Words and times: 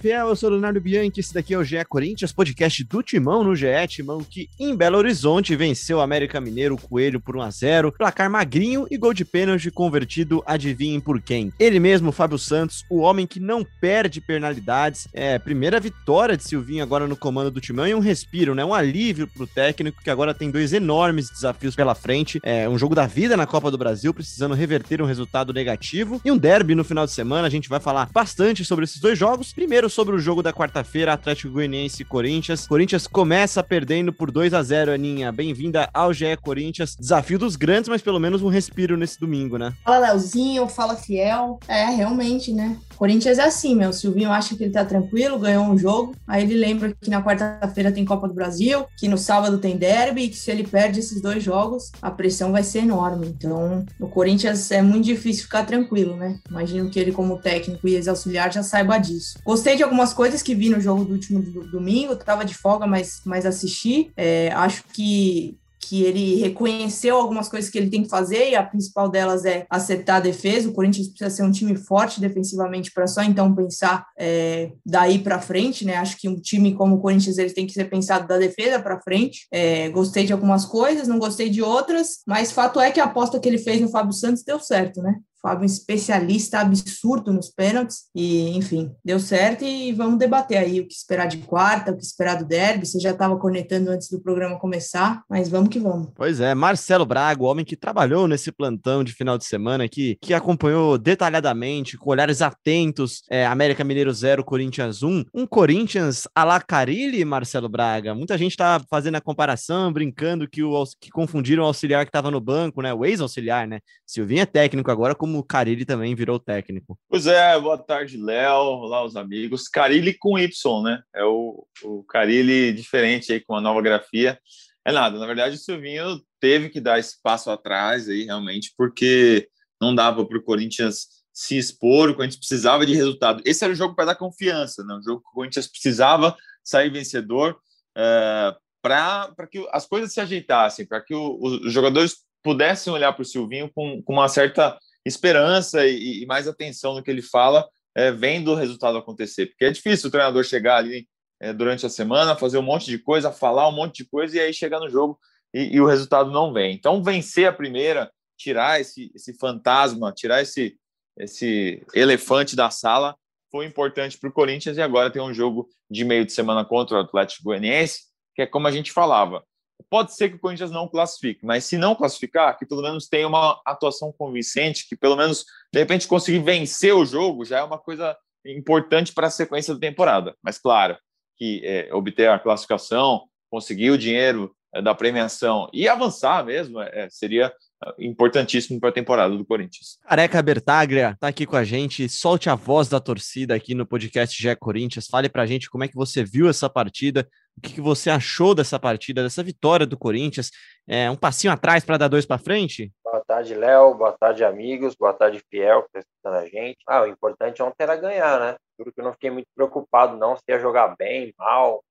Fala 0.00 0.14
fiel, 0.14 0.28
eu 0.28 0.36
sou 0.36 0.48
o 0.48 0.52
Leonardo 0.52 0.80
Bianchi, 0.80 1.20
esse 1.20 1.34
daqui 1.34 1.52
é 1.52 1.58
o 1.58 1.62
GE 1.62 1.84
Corinthians, 1.86 2.32
podcast 2.32 2.82
do 2.84 3.02
Timão 3.02 3.44
no 3.44 3.54
GE, 3.54 3.66
Timão 3.86 4.24
que 4.24 4.48
em 4.58 4.74
Belo 4.74 4.96
Horizonte 4.96 5.54
venceu 5.54 5.98
o 5.98 6.00
América 6.00 6.40
Mineiro, 6.40 6.76
Coelho 6.78 7.20
por 7.20 7.36
1x0, 7.36 7.92
placar 7.98 8.30
magrinho 8.30 8.86
e 8.90 8.96
gol 8.96 9.12
de 9.12 9.26
pênalti 9.26 9.70
convertido, 9.70 10.42
adivinhem 10.46 11.00
por 11.00 11.20
quem? 11.20 11.52
Ele 11.58 11.78
mesmo, 11.78 12.12
Fábio 12.12 12.38
Santos, 12.38 12.82
o 12.88 13.00
homem 13.00 13.26
que 13.26 13.38
não 13.38 13.62
perde 13.78 14.22
penalidades, 14.22 15.06
é, 15.12 15.38
primeira 15.38 15.78
vitória 15.78 16.36
de 16.36 16.44
Silvinho 16.44 16.82
agora 16.82 17.06
no 17.06 17.16
comando 17.16 17.50
do 17.50 17.60
Timão 17.60 17.86
e 17.86 17.94
um 17.94 18.00
respiro, 18.00 18.54
né, 18.54 18.64
um 18.64 18.72
alívio 18.72 19.26
pro 19.28 19.46
técnico 19.46 20.02
que 20.02 20.10
agora 20.10 20.32
tem 20.32 20.50
dois 20.50 20.72
enormes 20.72 21.28
desafios 21.28 21.76
pela 21.76 21.94
frente, 21.94 22.40
é 22.42 22.66
um 22.66 22.78
jogo 22.78 22.94
da 22.94 23.06
vida 23.06 23.36
na 23.36 23.46
Copa 23.46 23.70
do 23.70 23.76
Brasil, 23.76 24.14
precisando 24.14 24.54
reverter 24.54 25.02
um 25.02 25.06
resultado 25.06 25.52
negativo 25.52 26.20
e 26.24 26.32
um 26.32 26.38
derby 26.38 26.74
no 26.74 26.84
final 26.84 27.04
de 27.04 27.12
semana, 27.12 27.46
a 27.46 27.50
gente 27.50 27.68
vai 27.68 27.80
falar 27.80 28.08
bastante 28.10 28.64
sobre 28.64 28.84
esses 28.84 28.98
dois 28.98 29.18
jogos, 29.18 29.52
Primeiro 29.52 29.89
sobre 29.90 30.14
o 30.14 30.18
jogo 30.18 30.42
da 30.42 30.52
quarta-feira, 30.52 31.12
Atlético 31.12 31.52
Goianiense 31.52 32.02
e 32.02 32.04
Corinthians. 32.04 32.66
Corinthians 32.66 33.06
começa 33.06 33.62
perdendo 33.62 34.12
por 34.12 34.30
2 34.30 34.54
a 34.54 34.62
0 34.62 34.92
Aninha. 34.92 35.32
Bem-vinda 35.32 35.88
ao 35.92 36.12
GE 36.12 36.36
Corinthians. 36.40 36.96
Desafio 36.98 37.38
dos 37.38 37.56
grandes, 37.56 37.88
mas 37.88 38.02
pelo 38.02 38.20
menos 38.20 38.42
um 38.42 38.48
respiro 38.48 38.96
nesse 38.96 39.18
domingo, 39.18 39.58
né? 39.58 39.72
Fala, 39.84 40.08
Leozinho. 40.08 40.68
Fala, 40.68 40.96
Fiel. 40.96 41.58
É, 41.66 41.86
realmente, 41.86 42.52
né? 42.52 42.76
Corinthians 43.00 43.38
é 43.38 43.44
assim, 43.44 43.74
meu. 43.74 43.88
O 43.88 43.94
Silvinho 43.94 44.30
acha 44.30 44.54
que 44.54 44.62
ele 44.62 44.72
tá 44.72 44.84
tranquilo, 44.84 45.38
ganhou 45.38 45.64
um 45.64 45.78
jogo. 45.78 46.14
Aí 46.28 46.42
ele 46.42 46.54
lembra 46.54 46.94
que 47.00 47.08
na 47.08 47.22
quarta-feira 47.22 47.90
tem 47.90 48.04
Copa 48.04 48.28
do 48.28 48.34
Brasil, 48.34 48.84
que 48.94 49.08
no 49.08 49.16
sábado 49.16 49.56
tem 49.56 49.78
derby, 49.78 50.24
e 50.24 50.28
que 50.28 50.36
se 50.36 50.50
ele 50.50 50.64
perde 50.64 51.00
esses 51.00 51.20
dois 51.22 51.42
jogos, 51.42 51.90
a 52.02 52.10
pressão 52.10 52.52
vai 52.52 52.62
ser 52.62 52.80
enorme. 52.80 53.26
Então, 53.28 53.86
no 53.98 54.06
Corinthians 54.06 54.70
é 54.70 54.82
muito 54.82 55.06
difícil 55.06 55.44
ficar 55.44 55.64
tranquilo, 55.64 56.14
né? 56.14 56.38
Imagino 56.50 56.90
que 56.90 57.00
ele, 57.00 57.10
como 57.10 57.38
técnico 57.38 57.88
e 57.88 57.94
ex-auxiliar, 57.94 58.52
já 58.52 58.62
saiba 58.62 58.98
disso. 58.98 59.38
Gostei 59.42 59.76
de 59.76 59.79
algumas 59.82 60.12
coisas 60.12 60.42
que 60.42 60.54
vi 60.54 60.68
no 60.68 60.80
jogo 60.80 61.04
do 61.04 61.12
último 61.12 61.40
do- 61.42 61.70
domingo, 61.70 62.16
tava 62.16 62.44
de 62.44 62.54
folga, 62.54 62.86
mas, 62.86 63.20
mas 63.24 63.46
assisti. 63.46 64.10
É, 64.16 64.50
acho 64.52 64.84
que 64.92 65.58
que 65.80 66.04
ele 66.04 66.36
reconheceu 66.36 67.16
algumas 67.16 67.48
coisas 67.48 67.70
que 67.70 67.78
ele 67.78 67.90
tem 67.90 68.02
que 68.02 68.08
fazer 68.08 68.50
e 68.50 68.54
a 68.54 68.62
principal 68.62 69.08
delas 69.08 69.44
é 69.44 69.66
acertar 69.70 70.16
a 70.16 70.20
defesa. 70.20 70.68
O 70.68 70.72
Corinthians 70.72 71.08
precisa 71.08 71.30
ser 71.30 71.42
um 71.42 71.50
time 71.50 71.74
forte 71.74 72.20
defensivamente 72.20 72.92
para 72.92 73.06
só 73.06 73.22
então 73.22 73.54
pensar 73.54 74.06
é, 74.16 74.72
daí 74.84 75.18
para 75.18 75.40
frente, 75.40 75.84
né? 75.84 75.96
Acho 75.96 76.18
que 76.18 76.28
um 76.28 76.38
time 76.38 76.74
como 76.74 76.96
o 76.96 77.00
Corinthians 77.00 77.38
ele 77.38 77.52
tem 77.52 77.66
que 77.66 77.72
ser 77.72 77.86
pensado 77.86 78.28
da 78.28 78.36
defesa 78.36 78.78
para 78.78 79.00
frente. 79.00 79.46
É, 79.50 79.88
gostei 79.88 80.26
de 80.26 80.32
algumas 80.32 80.66
coisas, 80.66 81.08
não 81.08 81.18
gostei 81.18 81.48
de 81.48 81.62
outras, 81.62 82.20
mas 82.26 82.52
fato 82.52 82.78
é 82.78 82.90
que 82.90 83.00
a 83.00 83.04
aposta 83.04 83.40
que 83.40 83.48
ele 83.48 83.58
fez 83.58 83.80
no 83.80 83.88
Fábio 83.88 84.12
Santos 84.12 84.44
deu 84.44 84.60
certo, 84.60 85.00
né? 85.02 85.16
Fábio, 85.42 85.62
um 85.62 85.66
especialista 85.66 86.60
absurdo 86.60 87.32
nos 87.32 87.48
pênaltis, 87.48 88.04
e 88.14 88.56
enfim, 88.56 88.90
deu 89.04 89.18
certo. 89.18 89.64
E 89.64 89.92
vamos 89.92 90.18
debater 90.18 90.58
aí 90.58 90.80
o 90.80 90.86
que 90.86 90.94
esperar 90.94 91.26
de 91.26 91.38
quarta, 91.38 91.92
o 91.92 91.96
que 91.96 92.04
esperar 92.04 92.36
do 92.36 92.44
derby. 92.44 92.86
Você 92.86 93.00
já 93.00 93.10
estava 93.10 93.38
conectando 93.38 93.90
antes 93.90 94.10
do 94.10 94.20
programa 94.20 94.58
começar, 94.58 95.22
mas 95.28 95.48
vamos 95.48 95.70
que 95.70 95.78
vamos. 95.78 96.08
Pois 96.14 96.40
é, 96.40 96.54
Marcelo 96.54 97.06
Braga, 97.06 97.42
o 97.42 97.46
homem 97.46 97.64
que 97.64 97.76
trabalhou 97.76 98.28
nesse 98.28 98.52
plantão 98.52 99.02
de 99.02 99.12
final 99.12 99.38
de 99.38 99.44
semana, 99.44 99.88
que, 99.88 100.16
que 100.20 100.34
acompanhou 100.34 100.98
detalhadamente, 100.98 101.96
com 101.96 102.10
olhares 102.10 102.42
atentos, 102.42 103.22
é, 103.30 103.46
América 103.46 103.84
Mineiro 103.84 104.12
0, 104.12 104.44
Corinthians 104.44 105.02
1. 105.02 105.24
Um 105.34 105.46
Corinthians 105.46 106.28
a 106.34 106.44
la 106.44 106.60
Carilli, 106.60 107.24
Marcelo 107.24 107.68
Braga. 107.68 108.14
Muita 108.14 108.36
gente 108.36 108.56
tá 108.56 108.80
fazendo 108.90 109.16
a 109.16 109.20
comparação, 109.20 109.92
brincando 109.92 110.48
que, 110.48 110.62
o, 110.62 110.84
que 111.00 111.10
confundiram 111.10 111.62
o 111.62 111.66
auxiliar 111.66 112.04
que 112.04 112.10
estava 112.10 112.30
no 112.30 112.40
banco, 112.40 112.82
né? 112.82 112.92
O 112.92 113.04
ex-auxiliar, 113.04 113.66
né? 113.66 113.80
Silvinho 114.06 114.42
é 114.42 114.46
técnico 114.46 114.90
agora, 114.90 115.14
como 115.14 115.29
o 115.38 115.44
Carilli 115.44 115.84
também 115.84 116.14
virou 116.14 116.38
técnico. 116.38 116.98
Pois 117.08 117.26
é, 117.26 117.58
boa 117.58 117.78
tarde, 117.78 118.16
Léo. 118.16 118.54
Olá, 118.56 119.04
os 119.04 119.16
amigos. 119.16 119.68
Carilli 119.68 120.14
com 120.18 120.38
Y, 120.38 120.82
né? 120.82 121.02
É 121.14 121.24
o, 121.24 121.66
o 121.82 122.02
Carilli 122.04 122.72
diferente 122.72 123.32
aí, 123.32 123.40
com 123.40 123.54
a 123.54 123.60
nova 123.60 123.80
grafia. 123.80 124.38
É 124.84 124.92
nada, 124.92 125.18
na 125.18 125.26
verdade, 125.26 125.56
o 125.56 125.58
Silvinho 125.58 126.20
teve 126.40 126.70
que 126.70 126.80
dar 126.80 126.98
esse 126.98 127.20
passo 127.22 127.50
atrás 127.50 128.08
aí, 128.08 128.24
realmente, 128.24 128.72
porque 128.76 129.46
não 129.80 129.94
dava 129.94 130.24
para 130.24 130.38
o 130.38 130.42
Corinthians 130.42 131.06
se 131.32 131.56
expor, 131.56 132.10
o 132.10 132.14
Corinthians 132.14 132.38
precisava 132.38 132.84
de 132.84 132.94
resultado. 132.94 133.42
Esse 133.44 133.62
era 133.62 133.72
o 133.72 133.76
jogo 133.76 133.94
para 133.94 134.06
dar 134.06 134.14
confiança, 134.14 134.82
né? 134.84 134.94
Um 134.94 135.02
jogo 135.02 135.20
que 135.22 135.28
o 135.28 135.32
Corinthians 135.34 135.66
precisava 135.68 136.36
sair 136.64 136.90
vencedor 136.90 137.58
é, 137.96 138.54
para 138.82 139.46
que 139.50 139.66
as 139.70 139.86
coisas 139.86 140.12
se 140.12 140.20
ajeitassem, 140.20 140.86
para 140.86 141.00
que 141.02 141.14
o- 141.14 141.38
os 141.40 141.72
jogadores 141.72 142.16
pudessem 142.42 142.92
olhar 142.92 143.12
para 143.12 143.22
o 143.22 143.24
Silvinho 143.26 143.70
com, 143.74 144.02
com 144.02 144.12
uma 144.14 144.28
certa 144.28 144.78
esperança 145.04 145.86
e, 145.86 146.22
e 146.22 146.26
mais 146.26 146.46
atenção 146.46 146.94
no 146.94 147.02
que 147.02 147.10
ele 147.10 147.22
fala, 147.22 147.68
é, 147.94 148.10
vendo 148.10 148.52
o 148.52 148.54
resultado 148.54 148.98
acontecer. 148.98 149.46
Porque 149.46 149.64
é 149.64 149.70
difícil 149.70 150.08
o 150.08 150.10
treinador 150.10 150.44
chegar 150.44 150.76
ali 150.76 151.08
é, 151.40 151.52
durante 151.52 151.86
a 151.86 151.88
semana, 151.88 152.36
fazer 152.36 152.58
um 152.58 152.62
monte 152.62 152.86
de 152.86 152.98
coisa, 152.98 153.32
falar 153.32 153.68
um 153.68 153.72
monte 153.72 154.02
de 154.02 154.10
coisa 154.10 154.36
e 154.36 154.40
aí 154.40 154.52
chegar 154.52 154.78
no 154.78 154.88
jogo 154.88 155.18
e, 155.54 155.76
e 155.76 155.80
o 155.80 155.86
resultado 155.86 156.30
não 156.30 156.52
vem. 156.52 156.74
Então, 156.74 157.02
vencer 157.02 157.48
a 157.48 157.52
primeira, 157.52 158.10
tirar 158.36 158.80
esse, 158.80 159.10
esse 159.14 159.36
fantasma, 159.36 160.12
tirar 160.12 160.42
esse, 160.42 160.76
esse 161.18 161.82
elefante 161.94 162.54
da 162.54 162.70
sala, 162.70 163.16
foi 163.50 163.66
importante 163.66 164.16
para 164.18 164.30
o 164.30 164.32
Corinthians 164.32 164.76
e 164.76 164.82
agora 164.82 165.10
tem 165.10 165.20
um 165.20 165.34
jogo 165.34 165.68
de 165.90 166.04
meio 166.04 166.24
de 166.24 166.32
semana 166.32 166.64
contra 166.64 166.96
o 166.96 167.00
Atlético 167.00 167.44
Goianiense, 167.44 168.02
que 168.34 168.42
é 168.42 168.46
como 168.46 168.68
a 168.68 168.72
gente 168.72 168.92
falava. 168.92 169.44
Pode 169.88 170.14
ser 170.14 170.28
que 170.28 170.36
o 170.36 170.38
Corinthians 170.38 170.70
não 170.70 170.88
classifique, 170.88 171.44
mas 171.44 171.64
se 171.64 171.78
não 171.78 171.94
classificar, 171.94 172.58
que 172.58 172.66
pelo 172.66 172.82
menos 172.82 173.08
tenha 173.08 173.26
uma 173.26 173.60
atuação 173.64 174.12
convincente, 174.12 174.88
que 174.88 174.96
pelo 174.96 175.16
menos 175.16 175.44
de 175.72 175.78
repente 175.78 176.08
conseguir 176.08 176.40
vencer 176.40 176.94
o 176.94 177.04
jogo 177.04 177.44
já 177.44 177.60
é 177.60 177.62
uma 177.62 177.78
coisa 177.78 178.16
importante 178.44 179.12
para 179.12 179.26
a 179.26 179.30
sequência 179.30 179.74
da 179.74 179.80
temporada. 179.80 180.34
Mas 180.42 180.58
claro 180.58 180.96
que 181.36 181.62
é, 181.64 181.88
obter 181.92 182.28
a 182.28 182.38
classificação, 182.38 183.24
conseguir 183.50 183.90
o 183.90 183.98
dinheiro 183.98 184.54
é, 184.74 184.82
da 184.82 184.94
premiação 184.94 185.68
e 185.72 185.88
avançar 185.88 186.44
mesmo 186.44 186.80
é, 186.80 187.08
seria 187.10 187.52
importantíssimo 187.98 188.78
para 188.78 188.90
a 188.90 188.92
temporada 188.92 189.36
do 189.36 189.44
Corinthians. 189.44 189.98
Careca 190.02 190.42
Bertaglia 190.42 191.16
tá 191.18 191.28
aqui 191.28 191.46
com 191.46 191.56
a 191.56 191.64
gente. 191.64 192.08
Solte 192.08 192.50
a 192.50 192.54
voz 192.54 192.88
da 192.88 193.00
torcida 193.00 193.54
aqui 193.54 193.74
no 193.74 193.86
podcast 193.86 194.40
GE 194.40 194.54
Corinthians. 194.56 195.06
Fale 195.06 195.28
pra 195.28 195.46
gente 195.46 195.70
como 195.70 195.84
é 195.84 195.88
que 195.88 195.94
você 195.94 196.22
viu 196.22 196.48
essa 196.48 196.68
partida, 196.68 197.26
o 197.56 197.60
que, 197.60 197.74
que 197.74 197.80
você 197.80 198.08
achou 198.08 198.54
dessa 198.54 198.78
partida, 198.78 199.22
dessa 199.22 199.42
vitória 199.42 199.86
do 199.86 199.98
Corinthians. 199.98 200.50
É 200.88 201.10
um 201.10 201.16
passinho 201.16 201.52
atrás 201.52 201.84
para 201.84 201.98
dar 201.98 202.08
dois 202.08 202.24
para 202.24 202.38
frente? 202.38 202.90
Boa 203.04 203.22
tarde, 203.24 203.54
Léo. 203.54 203.94
Boa 203.94 204.16
tarde, 204.18 204.44
amigos. 204.44 204.94
Boa 204.94 205.12
tarde, 205.12 205.42
Fiel, 205.50 205.82
que 205.82 205.88
está 205.88 206.00
escutando 206.00 206.36
a 206.36 206.48
gente. 206.48 206.78
Ah, 206.86 207.02
o 207.02 207.06
importante 207.06 207.62
ontem 207.62 207.82
era 207.82 207.96
ganhar, 207.96 208.40
né? 208.40 208.56
Juro 208.78 208.92
que 208.92 209.00
eu 209.00 209.04
não 209.04 209.12
fiquei 209.12 209.30
muito 209.30 209.48
preocupado, 209.54 210.16
não, 210.16 210.36
se 210.36 210.42
ia 210.48 210.58
jogar 210.58 210.96
bem, 210.96 211.34
mal. 211.38 211.84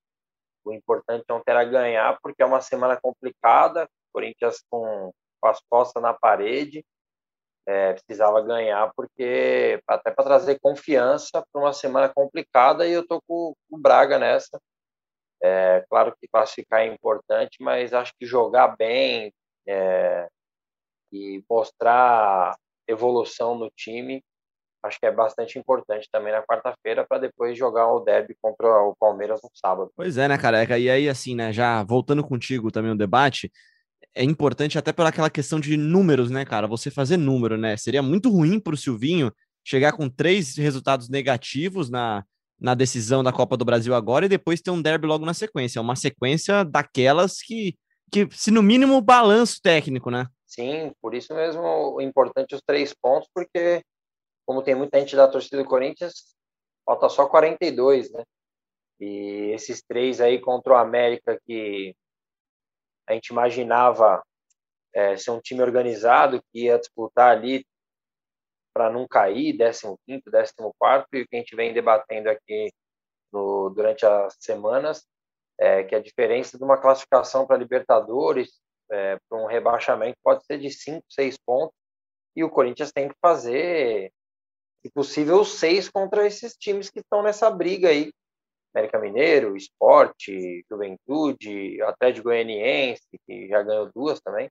O 0.65 0.73
importante 0.73 1.23
ontem 1.31 1.51
era 1.51 1.63
ganhar, 1.63 2.17
porque 2.21 2.41
é 2.41 2.45
uma 2.45 2.61
semana 2.61 2.99
complicada. 2.99 3.87
Corinthians 4.11 4.63
com, 4.69 5.11
as 5.43 5.59
costas 5.69 6.01
na 6.01 6.13
parede. 6.13 6.83
É, 7.67 7.93
precisava 7.93 8.41
ganhar, 8.41 8.91
porque 8.95 9.79
até 9.87 10.09
para 10.09 10.25
trazer 10.25 10.59
confiança 10.59 11.43
para 11.51 11.61
uma 11.61 11.73
semana 11.73 12.09
complicada. 12.09 12.87
E 12.87 12.93
eu 12.93 13.07
tô 13.07 13.21
com 13.27 13.53
o 13.69 13.77
Braga 13.77 14.17
nessa. 14.17 14.59
É, 15.41 15.85
claro 15.89 16.13
que 16.19 16.27
classificar 16.27 16.81
é 16.81 16.87
importante, 16.87 17.57
mas 17.61 17.93
acho 17.93 18.13
que 18.19 18.25
jogar 18.25 18.75
bem. 18.77 19.33
É, 19.67 20.27
e 21.11 21.43
mostrar 21.49 22.55
evolução 22.87 23.57
no 23.57 23.69
time, 23.75 24.23
acho 24.83 24.99
que 24.99 25.05
é 25.05 25.11
bastante 25.11 25.59
importante 25.59 26.07
também 26.11 26.31
na 26.31 26.43
quarta-feira 26.43 27.05
para 27.07 27.19
depois 27.19 27.57
jogar 27.57 27.91
o 27.91 27.99
derby 27.99 28.35
contra 28.41 28.67
o 28.83 28.95
Palmeiras 28.95 29.39
no 29.43 29.49
sábado. 29.53 29.91
Pois 29.95 30.17
é, 30.17 30.27
né, 30.27 30.37
careca? 30.37 30.77
E 30.77 30.89
aí, 30.89 31.09
assim, 31.09 31.35
né, 31.35 31.51
já 31.51 31.83
voltando 31.83 32.23
contigo 32.23 32.71
também 32.71 32.91
no 32.91 32.97
debate, 32.97 33.51
é 34.15 34.23
importante 34.23 34.77
até 34.77 34.91
pela 34.91 35.09
aquela 35.09 35.29
questão 35.29 35.59
de 35.59 35.75
números, 35.77 36.31
né, 36.31 36.45
cara? 36.45 36.67
Você 36.67 36.89
fazer 36.89 37.17
número, 37.17 37.57
né? 37.57 37.77
Seria 37.77 38.01
muito 38.01 38.29
ruim 38.29 38.59
para 38.59 38.73
o 38.73 38.77
Silvinho 38.77 39.31
chegar 39.63 39.91
com 39.91 40.09
três 40.09 40.57
resultados 40.57 41.09
negativos 41.09 41.89
na, 41.89 42.23
na 42.59 42.75
decisão 42.75 43.23
da 43.23 43.31
Copa 43.31 43.55
do 43.55 43.65
Brasil 43.65 43.95
agora 43.95 44.25
e 44.25 44.29
depois 44.29 44.61
ter 44.61 44.71
um 44.71 44.81
derby 44.81 45.07
logo 45.07 45.25
na 45.25 45.33
sequência. 45.33 45.79
É 45.79 45.81
uma 45.81 45.95
sequência 45.95 46.63
daquelas 46.63 47.41
que, 47.41 47.77
que 48.11 48.27
se 48.31 48.51
no 48.51 48.61
mínimo, 48.61 49.01
balanço 49.01 49.59
técnico, 49.61 50.11
né? 50.11 50.27
Sim, 50.45 50.91
por 51.01 51.13
isso 51.13 51.33
mesmo 51.33 51.61
o 51.95 52.01
importante 52.01 52.55
os 52.55 52.61
três 52.61 52.93
pontos, 52.93 53.29
porque 53.33 53.83
como 54.45 54.63
tem 54.63 54.75
muita 54.75 54.99
gente 54.99 55.15
da 55.15 55.27
torcida 55.27 55.57
do 55.57 55.69
Corinthians, 55.69 56.35
falta 56.85 57.07
só 57.07 57.27
42, 57.27 58.11
né? 58.11 58.23
E 58.99 59.51
esses 59.53 59.81
três 59.81 60.19
aí 60.19 60.39
contra 60.39 60.73
o 60.73 60.75
América 60.75 61.39
que 61.45 61.95
a 63.07 63.13
gente 63.13 63.27
imaginava 63.27 64.21
é, 64.93 65.15
ser 65.15 65.31
um 65.31 65.39
time 65.39 65.61
organizado 65.61 66.41
que 66.51 66.63
ia 66.63 66.79
disputar 66.79 67.37
ali 67.37 67.63
para 68.73 68.89
não 68.89 69.07
cair, 69.07 69.57
15 69.57 69.97
quinto, 70.05 70.31
14 70.31 70.53
quarto, 70.77 71.07
e 71.13 71.21
o 71.21 71.27
que 71.27 71.35
a 71.35 71.39
gente 71.39 71.55
vem 71.55 71.73
debatendo 71.73 72.29
aqui 72.29 72.71
no, 73.31 73.69
durante 73.69 74.05
as 74.05 74.35
semanas, 74.39 75.05
é 75.59 75.83
que 75.83 75.95
a 75.95 75.99
diferença 75.99 76.57
de 76.57 76.63
uma 76.63 76.77
classificação 76.77 77.45
para 77.45 77.57
Libertadores, 77.57 78.59
é, 78.91 79.17
para 79.27 79.37
um 79.37 79.45
rebaixamento, 79.45 80.17
pode 80.23 80.45
ser 80.45 80.57
de 80.57 80.71
5, 80.71 81.05
6 81.09 81.37
pontos, 81.45 81.75
e 82.35 82.43
o 82.43 82.49
Corinthians 82.49 82.91
tem 82.91 83.09
que 83.09 83.15
fazer, 83.21 84.11
se 84.81 84.91
possível, 84.91 85.43
seis 85.43 85.89
contra 85.89 86.25
esses 86.25 86.53
times 86.55 86.89
que 86.89 86.99
estão 86.99 87.21
nessa 87.21 87.49
briga 87.49 87.89
aí. 87.89 88.11
América 88.73 88.99
Mineiro, 88.99 89.57
Esporte, 89.57 90.63
Juventude, 90.69 91.81
Atlético 91.81 92.25
Goianiense, 92.25 93.03
que 93.25 93.47
já 93.47 93.63
ganhou 93.63 93.91
duas 93.93 94.21
também, 94.21 94.49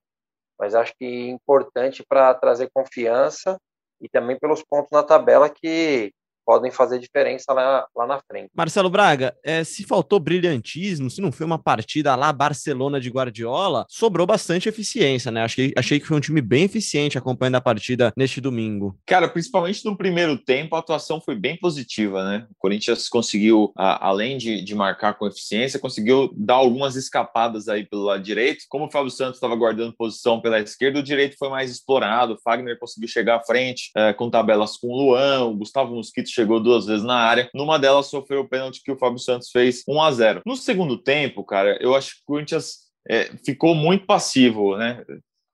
mas 0.59 0.75
acho 0.75 0.93
que 0.99 1.29
importante 1.29 2.05
para 2.07 2.35
trazer 2.35 2.69
confiança 2.75 3.59
e 4.01 4.09
também 4.09 4.39
pelos 4.39 4.63
pontos 4.63 4.91
na 4.91 5.03
tabela 5.03 5.49
que 5.49 6.13
podem 6.49 6.71
fazer 6.71 6.99
diferença 6.99 7.53
lá, 7.53 7.87
lá 7.95 8.07
na 8.07 8.19
frente. 8.27 8.49
Marcelo 8.57 8.89
Braga, 8.89 9.37
é, 9.45 9.63
se 9.63 9.85
faltou 9.85 10.19
brilhantismo, 10.19 11.11
se 11.11 11.21
não 11.21 11.31
foi 11.31 11.45
uma 11.45 11.59
partida 11.59 12.17
lá 12.17 12.33
Barcelona 12.33 12.99
de 12.99 13.11
Guardiola, 13.11 13.85
sobrou 13.87 14.27
bastante 14.27 14.67
eficiência, 14.67 15.31
né? 15.31 15.43
Achei, 15.43 15.75
achei 15.77 16.01
que 16.01 16.07
foi 16.07 16.17
um 16.17 16.21
time 16.21 16.41
bem 16.41 16.65
eficiente 16.65 17.19
acompanhando 17.19 17.57
a 17.57 17.61
partida 17.61 18.15
neste 18.17 18.41
domingo. 18.41 18.99
Cara, 19.05 19.29
principalmente 19.29 19.85
no 19.85 19.95
primeiro 19.95 20.39
tempo, 20.39 20.75
a 20.75 20.79
atuação 20.79 21.21
foi 21.21 21.37
bem 21.37 21.55
positiva, 21.55 22.25
né? 22.25 22.47
O 22.51 22.55
Corinthians 22.57 23.11
conseguiu, 23.11 23.71
a, 23.77 24.07
além 24.09 24.39
de, 24.39 24.63
de 24.63 24.75
marcar 24.75 25.19
com 25.19 25.27
eficiência, 25.27 25.79
conseguiu 25.79 26.33
dar 26.35 26.55
algumas 26.55 26.97
escapadas 26.97 27.69
aí 27.69 27.85
pelo 27.85 28.05
lado 28.05 28.23
direito. 28.23 28.65
Como 28.71 28.87
o 28.87 28.91
Fábio 28.91 29.11
Santos 29.11 29.35
estava 29.35 29.55
guardando 29.55 29.95
posição 29.95 30.41
pela 30.41 30.59
esquerda, 30.59 30.99
o 30.99 31.03
direito 31.03 31.37
foi 31.39 31.51
mais 31.51 31.71
explorado. 31.71 32.33
O 32.33 32.41
Fagner 32.43 32.79
conseguiu 32.79 33.07
chegar 33.07 33.37
à 33.37 33.45
frente 33.45 33.91
é, 33.95 34.15
com 34.15 34.31
tabelas 34.31 34.79
com 34.79 34.87
o 34.87 34.97
Luan, 34.97 35.45
o 35.45 35.55
Gustavo 35.55 35.95
Mosquito 35.95 36.38
chegou 36.39 36.61
duas 36.61 36.87
vezes 36.87 37.05
na 37.05 37.17
área. 37.17 37.51
Numa 37.53 37.79
delas 37.79 38.07
sofreu 38.07 38.43
o 38.43 38.49
pênalti 38.49 38.83
que 38.83 38.93
o 38.93 38.99
Fábio 38.99 39.19
Santos 39.19 39.51
fez 39.51 39.83
1 39.89 40.03
a 40.03 40.13
0. 40.13 40.43
No 40.47 40.57
segundo 40.57 40.97
tempo, 40.97 41.43
cara, 41.45 41.77
eu 41.81 41.97
acho 41.97 42.15
que 42.15 42.23
o 42.23 42.27
Corinthians 42.27 42.89
é, 43.09 43.25
ficou 43.45 43.75
muito 43.75 44.07
passivo, 44.07 44.77
né? 44.77 45.05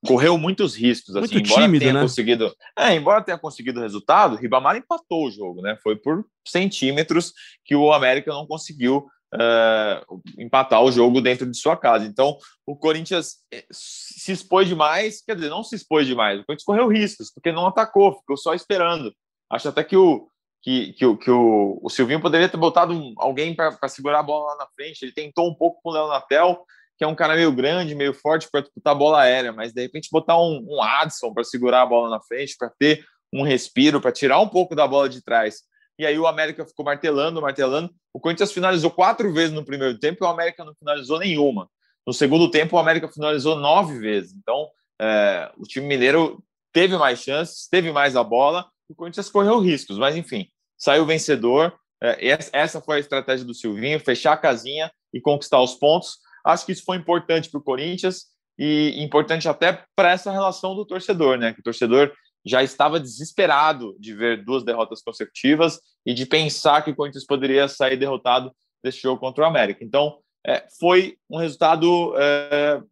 Correu 0.06 0.36
muitos 0.36 0.76
riscos, 0.76 1.14
muito 1.14 1.32
assim, 1.32 1.42
embora 1.42 1.62
tímido, 1.62 1.82
tenha 1.82 1.94
né? 1.94 2.02
conseguido, 2.02 2.54
é, 2.78 2.94
embora 2.94 3.22
tenha 3.22 3.38
conseguido 3.38 3.80
o 3.80 3.82
resultado, 3.82 4.36
Ribamar 4.36 4.76
empatou 4.76 5.26
o 5.26 5.30
jogo, 5.30 5.62
né? 5.62 5.78
Foi 5.82 5.96
por 5.96 6.26
centímetros 6.46 7.32
que 7.64 7.74
o 7.74 7.90
América 7.90 8.30
não 8.30 8.46
conseguiu 8.46 9.06
uh, 9.34 10.22
empatar 10.38 10.82
o 10.82 10.92
jogo 10.92 11.22
dentro 11.22 11.50
de 11.50 11.56
sua 11.56 11.74
casa. 11.74 12.04
Então, 12.04 12.36
o 12.66 12.76
Corinthians 12.76 13.36
eh, 13.50 13.64
se 13.70 14.30
expôs 14.32 14.68
demais, 14.68 15.22
quer 15.22 15.34
dizer, 15.36 15.48
não 15.48 15.62
se 15.62 15.74
expôs 15.74 16.06
demais, 16.06 16.40
o 16.40 16.44
Corinthians 16.44 16.66
correu 16.66 16.88
riscos, 16.88 17.32
porque 17.32 17.50
não 17.50 17.66
atacou, 17.66 18.18
ficou 18.18 18.36
só 18.36 18.52
esperando. 18.52 19.10
Acho 19.50 19.68
até 19.68 19.82
que 19.82 19.96
o, 19.96 20.28
que, 20.64 20.94
que, 20.94 21.16
que 21.18 21.30
o, 21.30 21.78
o 21.82 21.90
Silvinho 21.90 22.22
poderia 22.22 22.48
ter 22.48 22.56
botado 22.56 22.98
alguém 23.18 23.54
para 23.54 23.86
segurar 23.86 24.20
a 24.20 24.22
bola 24.22 24.54
lá 24.54 24.64
na 24.64 24.66
frente. 24.74 25.02
Ele 25.02 25.12
tentou 25.12 25.46
um 25.46 25.54
pouco 25.54 25.78
com 25.82 25.90
o 25.90 25.92
Léo 25.92 26.08
Natel, 26.08 26.64
que 26.96 27.04
é 27.04 27.06
um 27.06 27.14
cara 27.14 27.34
meio 27.34 27.52
grande, 27.52 27.94
meio 27.94 28.14
forte 28.14 28.48
para 28.50 28.62
disputar 28.62 28.92
a 28.92 28.96
bola 28.96 29.20
aérea, 29.20 29.52
mas 29.52 29.74
de 29.74 29.82
repente 29.82 30.08
botar 30.10 30.38
um, 30.38 30.66
um 30.66 30.82
Adson 30.82 31.34
para 31.34 31.44
segurar 31.44 31.82
a 31.82 31.86
bola 31.86 32.08
na 32.08 32.20
frente, 32.22 32.56
para 32.58 32.72
ter 32.78 33.04
um 33.30 33.42
respiro, 33.42 34.00
para 34.00 34.10
tirar 34.10 34.40
um 34.40 34.48
pouco 34.48 34.74
da 34.74 34.88
bola 34.88 35.06
de 35.06 35.22
trás. 35.22 35.60
E 35.98 36.06
aí 36.06 36.18
o 36.18 36.26
América 36.26 36.64
ficou 36.64 36.82
martelando, 36.82 37.42
martelando. 37.42 37.90
O 38.10 38.18
Corinthians 38.18 38.50
finalizou 38.50 38.90
quatro 38.90 39.30
vezes 39.34 39.52
no 39.52 39.66
primeiro 39.66 39.98
tempo 39.98 40.24
e 40.24 40.26
o 40.26 40.30
América 40.30 40.64
não 40.64 40.74
finalizou 40.74 41.18
nenhuma. 41.18 41.68
No 42.06 42.12
segundo 42.14 42.50
tempo, 42.50 42.76
o 42.76 42.78
América 42.78 43.08
finalizou 43.08 43.56
nove 43.56 43.98
vezes. 43.98 44.32
Então, 44.32 44.66
é, 44.98 45.52
o 45.58 45.64
time 45.64 45.86
mineiro 45.86 46.42
teve 46.72 46.96
mais 46.96 47.18
chances, 47.18 47.68
teve 47.68 47.92
mais 47.92 48.16
a 48.16 48.24
bola, 48.24 48.66
o 48.88 48.94
Corinthians 48.94 49.28
correu 49.28 49.60
riscos, 49.60 49.98
mas 49.98 50.16
enfim, 50.16 50.48
saiu 50.84 51.06
vencedor. 51.06 51.74
É, 52.02 52.38
essa 52.52 52.80
foi 52.80 52.96
a 52.96 53.00
estratégia 53.00 53.46
do 53.46 53.54
Silvinho, 53.54 53.98
fechar 53.98 54.34
a 54.34 54.36
casinha 54.36 54.92
e 55.14 55.20
conquistar 55.20 55.60
os 55.62 55.74
pontos. 55.74 56.18
Acho 56.44 56.66
que 56.66 56.72
isso 56.72 56.84
foi 56.84 56.98
importante 56.98 57.50
para 57.50 57.58
o 57.58 57.62
Corinthians 57.62 58.26
e 58.58 59.02
importante 59.02 59.48
até 59.48 59.82
para 59.96 60.10
essa 60.10 60.30
relação 60.30 60.74
do 60.74 60.84
torcedor, 60.84 61.38
né? 61.38 61.54
Que 61.54 61.60
o 61.60 61.62
torcedor 61.62 62.12
já 62.44 62.62
estava 62.62 63.00
desesperado 63.00 63.96
de 63.98 64.12
ver 64.12 64.44
duas 64.44 64.62
derrotas 64.62 65.00
consecutivas 65.00 65.80
e 66.04 66.12
de 66.12 66.26
pensar 66.26 66.82
que 66.82 66.90
o 66.90 66.94
Corinthians 66.94 67.24
poderia 67.24 67.66
sair 67.66 67.96
derrotado 67.96 68.52
desse 68.82 69.00
jogo 69.00 69.18
contra 69.18 69.44
o 69.44 69.46
América. 69.46 69.82
Então, 69.82 70.18
é, 70.46 70.66
foi 70.78 71.16
um 71.30 71.38
resultado 71.38 72.14
é, 72.18 72.82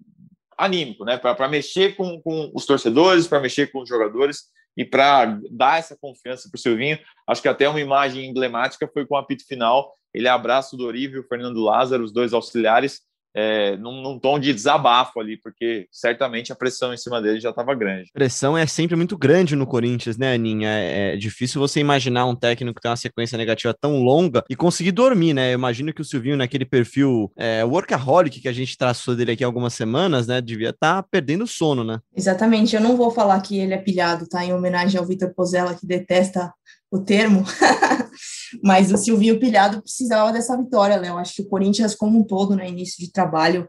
anímico, 0.57 1.05
né? 1.05 1.19
Para 1.19 1.47
mexer 1.47 1.95
com, 1.95 2.19
com 2.23 2.51
os 2.55 2.65
torcedores, 2.65 3.27
para 3.27 3.41
mexer 3.41 3.71
com 3.71 3.83
os 3.83 3.89
jogadores 3.89 4.45
e 4.77 4.85
para 4.85 5.39
dar 5.51 5.79
essa 5.79 5.97
confiança 5.97 6.49
para 6.49 6.59
o 6.59 6.61
Silvinho. 6.61 6.99
Acho 7.27 7.43
que 7.43 7.49
até 7.49 7.69
uma 7.69 7.81
imagem 7.81 8.29
emblemática 8.29 8.89
foi 8.93 9.07
com 9.07 9.15
o 9.15 9.19
apito 9.19 9.47
final. 9.47 9.95
Ele 10.15 10.29
abraça 10.29 10.75
o 10.75 10.79
Dorival 10.79 11.17
e 11.17 11.21
o 11.21 11.29
Fernando 11.29 11.61
Lázaro, 11.61 12.05
os 12.05 12.13
dois 12.13 12.33
auxiliares, 12.33 13.01
é, 13.35 13.77
num, 13.77 14.03
num, 14.03 14.19
tom 14.19 14.39
de 14.39 14.53
desabafo 14.53 15.21
ali, 15.21 15.37
porque 15.37 15.87
certamente 15.91 16.53
a 16.53 16.57
pressão 16.57 16.93
em 16.93 16.97
cima 16.97 17.21
dele 17.21 17.41
já 17.41 17.51
estava 17.51 17.75
grande. 17.75 18.11
Pressão 18.13 18.57
é 18.57 18.67
sempre 18.67 18.95
muito 18.97 19.17
grande 19.17 19.57
no 19.57 19.67
Corinthians, 19.67 20.19
né, 20.19 20.35
Aninha? 20.35 20.69
É, 20.69 21.15
é, 21.15 21.17
difícil 21.17 21.61
você 21.61 21.81
imaginar 21.81 22.27
um 22.27 22.37
técnico 22.37 22.75
que 22.77 22.83
tem 22.83 22.91
uma 22.91 22.97
sequência 22.97 23.39
negativa 23.39 23.75
tão 23.79 24.03
longa 24.03 24.45
e 24.49 24.57
conseguir 24.57 24.93
dormir, 24.93 25.35
né? 25.35 25.51
Eu 25.51 25.55
imagino 25.55 25.93
que 25.93 26.03
o 26.03 26.05
Silvinho, 26.05 26.37
naquele 26.37 26.65
perfil 26.65 27.33
é, 27.37 27.65
workaholic 27.65 28.41
que 28.41 28.49
a 28.49 28.53
gente 28.53 28.77
traçou 28.77 29.17
dele 29.17 29.33
aqui 29.33 29.45
há 29.45 29.47
algumas 29.47 29.75
semanas, 29.75 30.27
né, 30.27 30.41
devia 30.41 30.71
estar 30.71 31.03
tá 31.03 31.09
perdendo 31.11 31.47
sono, 31.47 31.85
né? 31.85 32.01
Exatamente. 32.15 32.77
Eu 32.77 32.83
não 32.83 32.97
vou 32.97 33.11
falar 33.11 33.41
que 33.41 33.59
ele 33.59 33.75
é 33.75 33.79
pilhado, 33.79 34.29
tá? 34.29 34.45
Em 34.45 34.53
homenagem 34.53 34.99
ao 34.99 35.07
Vitor 35.07 35.33
Pozella, 35.35 35.75
que 35.75 35.87
detesta 35.87 36.53
o 36.91 36.99
termo. 36.99 37.45
Mas 38.63 38.91
o 38.93 38.97
Silvinho 38.97 39.39
Pilhado 39.39 39.81
precisava 39.81 40.33
dessa 40.33 40.57
vitória, 40.57 40.97
Léo. 40.97 41.19
Acho 41.19 41.35
que 41.35 41.43
o 41.43 41.49
Corinthians, 41.49 41.95
como 41.95 42.19
um 42.19 42.25
todo, 42.25 42.51
no 42.51 42.57
né, 42.57 42.69
início 42.69 42.97
de 42.99 43.13
trabalho, 43.13 43.69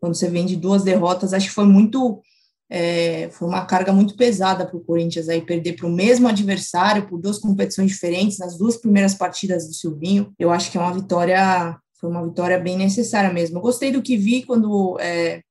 quando 0.00 0.14
você 0.14 0.28
vem 0.28 0.46
de 0.46 0.56
duas 0.56 0.82
derrotas, 0.82 1.32
acho 1.32 1.48
que 1.48 1.54
foi 1.54 1.66
muito. 1.66 2.20
É, 2.74 3.28
foi 3.32 3.46
uma 3.48 3.66
carga 3.66 3.92
muito 3.92 4.16
pesada 4.16 4.64
para 4.64 4.76
o 4.76 4.84
Corinthians 4.84 5.28
aí 5.28 5.42
perder 5.42 5.74
para 5.74 5.86
o 5.86 5.92
mesmo 5.92 6.26
adversário 6.26 7.06
por 7.06 7.20
duas 7.20 7.38
competições 7.38 7.90
diferentes 7.90 8.38
nas 8.38 8.56
duas 8.56 8.78
primeiras 8.78 9.14
partidas 9.14 9.66
do 9.66 9.74
Silvinho. 9.74 10.32
Eu 10.38 10.50
acho 10.50 10.70
que 10.70 10.78
é 10.78 10.80
uma 10.80 10.94
vitória, 10.94 11.76
foi 12.00 12.08
uma 12.08 12.24
vitória 12.26 12.58
bem 12.58 12.78
necessária 12.78 13.30
mesmo. 13.30 13.58
Eu 13.58 13.62
gostei 13.62 13.92
do 13.92 14.00
que 14.00 14.16
vi 14.16 14.42
quando 14.42 14.96
é, 15.00 15.42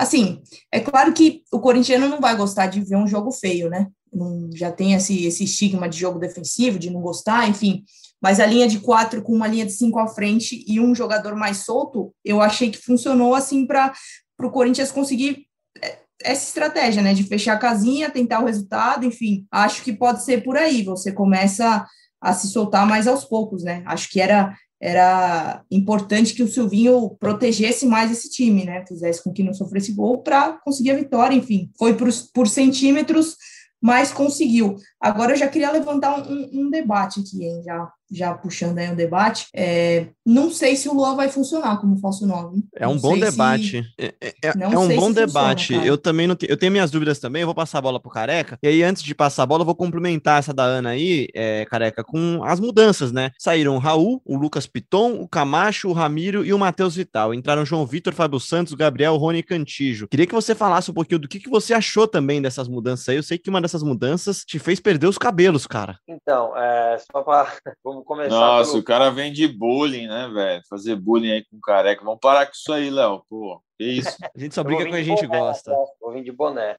Assim, 0.00 0.40
é 0.72 0.80
claro 0.80 1.12
que 1.12 1.42
o 1.52 1.60
corintiano 1.60 2.08
não 2.08 2.22
vai 2.22 2.34
gostar 2.34 2.68
de 2.68 2.80
ver 2.80 2.96
um 2.96 3.06
jogo 3.06 3.30
feio, 3.30 3.68
né? 3.68 3.86
Não, 4.10 4.48
já 4.54 4.72
tem 4.72 4.94
esse, 4.94 5.26
esse 5.26 5.44
estigma 5.44 5.86
de 5.90 5.98
jogo 5.98 6.18
defensivo, 6.18 6.78
de 6.78 6.88
não 6.88 7.02
gostar, 7.02 7.46
enfim. 7.46 7.84
Mas 8.22 8.38
a 8.38 8.46
linha 8.46 8.68
de 8.68 8.80
quatro 8.80 9.22
com 9.22 9.32
uma 9.32 9.46
linha 9.46 9.64
de 9.64 9.72
cinco 9.72 9.98
à 9.98 10.06
frente 10.06 10.64
e 10.66 10.78
um 10.78 10.94
jogador 10.94 11.34
mais 11.34 11.58
solto, 11.58 12.14
eu 12.24 12.40
achei 12.40 12.70
que 12.70 12.78
funcionou 12.78 13.34
assim 13.34 13.66
para 13.66 13.92
o 14.38 14.50
Corinthians 14.50 14.92
conseguir 14.92 15.46
é, 15.82 15.98
essa 16.22 16.44
estratégia, 16.44 17.02
né? 17.02 17.14
De 17.14 17.24
fechar 17.24 17.54
a 17.54 17.58
casinha, 17.58 18.10
tentar 18.10 18.40
o 18.40 18.46
resultado, 18.46 19.06
enfim. 19.06 19.46
Acho 19.50 19.82
que 19.82 19.92
pode 19.92 20.22
ser 20.22 20.42
por 20.44 20.56
aí. 20.56 20.82
Você 20.84 21.12
começa 21.12 21.86
a 22.20 22.32
se 22.34 22.48
soltar 22.48 22.86
mais 22.86 23.06
aos 23.06 23.24
poucos, 23.24 23.64
né? 23.64 23.82
Acho 23.86 24.08
que 24.10 24.20
era 24.20 24.54
era 24.82 25.62
importante 25.70 26.32
que 26.32 26.42
o 26.42 26.48
Silvinho 26.48 27.10
protegesse 27.20 27.84
mais 27.84 28.10
esse 28.10 28.30
time, 28.30 28.64
né? 28.64 28.82
Fizesse 28.86 29.22
com 29.22 29.30
que 29.30 29.42
não 29.42 29.52
sofresse 29.52 29.92
gol 29.92 30.22
para 30.22 30.54
conseguir 30.64 30.92
a 30.92 30.96
vitória, 30.96 31.36
enfim. 31.36 31.70
Foi 31.78 31.94
por, 31.94 32.08
por 32.32 32.48
centímetros, 32.48 33.36
mas 33.80 34.10
conseguiu. 34.10 34.76
Agora 34.98 35.32
eu 35.32 35.36
já 35.36 35.48
queria 35.48 35.70
levantar 35.70 36.18
um, 36.18 36.50
um 36.52 36.70
debate 36.70 37.20
aqui, 37.20 37.44
hein? 37.44 37.62
Já 37.62 37.92
já 38.10 38.34
puxando 38.34 38.78
aí 38.78 38.90
um 38.90 38.94
debate, 38.94 39.46
é, 39.54 40.08
não 40.26 40.50
sei 40.50 40.76
se 40.76 40.88
o 40.88 40.94
Luan 40.94 41.14
vai 41.16 41.28
funcionar 41.28 41.80
como 41.80 41.98
falso 41.98 42.26
9. 42.26 42.62
É 42.76 42.86
um 42.86 42.98
bom 42.98 43.18
debate. 43.18 43.82
Se... 43.82 43.94
É, 43.98 44.14
é, 44.20 44.34
é, 44.44 44.52
é 44.60 44.78
um 44.78 44.88
bom 44.96 45.12
debate. 45.12 45.68
Funciona, 45.68 45.86
eu 45.86 45.96
também 45.96 46.26
não 46.26 46.34
te... 46.34 46.46
eu 46.48 46.56
tenho 46.56 46.72
minhas 46.72 46.90
dúvidas 46.90 47.18
também, 47.18 47.42
eu 47.42 47.46
vou 47.46 47.54
passar 47.54 47.78
a 47.78 47.82
bola 47.82 48.00
pro 48.00 48.10
Careca. 48.10 48.58
E 48.62 48.68
aí, 48.68 48.82
antes 48.82 49.02
de 49.02 49.14
passar 49.14 49.44
a 49.44 49.46
bola, 49.46 49.62
eu 49.62 49.66
vou 49.66 49.74
complementar 49.74 50.38
essa 50.38 50.52
da 50.52 50.64
Ana 50.64 50.90
aí, 50.90 51.28
é, 51.34 51.64
Careca, 51.66 52.02
com 52.02 52.42
as 52.44 52.60
mudanças, 52.60 53.12
né? 53.12 53.30
Saíram 53.38 53.76
o 53.76 53.78
Raul, 53.78 54.20
o 54.24 54.36
Lucas 54.36 54.66
Piton, 54.66 55.20
o 55.20 55.28
Camacho, 55.28 55.88
o 55.88 55.92
Ramiro 55.92 56.44
e 56.44 56.52
o 56.52 56.58
Matheus 56.58 56.96
Vital. 56.96 57.32
Entraram 57.32 57.64
João 57.64 57.86
Vitor, 57.86 58.12
Fábio 58.12 58.40
Santos, 58.40 58.74
Gabriel, 58.74 59.16
Rony 59.16 59.38
e 59.38 59.42
Cantijo. 59.42 60.08
Queria 60.08 60.26
que 60.26 60.34
você 60.34 60.54
falasse 60.54 60.90
um 60.90 60.94
pouquinho 60.94 61.20
do 61.20 61.28
que, 61.28 61.38
que 61.38 61.48
você 61.48 61.72
achou 61.74 62.06
também 62.06 62.42
dessas 62.42 62.68
mudanças 62.68 63.08
aí. 63.08 63.16
Eu 63.16 63.22
sei 63.22 63.38
que 63.38 63.50
uma 63.50 63.60
dessas 63.60 63.82
mudanças 63.82 64.44
te 64.44 64.58
fez 64.58 64.80
perder 64.80 65.06
os 65.06 65.18
cabelos, 65.18 65.66
cara. 65.66 65.98
Então, 66.08 66.56
é, 66.56 66.98
só 66.98 67.22
para 67.22 67.52
vamos 68.00 68.06
começar. 68.06 68.30
Nossa, 68.30 68.70
pelo... 68.70 68.82
o 68.82 68.84
cara 68.84 69.10
vem 69.10 69.32
de 69.32 69.46
bullying, 69.46 70.06
né, 70.06 70.28
velho? 70.32 70.62
Fazer 70.68 70.96
bullying 70.96 71.32
aí 71.32 71.44
com 71.44 71.60
careca. 71.60 72.04
Vamos 72.04 72.20
parar 72.20 72.46
com 72.46 72.52
isso 72.52 72.72
aí, 72.72 72.90
Léo. 72.90 73.22
Pô, 73.28 73.60
que 73.78 73.84
isso? 73.84 74.16
A 74.34 74.38
gente 74.38 74.54
só 74.54 74.64
briga 74.64 74.88
com 74.88 74.94
a 74.94 75.02
gente 75.02 75.26
boné, 75.26 75.38
gosta. 75.38 75.70
Né? 75.70 75.76
Vou 76.00 76.12
vir 76.12 76.24
de 76.24 76.32
boné. 76.32 76.76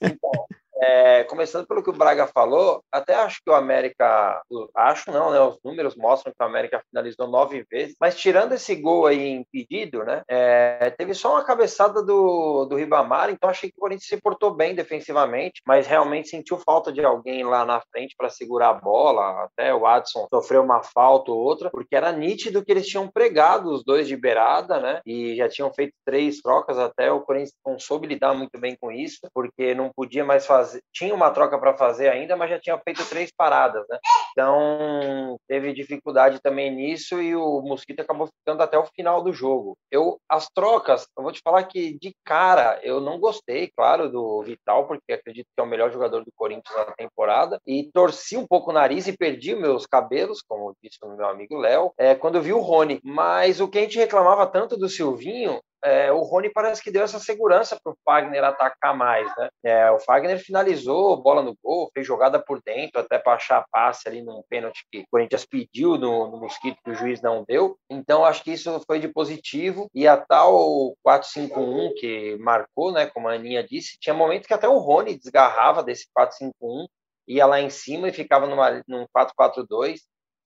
Então, 0.00 0.30
é, 0.80 1.24
começando 1.24 1.66
pelo 1.66 1.82
que 1.82 1.90
o 1.90 1.94
Braga 1.94 2.26
falou, 2.26 2.82
até 2.90 3.14
acho 3.14 3.40
que 3.44 3.50
o 3.50 3.54
América, 3.54 4.40
acho 4.74 5.10
não, 5.10 5.30
né? 5.30 5.40
Os 5.40 5.58
números 5.62 5.94
mostram 5.94 6.32
que 6.32 6.42
o 6.42 6.46
América 6.46 6.82
finalizou 6.88 7.28
nove 7.28 7.66
vezes, 7.70 7.94
mas 8.00 8.16
tirando 8.16 8.52
esse 8.52 8.74
gol 8.74 9.06
aí 9.06 9.28
impedido, 9.28 10.02
né? 10.04 10.22
É, 10.26 10.90
teve 10.90 11.12
só 11.12 11.32
uma 11.32 11.44
cabeçada 11.44 12.02
do, 12.02 12.64
do 12.64 12.76
Ribamar, 12.76 13.28
então 13.28 13.50
achei 13.50 13.70
que 13.70 13.76
o 13.76 13.80
Corinthians 13.80 14.08
se 14.08 14.20
portou 14.20 14.54
bem 14.54 14.74
defensivamente, 14.74 15.60
mas 15.66 15.86
realmente 15.86 16.28
sentiu 16.28 16.56
falta 16.58 16.90
de 16.90 17.04
alguém 17.04 17.44
lá 17.44 17.64
na 17.66 17.82
frente 17.92 18.14
para 18.16 18.30
segurar 18.30 18.70
a 18.70 18.74
bola. 18.74 19.44
Até 19.44 19.74
o 19.74 19.86
Adson 19.86 20.26
sofreu 20.32 20.62
uma 20.62 20.82
falta 20.82 21.30
ou 21.30 21.38
outra, 21.38 21.68
porque 21.70 21.94
era 21.94 22.10
nítido 22.10 22.64
que 22.64 22.72
eles 22.72 22.86
tinham 22.86 23.06
pregado 23.06 23.70
os 23.70 23.84
dois 23.84 24.08
de 24.08 24.16
beirada, 24.16 24.80
né? 24.80 25.00
E 25.04 25.36
já 25.36 25.48
tinham 25.48 25.72
feito 25.72 25.92
três 26.06 26.40
trocas 26.40 26.78
até. 26.78 27.12
O 27.12 27.20
Corinthians 27.20 27.54
não 27.66 27.78
soube 27.78 28.06
lidar 28.06 28.32
muito 28.34 28.58
bem 28.58 28.76
com 28.80 28.90
isso, 28.90 29.28
porque 29.34 29.74
não 29.74 29.90
podia 29.94 30.24
mais 30.24 30.46
fazer 30.46 30.69
fazer, 30.70 30.82
tinha 30.92 31.14
uma 31.14 31.30
troca 31.30 31.58
para 31.58 31.76
fazer 31.76 32.08
ainda, 32.08 32.36
mas 32.36 32.50
já 32.50 32.58
tinha 32.58 32.78
feito 32.78 33.04
três 33.08 33.30
paradas, 33.36 33.84
né? 33.88 33.98
Então 34.32 35.36
teve 35.48 35.72
dificuldade 35.72 36.40
também 36.40 36.70
nisso 36.70 37.20
e 37.20 37.34
o 37.34 37.60
Mosquito 37.62 38.00
acabou 38.00 38.28
ficando 38.28 38.62
até 38.62 38.78
o 38.78 38.86
final 38.86 39.22
do 39.22 39.32
jogo. 39.32 39.76
Eu 39.90 40.18
as 40.28 40.48
trocas, 40.48 41.06
eu 41.16 41.22
vou 41.22 41.32
te 41.32 41.40
falar 41.42 41.64
que 41.64 41.98
de 41.98 42.14
cara 42.24 42.78
eu 42.82 43.00
não 43.00 43.18
gostei, 43.18 43.70
claro, 43.76 44.08
do 44.08 44.42
Vital, 44.42 44.86
porque 44.86 45.12
acredito 45.12 45.46
que 45.46 45.60
é 45.60 45.62
o 45.62 45.66
melhor 45.66 45.90
jogador 45.90 46.24
do 46.24 46.32
Corinthians 46.34 46.76
na 46.76 46.92
temporada 46.92 47.58
e 47.66 47.90
torci 47.92 48.36
um 48.36 48.46
pouco 48.46 48.70
o 48.70 48.74
nariz 48.74 49.06
e 49.08 49.16
perdi 49.16 49.54
meus 49.54 49.86
cabelos, 49.86 50.42
como 50.46 50.74
disse 50.82 50.98
o 51.02 51.16
meu 51.16 51.26
amigo 51.26 51.56
Léo, 51.56 51.92
é, 51.98 52.14
quando 52.14 52.36
eu 52.36 52.42
vi 52.42 52.52
o 52.52 52.60
Rony. 52.60 53.00
Mas 53.02 53.60
o 53.60 53.68
que 53.68 53.78
a 53.78 53.82
gente 53.82 53.98
reclamava 53.98 54.46
tanto 54.46 54.76
do 54.76 54.88
Silvinho 54.88 55.60
é, 55.82 56.12
o 56.12 56.20
Rony 56.20 56.50
parece 56.50 56.82
que 56.82 56.90
deu 56.90 57.02
essa 57.02 57.18
segurança 57.18 57.78
para 57.82 57.92
o 57.92 57.96
Fagner 58.04 58.44
atacar 58.44 58.94
mais, 58.94 59.26
né? 59.36 59.48
É, 59.64 59.90
o 59.90 59.98
Fagner 59.98 60.38
finalizou 60.38 61.16
bola 61.16 61.42
no 61.42 61.56
gol, 61.62 61.90
fez 61.94 62.06
jogada 62.06 62.38
por 62.38 62.60
dentro, 62.62 63.00
até 63.00 63.18
para 63.18 63.34
achar 63.34 63.64
passe 63.70 64.06
ali 64.06 64.22
num 64.22 64.42
pênalti 64.48 64.84
que 64.92 65.00
o 65.00 65.04
Corinthians 65.10 65.46
pediu 65.46 65.96
no, 65.96 66.30
no 66.30 66.38
Mosquito 66.38 66.78
que 66.84 66.90
o 66.90 66.94
juiz 66.94 67.22
não 67.22 67.44
deu. 67.46 67.78
Então, 67.88 68.24
acho 68.24 68.44
que 68.44 68.52
isso 68.52 68.82
foi 68.86 69.00
de 69.00 69.08
positivo. 69.08 69.88
E 69.94 70.06
a 70.06 70.18
tal 70.18 70.94
4-5-1 71.06 71.94
que 71.94 72.36
marcou, 72.38 72.92
né? 72.92 73.06
Como 73.06 73.28
a 73.28 73.32
Aninha 73.32 73.62
disse, 73.62 73.98
tinha 73.98 74.14
momentos 74.14 74.46
que 74.46 74.54
até 74.54 74.68
o 74.68 74.78
Rony 74.78 75.16
desgarrava 75.16 75.82
desse 75.82 76.06
4-5-1, 76.16 76.86
ia 77.26 77.46
lá 77.46 77.60
em 77.60 77.70
cima 77.70 78.08
e 78.08 78.12
ficava 78.12 78.46
numa, 78.46 78.82
num 78.86 79.06
4-4-2. 79.16 79.98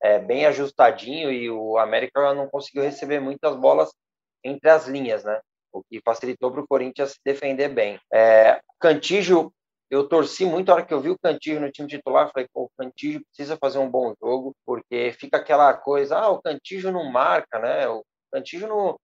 É, 0.03 0.19
bem 0.19 0.45
ajustadinho 0.45 1.33
e 1.33 1.50
o 1.50 1.79
América 1.79 2.35
não 2.35 2.47
conseguiu 2.47 2.83
receber 2.83 3.21
muitas 3.21 3.57
bolas 3.57 3.91
entre 4.45 4.69
as 4.69 4.87
linhas, 4.87 5.25
né? 5.25 5.41
O 5.73 5.83
que 5.83 6.01
facilitou 6.05 6.53
para 6.53 6.61
o 6.61 6.67
Corinthians 6.69 7.13
se 7.13 7.19
defender 7.25 7.69
bem. 7.69 7.99
É, 8.13 8.61
Cantígio, 8.79 9.53
eu 9.91 10.09
torci 10.09 10.45
muito 10.45 10.71
a 10.71 10.75
hora 10.75 10.85
que 10.85 10.95
eu 10.95 11.01
vi 11.01 11.11
o 11.11 11.19
Cantígio 11.19 11.61
no 11.61 11.71
time 11.71 11.89
titular. 11.89 12.31
Falei, 12.33 12.49
o 12.55 12.69
Cantígio 12.77 13.23
precisa 13.27 13.57
fazer 13.57 13.79
um 13.79 13.91
bom 13.91 14.15
jogo, 14.21 14.55
porque 14.65 15.13
fica 15.19 15.39
aquela 15.39 15.73
coisa, 15.75 16.19
ah, 16.19 16.31
o 16.31 16.43
Cantígio 16.43 16.93
não 16.93 17.11
marca, 17.11 17.59
né? 17.59 17.89
O 17.89 18.05
Cantígio 18.33 18.69
no, 18.69 19.01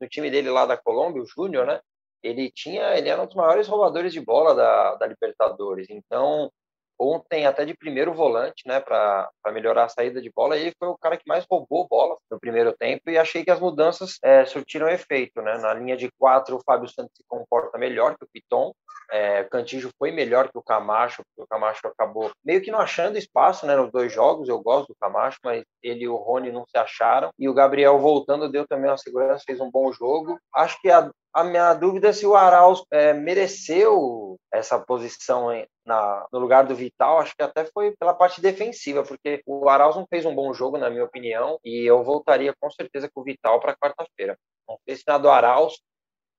no 0.00 0.08
time 0.08 0.30
dele 0.30 0.50
lá 0.50 0.66
da 0.66 0.76
Colômbia, 0.76 1.22
o 1.22 1.26
Júnior, 1.26 1.66
né? 1.66 1.80
Ele 2.22 2.50
tinha, 2.50 2.96
ele 2.96 3.08
era 3.08 3.22
um 3.22 3.26
dos 3.26 3.34
maiores 3.34 3.68
roubadores 3.68 4.12
de 4.12 4.20
bola 4.20 4.54
da, 4.54 4.94
da 4.96 5.06
Libertadores. 5.06 5.88
Então, 5.90 6.50
ontem 6.98 7.46
até 7.46 7.64
de 7.64 7.74
primeiro 7.74 8.12
volante, 8.14 8.66
né, 8.66 8.80
para 8.80 9.30
melhorar 9.52 9.84
a 9.84 9.88
saída 9.88 10.20
de 10.20 10.30
bola. 10.34 10.56
Ele 10.56 10.72
foi 10.78 10.88
o 10.88 10.98
cara 10.98 11.16
que 11.16 11.26
mais 11.26 11.44
roubou 11.50 11.86
bola 11.88 12.16
no 12.30 12.38
primeiro 12.38 12.72
tempo 12.72 13.10
e 13.10 13.18
achei 13.18 13.44
que 13.44 13.50
as 13.50 13.60
mudanças 13.60 14.18
é, 14.22 14.44
surtiram 14.44 14.88
efeito, 14.88 15.42
né? 15.42 15.58
Na 15.58 15.74
linha 15.74 15.96
de 15.96 16.10
quatro, 16.18 16.56
o 16.56 16.62
Fábio 16.64 16.88
Santos 16.88 17.12
se 17.16 17.24
comporta 17.28 17.78
melhor 17.78 18.16
que 18.16 18.24
o 18.24 18.28
Piton. 18.32 18.72
É, 19.10 19.42
o 19.42 19.50
Cantijo 19.50 19.90
foi 19.98 20.10
melhor 20.10 20.50
que 20.50 20.58
o 20.58 20.62
Camacho, 20.62 21.22
porque 21.24 21.42
o 21.42 21.46
Camacho 21.46 21.86
acabou 21.86 22.32
meio 22.44 22.62
que 22.62 22.70
não 22.70 22.78
achando 22.80 23.18
espaço, 23.18 23.66
né, 23.66 23.76
nos 23.76 23.90
dois 23.90 24.12
jogos. 24.12 24.48
Eu 24.48 24.62
gosto 24.62 24.88
do 24.88 24.96
Camacho, 25.00 25.38
mas 25.44 25.62
ele 25.82 26.04
e 26.04 26.08
o 26.08 26.16
Rony 26.16 26.50
não 26.50 26.64
se 26.66 26.76
acharam. 26.78 27.30
E 27.38 27.48
o 27.48 27.54
Gabriel 27.54 27.98
voltando 27.98 28.50
deu 28.50 28.66
também 28.66 28.90
uma 28.90 28.96
segurança, 28.98 29.44
fez 29.46 29.60
um 29.60 29.70
bom 29.70 29.92
jogo. 29.92 30.38
Acho 30.54 30.80
que 30.80 30.90
a, 30.90 31.10
a 31.34 31.42
minha 31.42 31.74
dúvida 31.74 32.08
é 32.10 32.12
se 32.12 32.24
o 32.24 32.36
Arauz 32.36 32.84
é, 32.92 33.12
mereceu 33.12 34.38
essa 34.52 34.78
posição 34.78 35.48
na, 35.84 36.26
no 36.32 36.38
lugar 36.38 36.64
do 36.64 36.76
Vital, 36.76 37.18
acho 37.18 37.34
que 37.34 37.42
até 37.42 37.64
foi 37.64 37.92
pela 37.98 38.14
parte 38.14 38.40
defensiva, 38.40 39.02
porque 39.02 39.42
o 39.44 39.68
Arauz 39.68 39.96
não 39.96 40.06
fez 40.06 40.24
um 40.24 40.34
bom 40.34 40.54
jogo, 40.54 40.78
na 40.78 40.88
minha 40.88 41.04
opinião, 41.04 41.58
e 41.64 41.84
eu 41.84 42.04
voltaria 42.04 42.54
com 42.60 42.70
certeza 42.70 43.10
com 43.12 43.20
o 43.20 43.24
Vital 43.24 43.58
para 43.58 43.76
quarta-feira. 43.76 44.38
Não 44.68 44.78
sei 44.84 44.94
se 44.94 45.02
na 45.08 45.18
do 45.18 45.28
Arauz, 45.28 45.74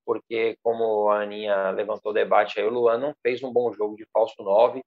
porque 0.06 0.58
como 0.64 1.10
a 1.10 1.24
Aninha 1.24 1.72
levantou 1.72 2.12
o 2.12 2.16
debate 2.16 2.58
aí, 2.58 2.66
o 2.66 2.70
Luan 2.70 2.98
não 2.98 3.14
fez 3.22 3.44
um 3.44 3.52
bom 3.52 3.74
jogo 3.74 3.98
de 3.98 4.08
falso 4.14 4.42
9, 4.42 4.82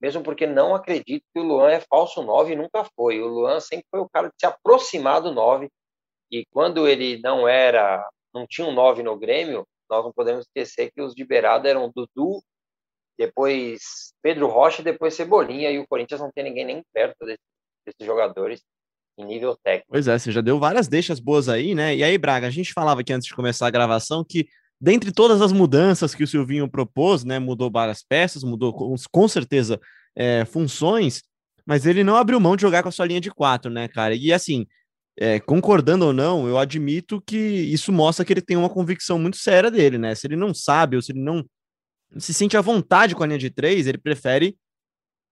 mesmo 0.00 0.22
porque 0.22 0.46
não 0.46 0.74
acredito 0.74 1.24
que 1.34 1.40
o 1.40 1.44
Luan 1.44 1.70
é 1.70 1.80
falso 1.80 2.22
9 2.22 2.54
e 2.54 2.56
nunca 2.56 2.84
foi. 2.96 3.20
O 3.20 3.26
Luan 3.26 3.60
sempre 3.60 3.86
foi 3.90 4.00
o 4.00 4.08
cara 4.08 4.28
de 4.28 4.34
se 4.40 4.46
aproximar 4.46 5.20
do 5.20 5.32
9, 5.32 5.68
e 6.30 6.46
quando 6.46 6.88
ele 6.88 7.20
não 7.20 7.46
era 7.46 8.08
não 8.34 8.46
tinha 8.46 8.66
um 8.66 8.72
9 8.72 9.02
no 9.02 9.16
Grêmio, 9.16 9.66
nós 9.88 10.04
não 10.04 10.12
podemos 10.12 10.46
esquecer 10.46 10.90
que 10.92 11.00
os 11.00 11.14
de 11.14 11.24
beirada 11.24 11.68
eram 11.68 11.92
Dudu, 11.94 12.42
depois 13.18 14.12
Pedro 14.22 14.48
Rocha 14.48 14.82
depois 14.82 15.14
Cebolinha, 15.14 15.70
e 15.70 15.78
o 15.78 15.86
Corinthians 15.86 16.20
não 16.20 16.30
tem 16.32 16.44
ninguém 16.44 16.64
nem 16.64 16.82
perto 16.92 17.24
desses, 17.24 17.44
desses 17.86 18.04
jogadores 18.04 18.62
em 19.16 19.24
nível 19.24 19.56
técnico. 19.62 19.92
Pois 19.92 20.08
é, 20.08 20.18
você 20.18 20.32
já 20.32 20.40
deu 20.40 20.58
várias 20.58 20.88
deixas 20.88 21.20
boas 21.20 21.48
aí, 21.48 21.74
né? 21.74 21.94
E 21.94 22.02
aí, 22.02 22.18
Braga, 22.18 22.48
a 22.48 22.50
gente 22.50 22.72
falava 22.72 23.00
aqui 23.00 23.12
antes 23.12 23.28
de 23.28 23.34
começar 23.34 23.66
a 23.66 23.70
gravação 23.70 24.24
que 24.28 24.46
dentre 24.80 25.12
todas 25.12 25.40
as 25.40 25.52
mudanças 25.52 26.14
que 26.14 26.24
o 26.24 26.26
Silvinho 26.26 26.68
propôs, 26.68 27.24
né, 27.24 27.38
mudou 27.38 27.70
várias 27.70 28.02
peças, 28.02 28.42
mudou 28.42 28.72
com, 28.72 28.94
com 29.10 29.28
certeza 29.28 29.80
é, 30.16 30.44
funções, 30.44 31.22
mas 31.64 31.86
ele 31.86 32.04
não 32.04 32.16
abriu 32.16 32.40
mão 32.40 32.56
de 32.56 32.62
jogar 32.62 32.82
com 32.82 32.88
a 32.88 32.92
sua 32.92 33.06
linha 33.06 33.20
de 33.20 33.30
quatro, 33.30 33.70
né, 33.70 33.88
cara? 33.88 34.14
E 34.14 34.32
assim, 34.32 34.66
é, 35.16 35.38
concordando 35.38 36.06
ou 36.06 36.12
não, 36.12 36.48
eu 36.48 36.58
admito 36.58 37.22
que 37.24 37.36
isso 37.36 37.92
mostra 37.92 38.24
que 38.24 38.32
ele 38.32 38.42
tem 38.42 38.56
uma 38.56 38.68
convicção 38.68 39.18
muito 39.18 39.36
séria 39.36 39.70
dele, 39.70 39.98
né? 39.98 40.14
Se 40.14 40.26
ele 40.26 40.36
não 40.36 40.52
sabe 40.52 40.96
ou 40.96 41.02
se 41.02 41.12
ele 41.12 41.20
não 41.20 41.44
se 42.18 42.34
sente 42.34 42.56
à 42.56 42.60
vontade 42.60 43.14
com 43.14 43.22
a 43.22 43.26
linha 43.26 43.38
de 43.38 43.50
três, 43.50 43.86
ele 43.86 43.98
prefere 43.98 44.56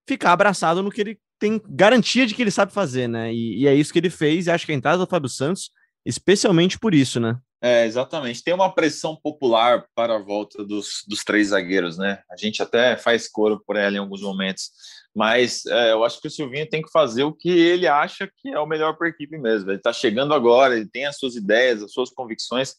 ficar 0.09 0.33
abraçado 0.33 0.83
no 0.83 0.91
que 0.91 1.01
ele 1.01 1.19
tem 1.39 1.61
garantia 1.69 2.27
de 2.27 2.35
que 2.35 2.43
ele 2.43 2.51
sabe 2.51 2.73
fazer, 2.73 3.09
né? 3.09 3.33
E, 3.33 3.63
e 3.63 3.67
é 3.67 3.75
isso 3.75 3.93
que 3.93 3.99
ele 3.99 4.11
fez, 4.11 4.47
e 4.47 4.51
acho 4.51 4.65
que 4.65 4.73
a 4.73 4.75
entrada 4.75 4.99
do 4.99 5.11
Fábio 5.11 5.29
Santos, 5.29 5.71
especialmente 6.05 6.79
por 6.79 6.95
isso, 6.95 7.19
né? 7.19 7.37
É, 7.65 7.87
exatamente. 7.87 8.43
Tem 8.43 8.53
uma 8.53 8.75
pressão 8.75 9.15
popular 9.15 9.87
para 9.95 10.17
a 10.17 10.19
volta 10.19 10.65
dos, 10.65 11.05
dos 11.07 11.23
três 11.23 11.49
zagueiros, 11.49 11.97
né? 11.97 12.21
A 12.29 12.37
gente 12.37 12.61
até 12.61 12.97
faz 12.97 13.29
coro 13.29 13.63
por 13.65 13.77
ela 13.77 13.95
em 13.95 14.01
alguns 14.01 14.21
momentos. 14.21 14.73
Mas 15.15 15.65
é, 15.67 15.93
eu 15.93 16.03
acho 16.03 16.21
que 16.21 16.27
o 16.27 16.31
Silvinho 16.31 16.69
tem 16.69 16.83
que 16.83 16.91
fazer 16.91 17.23
o 17.23 17.33
que 17.33 17.49
ele 17.49 17.87
acha 17.87 18.29
que 18.37 18.49
é 18.49 18.59
o 18.59 18.67
melhor 18.67 18.97
para 18.97 19.07
a 19.07 19.11
equipe 19.11 19.39
mesmo. 19.39 19.71
Ele 19.71 19.77
está 19.77 19.93
chegando 19.93 20.35
agora, 20.35 20.77
ele 20.77 20.89
tem 20.89 21.07
as 21.07 21.19
suas 21.19 21.37
ideias, 21.37 21.81
as 21.85 21.93
suas 21.93 22.11
convicções. 22.11 22.75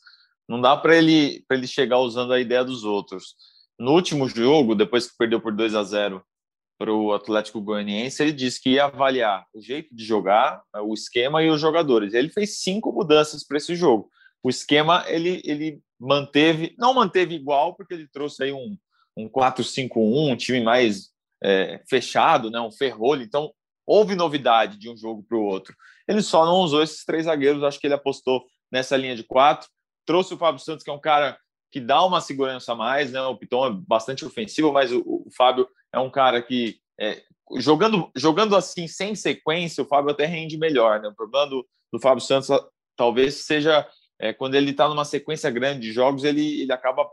Não 0.49 0.59
dá 0.59 0.75
para 0.75 0.97
ele, 0.97 1.45
ele 1.49 1.65
chegar 1.65 1.99
usando 1.99 2.33
a 2.33 2.39
ideia 2.41 2.65
dos 2.65 2.83
outros. 2.83 3.35
No 3.79 3.93
último 3.93 4.27
jogo, 4.27 4.75
depois 4.75 5.09
que 5.09 5.17
perdeu 5.17 5.39
por 5.39 5.55
2 5.55 5.75
a 5.75 5.83
0 5.83 6.21
para 6.77 6.91
o 6.91 7.13
Atlético 7.13 7.61
Goianiense, 7.61 8.21
ele 8.21 8.33
disse 8.33 8.61
que 8.61 8.71
ia 8.71 8.85
avaliar 8.85 9.45
o 9.53 9.61
jeito 9.61 9.95
de 9.95 10.03
jogar, 10.03 10.61
o 10.81 10.93
esquema 10.93 11.41
e 11.41 11.49
os 11.49 11.61
jogadores. 11.61 12.13
Ele 12.13 12.27
fez 12.27 12.59
cinco 12.59 12.91
mudanças 12.91 13.45
para 13.47 13.55
esse 13.55 13.75
jogo. 13.75 14.09
O 14.43 14.49
esquema 14.49 15.05
ele, 15.07 15.41
ele 15.45 15.81
manteve, 15.99 16.75
não 16.77 16.93
manteve 16.93 17.33
igual, 17.33 17.75
porque 17.75 17.93
ele 17.93 18.07
trouxe 18.07 18.43
aí 18.43 18.53
um, 18.53 18.77
um 19.15 19.29
4-5-1, 19.29 19.89
um 19.95 20.35
time 20.35 20.61
mais 20.61 21.11
é, 21.41 21.81
fechado, 21.89 22.51
né, 22.51 22.59
um 22.59 22.71
ferrolho. 22.71 23.23
Então, 23.23 23.51
houve 23.85 24.15
novidade 24.15 24.77
de 24.77 24.89
um 24.89 24.97
jogo 24.97 25.23
para 25.23 25.37
o 25.37 25.43
outro. 25.43 25.75
Ele 26.07 26.21
só 26.21 26.45
não 26.45 26.57
usou 26.57 26.83
esses 26.83 27.05
três 27.05 27.25
zagueiros, 27.25 27.63
acho 27.63 27.79
que 27.79 27.87
ele 27.87 27.93
apostou 27.93 28.45
nessa 28.71 28.97
linha 28.97 29.15
de 29.15 29.23
quatro. 29.23 29.69
Trouxe 30.05 30.33
o 30.33 30.37
Fábio 30.37 30.59
Santos, 30.59 30.83
que 30.83 30.89
é 30.89 30.93
um 30.93 30.99
cara 30.99 31.37
que 31.71 31.79
dá 31.79 32.03
uma 32.03 32.21
segurança 32.21 32.73
a 32.73 32.75
mais, 32.75 33.11
né? 33.11 33.21
O 33.21 33.37
Piton 33.37 33.67
é 33.67 33.71
bastante 33.71 34.25
ofensivo, 34.25 34.71
mas 34.71 34.91
o, 34.91 34.99
o 34.99 35.29
Fábio 35.35 35.67
é 35.91 35.99
um 35.99 36.09
cara 36.09 36.41
que 36.41 36.77
é, 36.99 37.23
jogando 37.57 38.11
jogando 38.15 38.55
assim 38.55 38.87
sem 38.87 39.15
sequência, 39.15 39.83
o 39.83 39.87
Fábio 39.87 40.11
até 40.11 40.25
rende 40.25 40.57
melhor, 40.57 41.01
né? 41.01 41.07
O 41.07 41.15
problema 41.15 41.47
do, 41.47 41.67
do 41.91 41.99
Fábio 41.99 42.23
Santos 42.23 42.49
talvez 42.95 43.45
seja 43.45 43.87
é, 44.23 44.31
quando 44.31 44.55
ele 44.55 44.71
está 44.71 44.87
numa 44.87 45.03
sequência 45.03 45.51
grande 45.51 45.81
de 45.81 45.91
jogos, 45.91 46.23
ele, 46.23 46.61
ele 46.61 46.71
acaba 46.71 47.09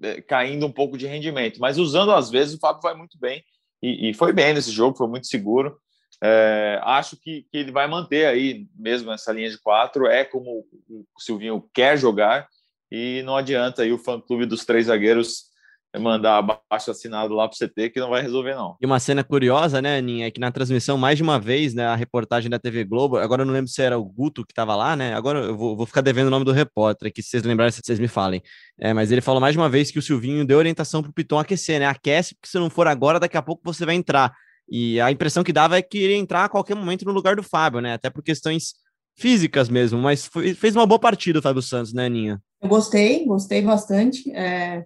é, 0.00 0.20
caindo 0.22 0.64
um 0.64 0.70
pouco 0.70 0.96
de 0.96 1.04
rendimento. 1.04 1.58
Mas 1.58 1.76
usando 1.76 2.12
às 2.12 2.30
vezes, 2.30 2.54
o 2.54 2.60
Fábio 2.60 2.80
vai 2.80 2.94
muito 2.94 3.18
bem 3.18 3.42
e, 3.82 4.10
e 4.10 4.14
foi 4.14 4.32
bem 4.32 4.54
nesse 4.54 4.70
jogo, 4.70 4.96
foi 4.96 5.08
muito 5.08 5.26
seguro. 5.26 5.76
É, 6.22 6.78
acho 6.84 7.16
que, 7.16 7.42
que, 7.50 7.58
ele 7.58 7.72
vai 7.72 7.88
manter 7.88 8.26
aí 8.26 8.68
mesmo 8.76 9.10
essa 9.10 9.32
linha 9.32 9.50
de 9.50 9.58
quatro, 9.58 10.06
é 10.06 10.24
como 10.24 10.64
o 10.88 11.04
Silvinho 11.18 11.68
quer 11.74 11.98
jogar 11.98 12.46
e 12.92 13.22
não 13.24 13.36
adianta 13.36 13.82
aí 13.82 13.92
o 13.92 13.98
fã-clube 13.98 14.46
dos 14.46 14.64
três 14.64 14.86
zagueiros 14.86 15.49
mandar 15.98 16.38
abaixo 16.38 16.90
assinado 16.90 17.34
lá 17.34 17.48
para 17.48 17.54
o 17.54 17.58
CT 17.58 17.90
que 17.90 18.00
não 18.00 18.10
vai 18.10 18.22
resolver, 18.22 18.54
não. 18.54 18.76
E 18.80 18.86
uma 18.86 19.00
cena 19.00 19.24
curiosa, 19.24 19.82
né, 19.82 19.98
Aninha, 19.98 20.26
é 20.26 20.30
que 20.30 20.38
na 20.38 20.52
transmissão, 20.52 20.96
mais 20.96 21.16
de 21.16 21.22
uma 21.22 21.40
vez, 21.40 21.74
né, 21.74 21.86
a 21.86 21.96
reportagem 21.96 22.48
da 22.48 22.58
TV 22.58 22.84
Globo, 22.84 23.16
agora 23.16 23.42
eu 23.42 23.46
não 23.46 23.52
lembro 23.52 23.68
se 23.68 23.82
era 23.82 23.98
o 23.98 24.04
Guto 24.04 24.44
que 24.44 24.52
estava 24.52 24.76
lá, 24.76 24.94
né, 24.94 25.14
agora 25.14 25.40
eu 25.40 25.56
vou, 25.56 25.76
vou, 25.76 25.86
ficar 25.86 26.00
devendo 26.00 26.28
o 26.28 26.30
nome 26.30 26.44
do 26.44 26.52
repórter, 26.52 27.12
que 27.12 27.22
se 27.22 27.30
vocês 27.30 27.42
lembrarem, 27.42 27.72
vocês 27.72 27.98
me 27.98 28.06
falem. 28.06 28.40
É, 28.78 28.94
mas 28.94 29.10
ele 29.10 29.20
falou 29.20 29.40
mais 29.40 29.54
de 29.54 29.58
uma 29.58 29.68
vez 29.68 29.90
que 29.90 29.98
o 29.98 30.02
Silvinho 30.02 30.46
deu 30.46 30.58
orientação 30.58 31.02
para 31.02 31.10
o 31.10 31.14
Piton 31.14 31.38
aquecer, 31.38 31.80
né, 31.80 31.86
aquece, 31.86 32.34
porque 32.34 32.48
se 32.48 32.58
não 32.58 32.70
for 32.70 32.86
agora, 32.86 33.18
daqui 33.18 33.36
a 33.36 33.42
pouco 33.42 33.62
você 33.64 33.84
vai 33.84 33.96
entrar. 33.96 34.32
E 34.70 35.00
a 35.00 35.10
impressão 35.10 35.42
que 35.42 35.52
dava 35.52 35.76
é 35.76 35.82
que 35.82 35.98
ele 35.98 36.12
ia 36.12 36.18
entrar 36.18 36.44
a 36.44 36.48
qualquer 36.48 36.76
momento 36.76 37.04
no 37.04 37.12
lugar 37.12 37.34
do 37.34 37.42
Fábio, 37.42 37.80
né, 37.80 37.94
até 37.94 38.08
por 38.08 38.22
questões 38.22 38.74
físicas 39.18 39.68
mesmo, 39.68 39.98
mas 39.98 40.24
foi, 40.24 40.54
fez 40.54 40.76
uma 40.76 40.86
boa 40.86 40.98
partida 40.98 41.40
o 41.40 41.42
Fábio 41.42 41.60
Santos, 41.60 41.92
né, 41.92 42.06
Aninha? 42.06 42.40
Eu 42.62 42.68
gostei, 42.68 43.24
gostei 43.26 43.60
bastante. 43.60 44.30
É, 44.32 44.84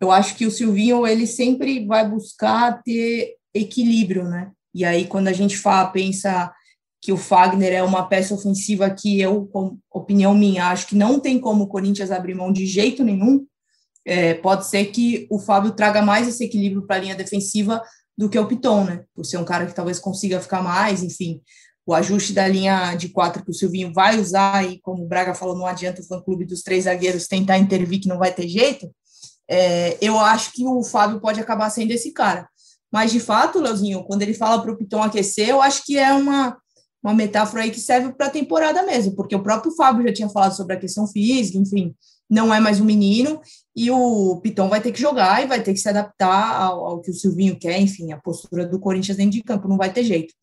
eu 0.00 0.10
acho 0.10 0.36
que 0.36 0.46
o 0.46 0.50
Silvinho 0.50 1.06
ele 1.06 1.26
sempre 1.26 1.86
vai 1.86 2.08
buscar 2.08 2.82
ter 2.82 3.34
equilíbrio, 3.54 4.24
né? 4.24 4.50
E 4.74 4.84
aí 4.84 5.06
quando 5.06 5.28
a 5.28 5.32
gente 5.32 5.56
fala, 5.56 5.88
pensa 5.88 6.52
que 7.00 7.12
o 7.12 7.16
Fagner 7.16 7.72
é 7.72 7.82
uma 7.82 8.06
peça 8.06 8.34
ofensiva 8.34 8.90
que 8.90 9.20
eu, 9.20 9.48
opinião 9.90 10.34
minha, 10.34 10.68
acho 10.68 10.88
que 10.88 10.96
não 10.96 11.20
tem 11.20 11.38
como 11.38 11.64
o 11.64 11.68
Corinthians 11.68 12.10
abrir 12.10 12.34
mão 12.34 12.52
de 12.52 12.66
jeito 12.66 13.04
nenhum. 13.04 13.46
É, 14.04 14.34
pode 14.34 14.66
ser 14.66 14.86
que 14.86 15.26
o 15.30 15.38
Fábio 15.38 15.72
traga 15.72 16.02
mais 16.02 16.28
esse 16.28 16.44
equilíbrio 16.44 16.86
para 16.86 16.96
a 16.96 16.98
linha 17.00 17.14
defensiva 17.14 17.82
do 18.16 18.28
que 18.28 18.38
o 18.38 18.46
Piton, 18.46 18.84
né? 18.84 19.04
Por 19.14 19.24
ser 19.24 19.36
um 19.36 19.44
cara 19.44 19.66
que 19.66 19.74
talvez 19.74 19.98
consiga 19.98 20.40
ficar 20.40 20.62
mais, 20.62 21.02
enfim. 21.02 21.40
O 21.84 21.94
ajuste 21.94 22.32
da 22.32 22.46
linha 22.46 22.94
de 22.94 23.08
quatro 23.08 23.44
que 23.44 23.50
o 23.50 23.54
Silvinho 23.54 23.92
vai 23.92 24.18
usar, 24.18 24.64
e 24.68 24.80
como 24.80 25.04
o 25.04 25.08
Braga 25.08 25.34
falou, 25.34 25.56
não 25.56 25.66
adianta 25.66 26.02
o 26.02 26.04
fã-clube 26.04 26.44
dos 26.44 26.62
três 26.62 26.84
zagueiros 26.84 27.28
tentar 27.28 27.58
intervir 27.58 28.00
que 28.00 28.08
não 28.08 28.18
vai 28.18 28.32
ter 28.32 28.48
jeito 28.48 28.90
é, 29.48 29.96
eu 30.00 30.18
acho 30.18 30.52
que 30.52 30.66
o 30.66 30.82
Fábio 30.82 31.20
pode 31.20 31.40
acabar 31.40 31.70
sendo 31.70 31.90
esse 31.92 32.12
cara. 32.12 32.48
Mas, 32.92 33.10
de 33.10 33.20
fato, 33.20 33.60
Leozinho, 33.60 34.04
quando 34.04 34.22
ele 34.22 34.34
fala 34.34 34.62
para 34.62 34.72
o 34.72 34.76
Piton 34.76 35.02
aquecer, 35.02 35.48
eu 35.48 35.60
acho 35.60 35.84
que 35.84 35.98
é 35.98 36.12
uma, 36.12 36.56
uma 37.02 37.14
metáfora 37.14 37.62
aí 37.62 37.70
que 37.70 37.80
serve 37.80 38.12
para 38.12 38.26
a 38.26 38.30
temporada 38.30 38.82
mesmo, 38.82 39.14
porque 39.14 39.34
o 39.34 39.42
próprio 39.42 39.74
Fábio 39.74 40.06
já 40.06 40.12
tinha 40.12 40.28
falado 40.28 40.56
sobre 40.56 40.74
a 40.74 40.80
questão 40.80 41.06
física, 41.06 41.58
enfim, 41.58 41.94
não 42.28 42.52
é 42.52 42.58
mais 42.58 42.80
um 42.80 42.84
menino, 42.84 43.40
e 43.74 43.90
o 43.90 44.40
Piton 44.40 44.68
vai 44.68 44.80
ter 44.80 44.92
que 44.92 45.00
jogar 45.00 45.42
e 45.42 45.46
vai 45.46 45.62
ter 45.62 45.72
que 45.72 45.80
se 45.80 45.88
adaptar 45.88 46.60
ao, 46.60 46.86
ao 46.86 47.00
que 47.00 47.10
o 47.10 47.14
Silvinho 47.14 47.58
quer, 47.58 47.80
enfim, 47.80 48.12
a 48.12 48.20
postura 48.20 48.66
do 48.66 48.80
Corinthians 48.80 49.16
dentro 49.16 49.32
de 49.32 49.42
campo, 49.42 49.68
não 49.68 49.76
vai 49.76 49.92
ter 49.92 50.02
jeito. 50.02 50.34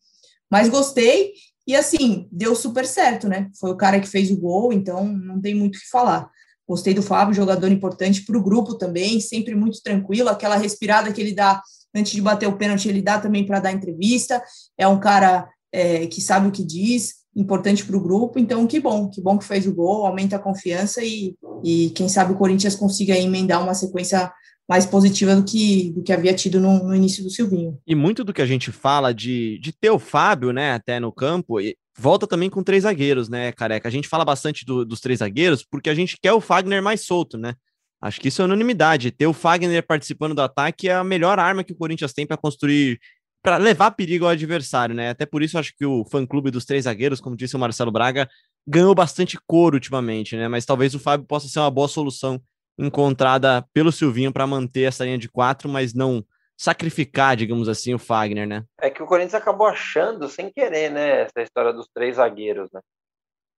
Mas 0.50 0.68
gostei, 0.68 1.32
e 1.66 1.74
assim, 1.74 2.28
deu 2.30 2.54
super 2.54 2.86
certo, 2.86 3.26
né? 3.26 3.50
Foi 3.58 3.70
o 3.70 3.76
cara 3.76 3.98
que 3.98 4.06
fez 4.06 4.30
o 4.30 4.36
gol, 4.36 4.72
então 4.72 5.06
não 5.06 5.40
tem 5.40 5.54
muito 5.54 5.76
o 5.76 5.80
que 5.80 5.88
falar. 5.88 6.30
Gostei 6.66 6.94
do 6.94 7.02
Fábio, 7.02 7.34
jogador 7.34 7.70
importante 7.70 8.24
para 8.24 8.38
o 8.38 8.42
grupo 8.42 8.74
também, 8.76 9.20
sempre 9.20 9.54
muito 9.54 9.82
tranquilo, 9.82 10.28
aquela 10.28 10.56
respirada 10.56 11.12
que 11.12 11.20
ele 11.20 11.34
dá 11.34 11.62
antes 11.94 12.12
de 12.12 12.22
bater 12.22 12.48
o 12.48 12.56
pênalti, 12.56 12.88
ele 12.88 13.02
dá 13.02 13.18
também 13.18 13.46
para 13.46 13.60
dar 13.60 13.72
entrevista. 13.72 14.42
É 14.76 14.88
um 14.88 14.98
cara 14.98 15.48
é, 15.72 16.06
que 16.06 16.20
sabe 16.20 16.48
o 16.48 16.50
que 16.50 16.64
diz, 16.64 17.14
importante 17.36 17.84
para 17.84 17.96
o 17.96 18.00
grupo. 18.00 18.38
Então, 18.38 18.66
que 18.66 18.80
bom, 18.80 19.08
que 19.08 19.20
bom 19.20 19.38
que 19.38 19.44
fez 19.44 19.66
o 19.66 19.74
gol, 19.74 20.06
aumenta 20.06 20.36
a 20.36 20.40
confiança 20.40 21.02
e, 21.04 21.36
e 21.62 21.90
quem 21.90 22.08
sabe 22.08 22.32
o 22.32 22.36
Corinthians 22.36 22.76
consiga 22.76 23.16
emendar 23.16 23.62
uma 23.62 23.74
sequência 23.74 24.32
mais 24.68 24.86
positiva 24.86 25.36
do 25.36 25.44
que, 25.44 25.92
do 25.92 26.02
que 26.02 26.12
havia 26.12 26.32
tido 26.32 26.58
no, 26.58 26.82
no, 26.82 26.94
início 26.94 27.22
do 27.22 27.30
Silvinho. 27.30 27.78
E 27.86 27.94
muito 27.94 28.24
do 28.24 28.32
que 28.32 28.40
a 28.40 28.46
gente 28.46 28.72
fala 28.72 29.12
de, 29.12 29.58
de 29.58 29.72
ter 29.72 29.90
o 29.90 29.98
Fábio, 29.98 30.52
né, 30.52 30.72
até 30.72 30.98
no 30.98 31.12
campo, 31.12 31.60
volta 31.96 32.26
também 32.26 32.50
com 32.50 32.62
três 32.62 32.82
zagueiros, 32.82 33.28
né, 33.28 33.52
careca? 33.52 33.88
A 33.88 33.90
gente 33.90 34.08
fala 34.08 34.24
bastante 34.24 34.64
do, 34.64 34.84
dos 34.84 35.00
três 35.00 35.20
zagueiros 35.20 35.64
porque 35.64 35.90
a 35.90 35.94
gente 35.94 36.16
quer 36.20 36.32
o 36.32 36.40
Fagner 36.40 36.82
mais 36.82 37.02
solto, 37.02 37.38
né? 37.38 37.54
Acho 38.00 38.20
que 38.20 38.28
isso 38.28 38.42
é 38.42 38.44
unanimidade. 38.44 39.10
Ter 39.10 39.26
o 39.26 39.32
Fagner 39.32 39.86
participando 39.86 40.34
do 40.34 40.42
ataque 40.42 40.88
é 40.88 40.94
a 40.94 41.04
melhor 41.04 41.38
arma 41.38 41.64
que 41.64 41.72
o 41.72 41.76
Corinthians 41.76 42.12
tem 42.12 42.26
para 42.26 42.36
construir, 42.36 43.00
para 43.42 43.56
levar 43.56 43.92
perigo 43.92 44.26
ao 44.26 44.32
adversário, 44.32 44.94
né? 44.94 45.10
Até 45.10 45.24
por 45.24 45.42
isso 45.42 45.58
acho 45.58 45.72
que 45.76 45.86
o 45.86 46.04
fã-clube 46.04 46.50
dos 46.50 46.64
três 46.64 46.84
zagueiros, 46.84 47.20
como 47.20 47.36
disse 47.36 47.56
o 47.56 47.58
Marcelo 47.58 47.90
Braga, 47.90 48.28
ganhou 48.66 48.94
bastante 48.94 49.38
cor 49.46 49.74
ultimamente, 49.74 50.36
né? 50.36 50.48
Mas 50.48 50.66
talvez 50.66 50.94
o 50.94 50.98
Fábio 50.98 51.26
possa 51.26 51.48
ser 51.48 51.60
uma 51.60 51.70
boa 51.70 51.88
solução 51.88 52.40
encontrada 52.78 53.64
pelo 53.72 53.92
Silvinho 53.92 54.32
para 54.32 54.46
manter 54.46 54.82
essa 54.82 55.04
linha 55.04 55.18
de 55.18 55.28
quatro, 55.28 55.68
mas 55.68 55.94
não 55.94 56.24
sacrificar, 56.56 57.36
digamos 57.36 57.68
assim, 57.68 57.94
o 57.94 57.98
Fagner, 57.98 58.46
né? 58.46 58.64
É 58.80 58.90
que 58.90 59.02
o 59.02 59.06
Corinthians 59.06 59.34
acabou 59.34 59.66
achando, 59.66 60.28
sem 60.28 60.50
querer, 60.50 60.90
né, 60.90 61.22
essa 61.22 61.42
história 61.42 61.72
dos 61.72 61.88
três 61.92 62.16
zagueiros, 62.16 62.70
né? 62.72 62.80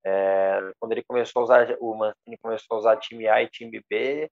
É, 0.05 0.73
quando 0.79 0.93
ele 0.93 1.05
começou 1.05 1.41
a 1.41 1.45
usar, 1.45 1.77
o 1.81 1.95
Mancini 1.95 2.39
começou 2.41 2.77
a 2.77 2.79
usar 2.79 2.97
time 2.97 3.27
A 3.27 3.43
e 3.43 3.49
time 3.49 3.83
B, 3.91 4.31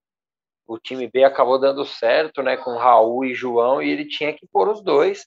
o 0.67 0.79
time 0.79 1.11
B 1.13 1.25
acabou 1.25 1.59
dando 1.59 1.85
certo, 1.85 2.43
né, 2.43 2.57
com 2.57 2.77
Raul 2.77 3.25
e 3.25 3.35
João, 3.35 3.83
e 3.83 3.91
ele 3.91 4.07
tinha 4.07 4.33
que 4.33 4.47
pôr 4.47 4.69
os 4.69 4.83
dois, 4.83 5.27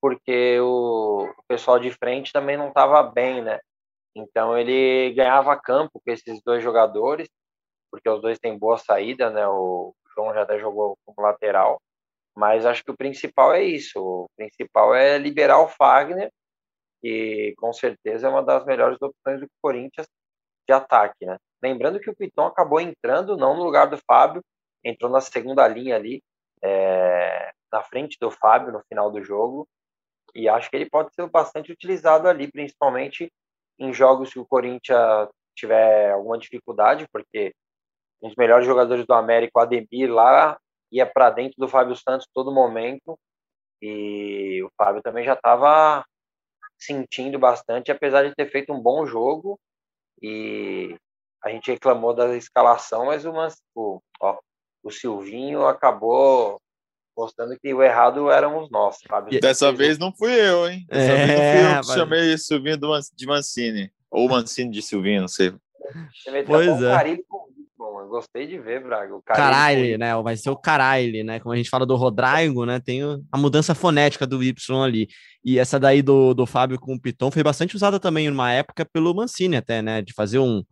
porque 0.00 0.58
o, 0.60 1.28
o 1.38 1.42
pessoal 1.48 1.78
de 1.78 1.90
frente 1.90 2.32
também 2.32 2.56
não 2.56 2.68
estava 2.68 3.02
bem, 3.02 3.42
né? 3.42 3.58
Então 4.14 4.56
ele 4.56 5.12
ganhava 5.14 5.56
campo 5.60 6.00
com 6.04 6.10
esses 6.10 6.40
dois 6.42 6.62
jogadores, 6.62 7.28
porque 7.90 8.08
os 8.08 8.20
dois 8.20 8.38
têm 8.38 8.58
boa 8.58 8.78
saída, 8.78 9.30
né? 9.30 9.46
O 9.48 9.94
João 10.14 10.34
já 10.34 10.42
até 10.42 10.58
jogou 10.58 10.96
como 11.04 11.26
lateral, 11.26 11.80
mas 12.36 12.66
acho 12.66 12.84
que 12.84 12.90
o 12.90 12.96
principal 12.96 13.54
é 13.54 13.62
isso. 13.62 13.98
O 13.98 14.28
principal 14.36 14.94
é 14.94 15.18
liberar 15.18 15.60
o 15.60 15.68
Fagner, 15.68 16.30
que 17.00 17.54
com 17.56 17.72
certeza 17.72 18.26
é 18.26 18.30
uma 18.30 18.42
das 18.42 18.64
melhores 18.66 19.00
opções 19.00 19.40
do 19.40 19.46
Corinthians 19.62 20.06
de 20.68 20.72
ataque, 20.72 21.24
né? 21.24 21.38
Lembrando 21.62 22.00
que 22.00 22.10
o 22.10 22.14
Piton 22.14 22.46
acabou 22.46 22.80
entrando 22.80 23.36
não 23.36 23.56
no 23.56 23.64
lugar 23.64 23.88
do 23.88 23.98
Fábio, 24.06 24.42
entrou 24.84 25.10
na 25.10 25.20
segunda 25.20 25.66
linha 25.66 25.96
ali, 25.96 26.22
é, 26.62 27.52
na 27.72 27.82
frente 27.82 28.18
do 28.20 28.30
Fábio 28.30 28.72
no 28.72 28.82
final 28.88 29.10
do 29.10 29.22
jogo, 29.22 29.66
e 30.34 30.48
acho 30.48 30.68
que 30.68 30.76
ele 30.76 30.90
pode 30.90 31.14
ser 31.14 31.28
bastante 31.30 31.72
utilizado 31.72 32.28
ali, 32.28 32.50
principalmente 32.50 33.32
em 33.78 33.92
jogos 33.92 34.32
que 34.32 34.38
o 34.38 34.46
Corinthians 34.46 35.28
tiver 35.54 36.12
alguma 36.12 36.38
dificuldade, 36.38 37.06
porque 37.10 37.54
um 38.22 38.28
dos 38.28 38.36
melhores 38.36 38.66
jogadores 38.66 39.06
do 39.06 39.14
América, 39.14 39.58
o 39.58 39.60
Ademir, 39.60 40.12
lá 40.12 40.58
ia 40.96 41.06
para 41.06 41.30
dentro 41.30 41.56
do 41.58 41.68
Fábio 41.68 41.96
Santos 41.96 42.28
todo 42.32 42.52
momento 42.52 43.18
e 43.80 44.62
o 44.62 44.70
Fábio 44.76 45.02
também 45.02 45.24
já 45.24 45.34
estava 45.34 46.04
sentindo 46.78 47.38
bastante, 47.38 47.90
apesar 47.90 48.24
de 48.24 48.34
ter 48.34 48.50
feito 48.50 48.72
um 48.72 48.80
bom 48.80 49.06
jogo 49.06 49.58
e 50.22 50.96
a 51.42 51.50
gente 51.50 51.70
reclamou 51.70 52.14
da 52.14 52.36
escalação, 52.36 53.06
mas 53.06 53.24
uma, 53.24 53.48
o, 53.74 54.00
ó, 54.20 54.38
o 54.82 54.90
Silvinho 54.90 55.66
acabou 55.66 56.60
mostrando 57.16 57.58
que 57.58 57.72
o 57.72 57.82
errado 57.82 58.30
éramos 58.30 58.70
nós. 58.70 58.98
Fábio. 59.08 59.40
Dessa 59.40 59.72
vez 59.72 59.98
não 59.98 60.12
fui 60.12 60.32
eu, 60.32 60.68
hein? 60.68 60.84
Dessa 60.88 61.12
é, 61.12 61.26
vez 61.26 61.38
não 61.38 61.70
fui 61.70 61.76
eu 61.76 61.80
que 61.80 62.00
chamei 62.00 62.34
o 62.34 62.38
Silvinho 62.38 62.78
de 63.14 63.26
Mancini. 63.26 63.92
Ou 64.10 64.28
Mancini 64.28 64.70
de 64.70 64.82
Silvinho, 64.82 65.22
não 65.22 65.28
sei. 65.28 65.54
Pois 66.46 66.82
é 66.82 67.18
gostei 68.16 68.46
de 68.46 68.58
ver, 68.58 68.82
Braga. 68.82 69.14
O 69.14 69.22
caralho, 69.22 69.98
né? 69.98 70.14
Vai 70.22 70.36
ser 70.36 70.48
o 70.48 70.56
caralho, 70.56 71.22
né? 71.22 71.38
Como 71.38 71.52
a 71.52 71.56
gente 71.56 71.68
fala 71.68 71.84
do 71.84 71.96
Rodrigo, 71.96 72.64
né? 72.64 72.80
Tem 72.80 73.02
a 73.30 73.36
mudança 73.38 73.74
fonética 73.74 74.26
do 74.26 74.42
Y 74.42 74.54
ali. 74.82 75.06
E 75.44 75.58
essa 75.58 75.78
daí 75.78 76.00
do, 76.00 76.32
do 76.32 76.46
Fábio 76.46 76.80
com 76.80 76.94
o 76.94 77.00
Piton 77.00 77.30
foi 77.30 77.42
bastante 77.42 77.76
usada 77.76 78.00
também 78.00 78.30
numa 78.30 78.50
época 78.50 78.86
pelo 78.90 79.14
Mancini 79.14 79.56
até, 79.56 79.82
né? 79.82 80.00
De 80.00 80.14
fazer 80.14 80.38
um, 80.38 80.62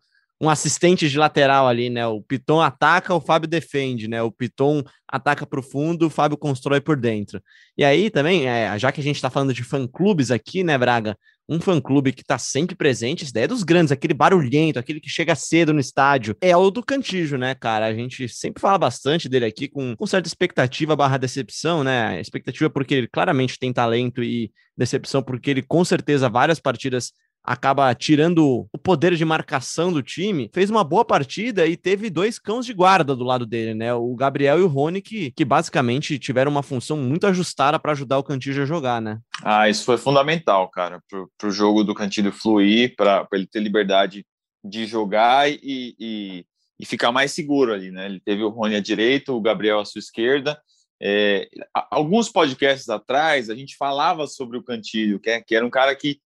um 0.41 0.49
assistente 0.49 1.09
de 1.09 1.19
lateral 1.19 1.69
ali, 1.69 1.91
né? 1.91 2.07
O 2.07 2.23
Piton 2.23 2.63
ataca, 2.63 3.15
o 3.15 3.21
Fábio 3.21 3.49
defende, 3.49 4.09
né? 4.09 4.23
O 4.23 4.33
Piton 4.33 4.83
ataca 5.07 5.47
para 5.47 5.61
o 5.61 5.63
fundo, 5.63 6.07
o 6.07 6.11
Fábio 6.11 6.39
constrói 6.39 6.81
por 6.81 6.97
dentro. 6.97 7.43
E 7.77 7.85
aí 7.85 8.09
também, 8.09 8.49
é, 8.49 8.79
já 8.79 8.91
que 8.91 9.01
a 9.01 9.05
gente 9.05 9.17
está 9.17 9.29
falando 9.29 9.53
de 9.53 9.63
fã-clubes 9.63 10.31
aqui, 10.31 10.65
né, 10.65 10.79
Braga? 10.79 11.17
Um 11.49 11.61
fã-clube 11.61 12.13
que 12.13 12.23
está 12.23 12.39
sempre 12.39 12.75
presente, 12.75 13.23
essa 13.23 13.31
ideia 13.31 13.45
é 13.45 13.49
dos 13.49 13.63
grandes, 13.63 13.93
aquele 13.93 14.15
barulhento, 14.15 14.79
aquele 14.79 15.01
que 15.01 15.09
chega 15.09 15.35
cedo 15.35 15.73
no 15.73 15.81
estádio, 15.81 16.37
é 16.41 16.57
o 16.57 16.71
do 16.71 16.83
Cantijo, 16.83 17.37
né, 17.37 17.55
cara? 17.55 17.87
A 17.87 17.95
gente 17.95 18.29
sempre 18.29 18.61
fala 18.61 18.79
bastante 18.79 19.29
dele 19.29 19.45
aqui 19.45 19.69
com, 19.69 19.95
com 19.97 20.07
certa 20.07 20.29
expectativa 20.29 20.97
barra 20.97 21.19
decepção, 21.19 21.85
né? 21.85 22.21
Expectativa 22.21 22.71
porque 22.71 22.95
ele 22.95 23.09
claramente 23.09 23.59
tem 23.59 23.73
talento 23.73 24.23
e 24.23 24.51
decepção 24.77 25.23
porque 25.23 25.51
ele 25.51 25.63
com 25.63 25.85
certeza 25.85 26.29
várias 26.29 26.59
partidas 26.59 27.13
acaba 27.45 27.95
tirando 27.95 28.67
o 28.73 28.79
poder 28.79 29.15
de 29.15 29.25
marcação 29.25 29.93
do 29.93 30.03
time, 30.03 30.51
fez 30.53 30.71
uma 30.71 30.83
boa 30.83 31.05
partida 31.05 31.67
e 31.67 31.77
teve 31.77 32.09
dois 32.09 32.39
cãos 32.39 32.65
de 32.65 32.73
guarda 32.73 33.15
do 33.15 33.23
lado 33.23 33.45
dele, 33.45 33.75
né? 33.75 33.93
O 33.93 34.15
Gabriel 34.17 34.59
e 34.59 34.63
o 34.63 34.67
Rony, 34.67 35.03
que, 35.03 35.31
que 35.33 35.45
basicamente 35.45 36.19
tiveram 36.19 36.51
uma 36.51 36.63
função 36.63 36.97
muito 36.97 37.27
ajustada 37.27 37.79
para 37.79 37.93
ajudar 37.93 38.19
o 38.19 38.25
Cantillo 38.25 38.63
a 38.63 38.67
jogar, 38.67 39.03
né? 39.03 39.19
Ah, 39.43 39.69
isso 39.69 39.85
foi 39.85 39.99
fundamental, 39.99 40.71
cara, 40.71 41.03
para 41.37 41.49
o 41.49 41.53
jogo 41.53 41.85
do 41.85 41.95
Cantillo 41.95 42.33
fluir, 42.33 42.95
para 42.97 43.29
ele 43.33 43.47
ter 43.47 43.61
liberdade 43.61 44.25
de 44.65 44.87
jogar 44.87 45.51
e, 45.51 45.59
e, 45.63 46.47
e, 46.81 46.87
ficar 46.87 47.13
mais 47.13 47.33
seguro 47.33 47.75
ali, 47.75 47.91
né? 47.91 48.07
Ele 48.07 48.21
teve 48.21 48.43
o 48.43 48.49
Rony 48.49 48.77
à 48.77 48.81
direita, 48.81 49.33
o 49.33 49.41
Gabriel 49.41 49.81
à 49.81 49.85
sua 49.85 49.99
esquerda. 49.99 50.59
É, 51.03 51.49
alguns 51.91 52.31
podcasts 52.31 52.89
atrás 52.89 53.51
a 53.51 53.55
gente 53.55 53.77
falava 53.77 54.27
sobre 54.27 54.57
o 54.57 54.63
Cantilho, 54.63 55.21
que, 55.21 55.29
é, 55.29 55.43
que 55.43 55.55
era 55.55 55.67
um 55.67 55.71
cara 55.71 55.95
que 55.95 56.19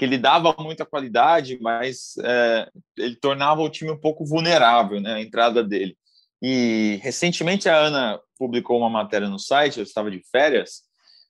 que 0.00 0.04
ele 0.06 0.16
dava 0.16 0.56
muita 0.58 0.86
qualidade, 0.86 1.58
mas 1.60 2.14
é, 2.24 2.70
ele 2.96 3.16
tornava 3.16 3.60
o 3.60 3.68
time 3.68 3.90
um 3.90 4.00
pouco 4.00 4.24
vulnerável, 4.24 4.98
né, 4.98 5.12
a 5.12 5.20
entrada 5.20 5.62
dele. 5.62 5.94
E 6.40 6.98
recentemente 7.02 7.68
a 7.68 7.76
Ana 7.76 8.18
publicou 8.38 8.78
uma 8.78 8.88
matéria 8.88 9.28
no 9.28 9.38
site, 9.38 9.76
eu 9.76 9.82
estava 9.82 10.10
de 10.10 10.22
férias, 10.32 10.84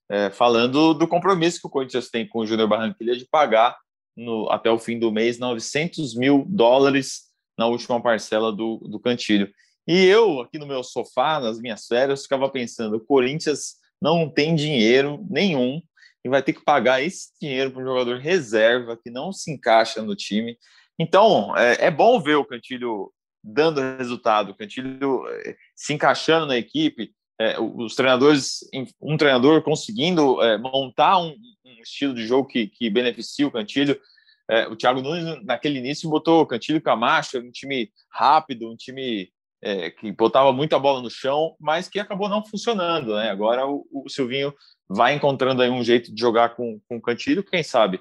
é, 0.09 0.31
falando 0.31 0.95
do 0.95 1.09
compromisso 1.09 1.61
que 1.61 1.67
o 1.67 1.71
Corinthians 1.71 2.11
tem 2.11 2.25
com 2.29 2.39
o 2.39 2.47
Júnior 2.47 2.69
Barranquilla 2.69 3.17
de 3.17 3.27
pagar 3.27 3.77
no, 4.17 4.49
até 4.49 4.71
o 4.71 4.79
fim 4.79 5.01
do 5.01 5.11
mês 5.11 5.37
900 5.37 6.15
mil 6.15 6.45
dólares 6.49 7.23
na 7.59 7.67
última 7.67 8.01
parcela 8.01 8.53
do, 8.53 8.77
do 8.89 9.01
Cantilho. 9.01 9.51
E 9.85 10.05
eu, 10.05 10.43
aqui 10.43 10.61
no 10.61 10.67
meu 10.67 10.85
sofá, 10.85 11.41
nas 11.41 11.59
minhas 11.59 11.89
férias, 11.89 12.23
ficava 12.23 12.49
pensando: 12.49 12.99
o 12.99 13.05
Corinthians 13.05 13.81
não 14.01 14.31
tem 14.31 14.55
dinheiro 14.55 15.27
nenhum 15.29 15.83
e 16.25 16.29
vai 16.29 16.43
ter 16.43 16.53
que 16.53 16.65
pagar 16.65 17.03
esse 17.03 17.31
dinheiro 17.41 17.71
para 17.71 17.83
um 17.83 17.87
jogador 17.87 18.19
reserva 18.19 18.97
que 18.97 19.11
não 19.11 19.33
se 19.33 19.51
encaixa 19.51 20.03
no 20.03 20.15
time. 20.15 20.57
Então, 20.99 21.57
é, 21.57 21.87
é 21.87 21.91
bom 21.91 22.21
ver 22.21 22.37
o 22.37 22.45
Cantilho 22.45 23.13
dando 23.43 23.81
resultado, 23.81 24.51
o 24.51 24.55
Cantilho 24.55 25.27
é, 25.29 25.57
se 25.75 25.95
encaixando 25.95 26.47
na 26.47 26.59
equipe, 26.59 27.11
é, 27.41 27.59
os 27.59 27.95
treinadores, 27.95 28.59
um 29.01 29.17
treinador 29.17 29.63
conseguindo 29.63 30.43
é, 30.43 30.59
montar 30.59 31.19
um, 31.19 31.35
um, 31.65 31.83
estilo 31.83 32.15
de 32.15 32.27
jogo 32.27 32.47
que, 32.47 32.67
que 32.67 32.91
beneficia 32.91 33.47
o 33.47 33.51
Cantilho. 33.51 33.99
É, 34.47 34.69
o 34.69 34.77
Thiago 34.77 35.01
Nunes, 35.01 35.43
naquele 35.45 35.79
início, 35.79 36.11
botou 36.11 36.43
o 36.43 36.47
Cantilho 36.47 36.83
Camacho, 36.83 37.39
um 37.39 37.51
time 37.51 37.91
rápido, 38.13 38.71
um 38.71 38.77
time 38.77 39.31
é, 39.63 39.91
que 39.91 40.13
botava 40.13 40.53
muita 40.53 40.79
bola 40.79 41.01
no 41.01 41.09
chão, 41.09 41.57
mas 41.59 41.89
que 41.89 41.99
acabou 41.99 42.29
não 42.29 42.45
funcionando. 42.45 43.15
Né? 43.17 43.31
Agora 43.31 43.67
o, 43.67 43.87
o 43.91 44.09
Silvinho 44.11 44.53
vai 44.91 45.15
encontrando 45.15 45.63
aí 45.63 45.71
um 45.71 45.83
jeito 45.83 46.13
de 46.13 46.21
jogar 46.21 46.51
com, 46.51 46.81
com 46.89 46.97
o 46.97 47.01
Cantilho, 47.01 47.45
quem 47.45 47.63
sabe 47.63 48.01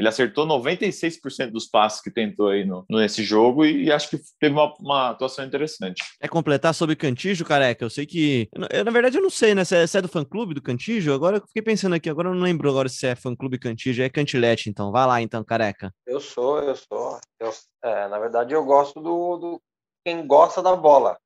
ele 0.00 0.08
acertou 0.08 0.46
96% 0.46 1.50
dos 1.50 1.66
passes 1.66 2.00
que 2.00 2.10
tentou 2.10 2.48
aí 2.48 2.64
no, 2.64 2.86
nesse 2.88 3.22
jogo 3.22 3.66
e, 3.66 3.84
e 3.84 3.92
acho 3.92 4.08
que 4.08 4.18
teve 4.40 4.54
uma, 4.54 4.74
uma, 4.80 5.10
atuação 5.10 5.44
interessante. 5.44 6.02
É 6.18 6.26
completar 6.26 6.72
sobre 6.72 6.96
Cantijo, 6.96 7.44
careca? 7.44 7.84
Eu 7.84 7.90
sei 7.90 8.06
que. 8.06 8.48
Eu, 8.70 8.82
na 8.82 8.90
verdade, 8.90 9.18
eu 9.18 9.22
não 9.22 9.28
sei, 9.28 9.54
né? 9.54 9.62
Se 9.62 9.76
é, 9.76 9.86
se 9.86 9.98
é 9.98 10.00
do 10.00 10.08
fã 10.08 10.24
clube 10.24 10.54
do 10.54 10.62
Cantijo? 10.62 11.12
Agora 11.12 11.36
eu 11.36 11.46
fiquei 11.46 11.60
pensando 11.60 11.94
aqui, 11.94 12.08
agora 12.08 12.30
eu 12.30 12.34
não 12.34 12.40
lembro 12.40 12.70
agora 12.70 12.88
se 12.88 13.06
é 13.06 13.14
fã 13.14 13.36
clube 13.36 13.58
Cantijo, 13.58 14.02
é 14.02 14.08
Cantilete, 14.08 14.70
então. 14.70 14.90
Vai 14.90 15.06
lá 15.06 15.20
então, 15.20 15.44
careca. 15.44 15.92
Eu 16.06 16.18
sou, 16.18 16.60
eu 16.60 16.74
sou. 16.74 17.20
Eu, 17.38 17.52
é, 17.84 18.08
na 18.08 18.18
verdade, 18.18 18.54
eu 18.54 18.64
gosto 18.64 19.02
do, 19.02 19.36
do 19.36 19.62
quem 20.02 20.26
gosta 20.26 20.62
da 20.62 20.74
bola. 20.74 21.18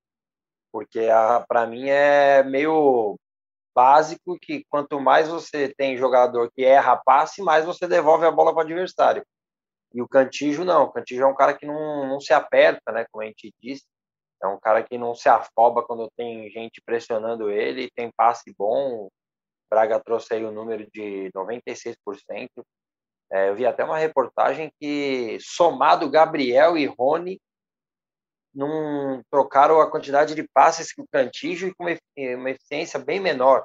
Porque 0.72 1.06
para 1.46 1.64
mim 1.64 1.88
é 1.88 2.42
meio 2.42 3.16
básico 3.74 4.38
que 4.40 4.64
quanto 4.68 5.00
mais 5.00 5.28
você 5.28 5.72
tem 5.76 5.96
jogador 5.96 6.50
que 6.52 6.64
erra 6.64 7.00
passe, 7.04 7.42
mais 7.42 7.64
você 7.64 7.86
devolve 7.86 8.26
a 8.26 8.30
bola 8.30 8.52
para 8.52 8.60
o 8.60 8.64
adversário. 8.64 9.24
E 9.92 10.02
o 10.02 10.08
Cantijo 10.08 10.64
não, 10.64 10.84
o 10.84 10.92
Cantijo 10.92 11.22
é 11.22 11.26
um 11.26 11.34
cara 11.34 11.54
que 11.54 11.66
não, 11.66 12.06
não 12.06 12.20
se 12.20 12.32
aperta, 12.32 12.92
né, 12.92 13.06
como 13.10 13.22
a 13.22 13.26
gente 13.26 13.52
disse, 13.62 13.84
é 14.42 14.46
um 14.46 14.58
cara 14.58 14.82
que 14.82 14.98
não 14.98 15.14
se 15.14 15.28
afoba 15.28 15.82
quando 15.82 16.10
tem 16.16 16.50
gente 16.50 16.82
pressionando 16.84 17.50
ele, 17.50 17.90
tem 17.94 18.10
passe 18.16 18.52
bom, 18.58 19.06
o 19.06 19.12
Braga 19.70 20.00
trouxe 20.00 20.34
aí 20.34 20.44
o 20.44 20.52
número 20.52 20.86
de 20.92 21.30
96%, 21.34 21.96
é, 23.32 23.48
eu 23.48 23.54
vi 23.54 23.66
até 23.66 23.84
uma 23.84 23.98
reportagem 23.98 24.70
que 24.78 25.38
somado 25.40 26.10
Gabriel 26.10 26.76
e 26.76 26.86
Rony 26.86 27.40
não 28.54 29.22
trocaram 29.30 29.80
a 29.80 29.90
quantidade 29.90 30.34
de 30.34 30.48
passes 30.54 30.92
que 30.92 31.02
o 31.02 31.08
Cantijo 31.10 31.66
e 31.66 31.74
com 31.74 31.84
uma 31.84 32.50
eficiência 32.50 32.98
bem 32.98 33.18
menor. 33.18 33.64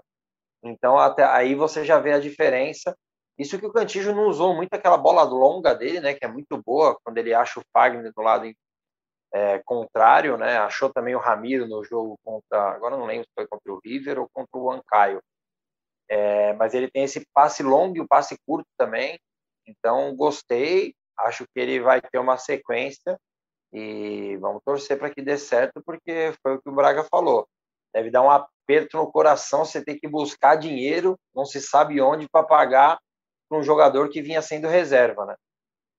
Então, 0.63 0.97
até 0.97 1.23
aí 1.23 1.56
você 1.56 1.86
já 1.86 1.99
vê 1.99 2.13
a 2.13 2.19
diferença. 2.19 2.95
Isso 3.38 3.58
que 3.58 3.65
o 3.65 3.71
Cantijo 3.71 4.13
não 4.13 4.28
usou 4.28 4.54
muito 4.54 4.73
aquela 4.73 4.97
bola 4.97 5.23
longa 5.23 5.73
dele, 5.73 6.02
né, 6.02 6.13
que 6.13 6.25
é 6.25 6.28
muito 6.28 6.62
boa, 6.62 6.97
quando 7.04 7.17
ele 7.19 7.34
acha 7.34 7.60
o 7.60 7.63
Fagner 7.71 8.12
do 8.13 8.21
lado 8.21 8.52
é, 9.32 9.60
contrário, 9.60 10.38
né, 10.38 10.58
achou 10.58 10.91
também 10.91 11.15
o 11.15 11.19
Ramiro 11.19 11.67
no 11.67 11.84
jogo 11.84 12.17
contra, 12.23 12.71
agora 12.71 12.97
não 12.97 13.06
lembro 13.06 13.25
se 13.25 13.34
foi 13.34 13.47
contra 13.47 13.71
o 13.71 13.80
River 13.84 14.19
ou 14.19 14.30
contra 14.34 14.60
o 14.60 14.71
Ancaio. 14.71 15.21
É, 16.10 16.54
mas 16.54 16.73
ele 16.73 16.89
tem 16.89 17.04
esse 17.04 17.25
passe 17.34 17.62
longo 17.63 17.95
e 17.95 18.02
o 18.02 18.08
passe 18.08 18.36
curto 18.45 18.67
também. 18.78 19.19
Então, 19.65 20.15
gostei, 20.15 20.95
acho 21.17 21.45
que 21.45 21.60
ele 21.60 21.80
vai 21.80 22.02
ter 22.02 22.17
uma 22.17 22.38
sequência 22.38 23.17
e 23.71 24.38
vamos 24.38 24.62
torcer 24.63 24.97
para 24.97 25.10
que 25.10 25.21
dê 25.21 25.38
certo, 25.38 25.82
porque 25.86 26.34
foi 26.41 26.55
o 26.55 26.62
que 26.62 26.69
o 26.69 26.75
Braga 26.75 27.03
falou. 27.03 27.47
Deve 27.93 28.10
dar 28.10 28.21
um 28.21 28.29
aperto 28.29 28.97
no 28.97 29.12
coração, 29.12 29.65
você 29.65 29.84
tem 29.84 29.97
que 29.97 30.08
buscar 30.08 30.55
dinheiro, 30.55 31.17
não 31.36 31.45
se 31.45 31.62
sabe 31.62 32.01
onde, 32.01 32.27
para 32.29 32.43
pagar 32.43 32.99
para 33.49 33.60
um 33.60 33.63
jogador 33.63 34.10
que 34.10 34.21
vinha 34.21 34.41
sendo 34.41 34.67
reserva, 34.67 35.25
né? 35.25 35.36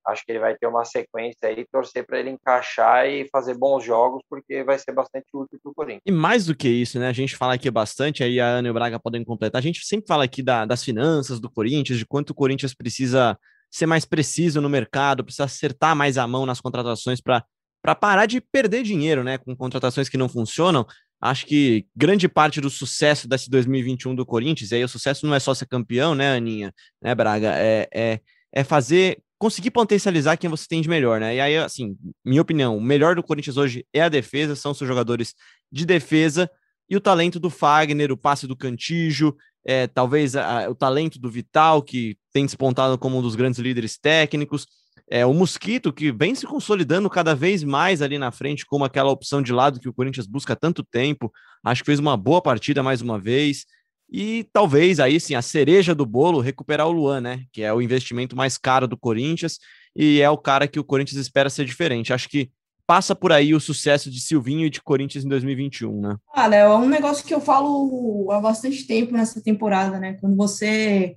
Acho 0.06 0.24
que 0.24 0.32
ele 0.32 0.38
vai 0.38 0.56
ter 0.56 0.66
uma 0.66 0.84
sequência 0.84 1.48
aí, 1.48 1.66
torcer 1.70 2.06
para 2.06 2.18
ele 2.18 2.30
encaixar 2.30 3.06
e 3.06 3.28
fazer 3.28 3.54
bons 3.54 3.84
jogos, 3.84 4.22
porque 4.30 4.64
vai 4.64 4.78
ser 4.78 4.92
bastante 4.92 5.26
útil 5.34 5.58
para 5.62 5.70
o 5.70 5.74
Corinthians. 5.74 6.02
E 6.06 6.12
mais 6.12 6.46
do 6.46 6.54
que 6.54 6.68
isso, 6.68 6.98
né? 6.98 7.08
A 7.08 7.12
gente 7.12 7.36
fala 7.36 7.54
aqui 7.54 7.70
bastante, 7.70 8.24
aí 8.24 8.40
a 8.40 8.46
Ana 8.46 8.68
e 8.68 8.70
o 8.70 8.74
Braga 8.74 8.98
podem 8.98 9.22
completar. 9.22 9.58
A 9.58 9.62
gente 9.62 9.84
sempre 9.84 10.06
fala 10.06 10.24
aqui 10.24 10.42
da, 10.42 10.64
das 10.64 10.82
finanças 10.82 11.38
do 11.38 11.50
Corinthians, 11.50 11.98
de 11.98 12.06
quanto 12.06 12.30
o 12.30 12.34
Corinthians 12.34 12.74
precisa 12.74 13.38
ser 13.70 13.86
mais 13.86 14.04
preciso 14.04 14.60
no 14.60 14.68
mercado, 14.68 15.22
precisa 15.22 15.44
acertar 15.44 15.94
mais 15.94 16.16
a 16.16 16.26
mão 16.26 16.46
nas 16.46 16.60
contratações 16.60 17.20
para 17.20 17.44
para 17.82 17.94
parar 17.94 18.26
de 18.26 18.40
perder 18.40 18.82
dinheiro, 18.82 19.24
né, 19.24 19.38
com 19.38 19.56
contratações 19.56 20.08
que 20.08 20.16
não 20.16 20.28
funcionam. 20.28 20.86
Acho 21.20 21.46
que 21.46 21.86
grande 21.94 22.28
parte 22.28 22.60
do 22.60 22.70
sucesso 22.70 23.28
desse 23.28 23.50
2021 23.50 24.14
do 24.14 24.24
Corinthians, 24.24 24.70
e 24.70 24.76
aí 24.76 24.84
o 24.84 24.88
sucesso 24.88 25.26
não 25.26 25.34
é 25.34 25.40
só 25.40 25.52
ser 25.54 25.66
campeão, 25.66 26.14
né, 26.14 26.34
Aninha, 26.34 26.72
né, 27.02 27.14
Braga, 27.14 27.54
é, 27.56 27.88
é, 27.94 28.20
é 28.52 28.64
fazer, 28.64 29.22
conseguir 29.38 29.70
potencializar 29.70 30.36
quem 30.36 30.48
você 30.48 30.66
tem 30.66 30.80
de 30.80 30.88
melhor, 30.88 31.20
né, 31.20 31.36
e 31.36 31.40
aí, 31.40 31.58
assim, 31.58 31.96
minha 32.24 32.40
opinião, 32.40 32.76
o 32.76 32.80
melhor 32.80 33.14
do 33.14 33.22
Corinthians 33.22 33.58
hoje 33.58 33.86
é 33.92 34.00
a 34.00 34.08
defesa, 34.08 34.56
são 34.56 34.72
seus 34.72 34.88
jogadores 34.88 35.34
de 35.70 35.84
defesa, 35.84 36.50
e 36.88 36.96
o 36.96 37.00
talento 37.00 37.38
do 37.38 37.50
Fagner, 37.50 38.10
o 38.10 38.16
passe 38.16 38.46
do 38.46 38.56
Cantijo, 38.56 39.36
é, 39.64 39.86
talvez 39.86 40.34
a, 40.34 40.68
o 40.68 40.74
talento 40.74 41.18
do 41.18 41.30
Vital, 41.30 41.82
que 41.82 42.16
tem 42.32 42.44
despontado 42.44 42.98
como 42.98 43.18
um 43.18 43.22
dos 43.22 43.36
grandes 43.36 43.60
líderes 43.60 43.98
técnicos, 43.98 44.66
é, 45.10 45.26
o 45.26 45.34
Mosquito, 45.34 45.92
que 45.92 46.12
vem 46.12 46.36
se 46.36 46.46
consolidando 46.46 47.10
cada 47.10 47.34
vez 47.34 47.64
mais 47.64 48.00
ali 48.00 48.16
na 48.16 48.30
frente, 48.30 48.64
como 48.64 48.84
aquela 48.84 49.10
opção 49.10 49.42
de 49.42 49.52
lado 49.52 49.80
que 49.80 49.88
o 49.88 49.92
Corinthians 49.92 50.26
busca 50.26 50.52
há 50.52 50.56
tanto 50.56 50.84
tempo. 50.84 51.32
Acho 51.64 51.82
que 51.82 51.86
fez 51.86 51.98
uma 51.98 52.16
boa 52.16 52.40
partida 52.40 52.80
mais 52.80 53.02
uma 53.02 53.18
vez. 53.18 53.66
E 54.08 54.46
talvez 54.52 55.00
aí 55.00 55.18
sim, 55.18 55.34
a 55.34 55.42
cereja 55.42 55.94
do 55.96 56.06
bolo, 56.06 56.40
recuperar 56.40 56.86
o 56.86 56.92
Luan, 56.92 57.20
né? 57.20 57.44
Que 57.52 57.62
é 57.62 57.72
o 57.72 57.82
investimento 57.82 58.36
mais 58.36 58.56
caro 58.56 58.86
do 58.86 58.96
Corinthians 58.96 59.58
e 59.96 60.20
é 60.20 60.30
o 60.30 60.38
cara 60.38 60.68
que 60.68 60.78
o 60.78 60.84
Corinthians 60.84 61.20
espera 61.20 61.50
ser 61.50 61.64
diferente. 61.64 62.12
Acho 62.12 62.28
que 62.28 62.50
passa 62.86 63.14
por 63.14 63.32
aí 63.32 63.52
o 63.52 63.60
sucesso 63.60 64.10
de 64.10 64.20
Silvinho 64.20 64.66
e 64.66 64.70
de 64.70 64.80
Corinthians 64.80 65.24
em 65.24 65.28
2021, 65.28 66.00
né? 66.00 66.16
Olha, 66.36 66.56
é 66.56 66.68
um 66.68 66.88
negócio 66.88 67.24
que 67.24 67.34
eu 67.34 67.40
falo 67.40 68.28
há 68.30 68.40
bastante 68.40 68.86
tempo 68.86 69.12
nessa 69.12 69.40
temporada, 69.40 69.98
né? 69.98 70.14
Quando 70.20 70.36
você 70.36 71.16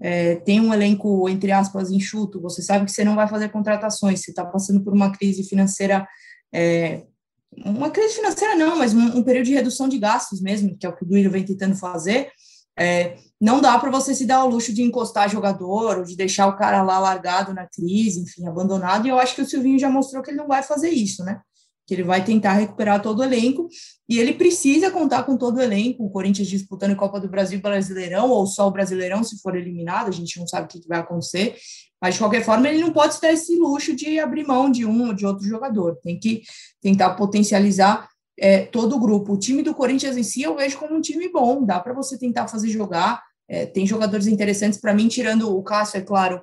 é, 0.00 0.36
tem 0.36 0.60
um 0.60 0.72
elenco, 0.72 1.28
entre 1.28 1.52
aspas, 1.52 1.90
enxuto, 1.90 2.40
você 2.40 2.62
sabe 2.62 2.84
que 2.84 2.92
você 2.92 3.04
não 3.04 3.14
vai 3.14 3.28
fazer 3.28 3.48
contratações, 3.48 4.20
você 4.20 4.30
está 4.30 4.44
passando 4.44 4.82
por 4.82 4.92
uma 4.92 5.10
crise 5.10 5.42
financeira, 5.42 6.06
é, 6.52 7.02
uma 7.64 7.90
crise 7.90 8.14
financeira 8.14 8.54
não, 8.54 8.76
mas 8.76 8.92
um, 8.92 9.18
um, 9.18 9.22
período 9.22 9.46
de 9.46 9.54
redução 9.54 9.88
de 9.88 9.98
gastos 9.98 10.40
mesmo, 10.40 10.76
que 10.76 10.86
é 10.86 10.88
o 10.88 10.94
que 10.94 11.04
o 11.04 11.06
Duílio 11.06 11.30
vem 11.30 11.44
tentando 11.44 11.74
fazer, 11.74 12.30
é, 12.78 13.16
não 13.40 13.60
dá 13.60 13.78
para 13.78 13.90
você 13.90 14.14
se 14.14 14.26
dar 14.26 14.44
o 14.44 14.48
luxo 14.48 14.72
de 14.72 14.82
encostar 14.82 15.30
jogador, 15.30 15.98
ou 15.98 16.04
de 16.04 16.14
deixar 16.14 16.46
o 16.46 16.56
cara 16.56 16.82
lá 16.82 16.98
largado 16.98 17.54
na 17.54 17.66
crise, 17.66 18.20
enfim, 18.20 18.46
abandonado, 18.46 19.06
e 19.06 19.10
eu 19.10 19.18
acho 19.18 19.34
que 19.34 19.42
o 19.42 19.46
Silvinho 19.46 19.78
já 19.78 19.88
mostrou 19.88 20.22
que 20.22 20.30
ele 20.30 20.38
não 20.38 20.46
vai 20.46 20.62
fazer 20.62 20.90
isso, 20.90 21.24
né? 21.24 21.40
Que 21.86 21.94
ele 21.94 22.02
vai 22.02 22.24
tentar 22.24 22.54
recuperar 22.54 23.00
todo 23.00 23.20
o 23.20 23.24
elenco, 23.24 23.68
e 24.08 24.18
ele 24.18 24.32
precisa 24.32 24.90
contar 24.90 25.22
com 25.22 25.36
todo 25.36 25.58
o 25.58 25.62
elenco, 25.62 26.04
o 26.04 26.10
Corinthians 26.10 26.48
disputando 26.48 26.96
Copa 26.96 27.20
do 27.20 27.28
Brasil 27.28 27.60
Brasileirão, 27.60 28.28
ou 28.30 28.46
só 28.46 28.66
o 28.66 28.70
Brasileirão 28.70 29.22
se 29.22 29.40
for 29.40 29.56
eliminado, 29.56 30.08
a 30.08 30.12
gente 30.12 30.38
não 30.38 30.46
sabe 30.46 30.66
o 30.66 30.68
que 30.68 30.86
vai 30.88 30.98
acontecer, 30.98 31.56
mas 32.02 32.14
de 32.14 32.20
qualquer 32.20 32.44
forma 32.44 32.68
ele 32.68 32.80
não 32.80 32.92
pode 32.92 33.20
dar 33.20 33.32
esse 33.32 33.56
luxo 33.56 33.94
de 33.94 34.18
abrir 34.18 34.46
mão 34.46 34.70
de 34.70 34.84
um 34.84 35.08
ou 35.08 35.14
de 35.14 35.24
outro 35.24 35.46
jogador, 35.46 35.96
tem 36.02 36.18
que 36.18 36.42
tentar 36.82 37.14
potencializar 37.14 38.08
é, 38.38 38.66
todo 38.66 38.96
o 38.96 39.00
grupo. 39.00 39.32
O 39.32 39.38
time 39.38 39.62
do 39.62 39.74
Corinthians 39.74 40.16
em 40.16 40.22
si 40.22 40.42
eu 40.42 40.56
vejo 40.56 40.78
como 40.78 40.94
um 40.94 41.00
time 41.00 41.28
bom, 41.30 41.64
dá 41.64 41.80
para 41.80 41.94
você 41.94 42.18
tentar 42.18 42.48
fazer 42.48 42.68
jogar, 42.68 43.22
é, 43.48 43.64
tem 43.64 43.86
jogadores 43.86 44.26
interessantes 44.26 44.80
para 44.80 44.92
mim, 44.92 45.08
tirando 45.08 45.56
o 45.56 45.62
Cássio, 45.62 45.98
é 45.98 46.00
claro, 46.00 46.42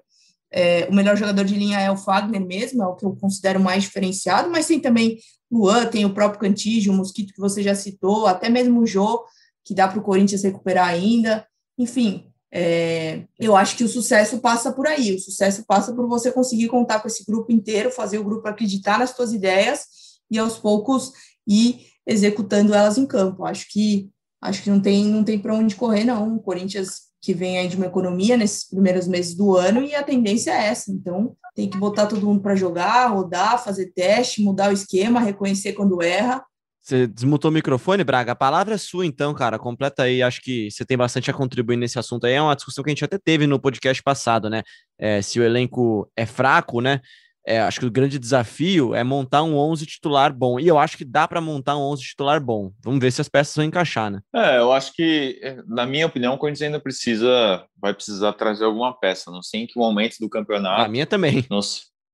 é, 0.54 0.88
o 0.90 0.94
melhor 0.94 1.18
jogador 1.18 1.44
de 1.44 1.56
linha 1.56 1.80
é 1.80 1.90
o 1.90 1.98
Fagner 1.98 2.46
mesmo, 2.46 2.84
é 2.84 2.88
o 2.88 2.96
que 2.96 3.04
eu 3.04 3.16
considero 3.16 3.60
mais 3.60 3.84
diferenciado, 3.84 4.52
mas 4.52 4.68
tem 4.68 4.80
também 4.80 5.18
Luan, 5.52 5.88
tem 5.88 6.06
o 6.06 6.14
próprio 6.14 6.40
Cantígio, 6.40 6.94
o 6.94 6.96
Mosquito 6.96 7.34
que 7.34 7.42
você 7.42 7.64
já 7.64 7.74
citou, 7.74 8.28
até 8.28 8.50
mesmo 8.50 8.80
o 8.80 8.86
Jô, 8.88 9.24
que 9.66 9.74
dá 9.74 9.88
para 9.88 10.00
o 10.00 10.04
Corinthians 10.04 10.44
recuperar 10.44 10.88
ainda. 10.88 11.46
Enfim, 11.78 12.28
é, 12.52 13.24
eu 13.40 13.56
acho 13.56 13.76
que 13.76 13.84
o 13.84 13.90
sucesso 13.90 14.40
passa 14.40 14.72
por 14.72 14.86
aí. 14.86 15.16
O 15.16 15.20
sucesso 15.20 15.64
passa 15.66 15.94
por 15.94 16.08
você 16.08 16.32
conseguir 16.32 16.68
contar 16.68 17.00
com 17.00 17.08
esse 17.08 17.26
grupo 17.26 17.52
inteiro, 17.52 17.92
fazer 17.92 18.20
o 18.20 18.24
grupo 18.24 18.48
acreditar 18.48 19.00
nas 19.00 19.12
suas 19.12 19.34
ideias 19.34 19.86
e 20.30 20.38
aos 20.38 20.58
poucos 20.58 21.12
ir 21.48 21.88
executando 22.06 22.74
elas 22.74 22.98
em 22.98 23.06
campo. 23.06 23.46
Acho 23.46 23.68
que 23.70 24.10
acho 24.42 24.62
que 24.62 24.70
não 24.70 24.80
tem 24.80 25.06
não 25.06 25.24
tem 25.24 25.40
para 25.40 25.56
onde 25.56 25.76
correr 25.76 26.04
não. 26.04 26.36
O 26.36 26.42
Corinthians 26.42 27.13
que 27.24 27.34
vem 27.34 27.58
aí 27.58 27.70
de 27.70 27.78
uma 27.78 27.86
economia 27.86 28.36
nesses 28.36 28.68
primeiros 28.68 29.08
meses 29.08 29.34
do 29.34 29.56
ano 29.56 29.82
e 29.82 29.96
a 29.96 30.04
tendência 30.04 30.52
é 30.52 30.68
essa. 30.68 30.92
Então, 30.92 31.38
tem 31.56 31.70
que 31.70 31.78
botar 31.78 32.06
todo 32.06 32.26
mundo 32.26 32.42
para 32.42 32.54
jogar, 32.54 33.08
rodar, 33.08 33.64
fazer 33.64 33.94
teste, 33.94 34.42
mudar 34.44 34.70
o 34.70 34.74
esquema, 34.74 35.22
reconhecer 35.22 35.72
quando 35.72 36.04
erra, 36.04 36.44
Você 36.82 37.08
desmutou 37.08 37.50
o 37.50 37.54
microfone, 37.54 38.04
Braga? 38.04 38.34
A 38.34 38.36
palavra 38.36 38.76
é 38.76 38.78
sua, 38.78 39.06
então, 39.06 39.34
cara. 39.34 39.58
Completa 39.58 40.04
aí. 40.04 40.22
Acho 40.22 40.42
que 40.42 40.70
você 40.70 40.84
tem 40.84 40.98
bastante 40.98 41.32
a 41.32 41.34
contribuir 41.34 41.78
nesse 41.78 41.98
assunto 41.98 42.26
aí. 42.26 42.34
É 42.34 42.42
uma 42.42 42.56
discussão 42.56 42.84
que 42.84 42.90
a 42.90 42.94
gente 42.94 43.06
até 43.06 43.18
teve 43.18 43.48
no 43.48 43.58
podcast 43.58 44.04
passado, 44.04 44.50
né? 44.50 44.62
É, 45.00 45.22
se 45.22 45.40
o 45.40 45.44
elenco 45.44 46.12
é 46.18 46.26
fraco, 46.26 46.82
né? 46.82 47.00
É, 47.46 47.60
acho 47.60 47.80
que 47.80 47.86
o 47.86 47.92
grande 47.92 48.18
desafio 48.18 48.96
é 48.96 49.04
montar 49.04 49.44
um 49.44 49.58
11 49.58 49.86
titular 49.86 50.34
bom. 50.34 50.60
E 50.60 50.68
eu 50.68 50.80
acho 50.80 50.98
que 50.98 51.04
dá 51.04 51.28
para 51.28 51.42
montar 51.42 51.76
um 51.76 51.82
11 51.82 52.02
titular 52.02 52.42
bom. 52.42 52.72
Vamos 52.82 53.02
ver 53.02 53.12
se 53.12 53.20
as 53.20 53.28
peças 53.28 53.56
vão 53.56 53.66
encaixar, 53.66 54.10
né? 54.10 54.22
É, 54.34 54.58
eu 54.60 54.72
acho 54.72 54.94
que, 54.94 55.40
na 55.68 55.86
minha 55.86 56.06
opinião, 56.06 56.36
o 56.36 56.38
Corinthians 56.38 56.68
ainda 56.68 56.80
precisa, 56.80 57.66
vai 57.78 57.94
precisar 57.94 58.34
trazer 58.34 58.64
alguma 58.64 58.98
peça. 58.98 59.30
Não 59.30 59.42
sei 59.42 59.62
em 59.62 59.68
que 59.68 59.78
momento 59.78 60.16
do 60.20 60.30
campeonato. 60.30 60.84
A 60.84 60.88
minha 60.88 61.06
também. 61.06 61.46
Não, 61.50 61.60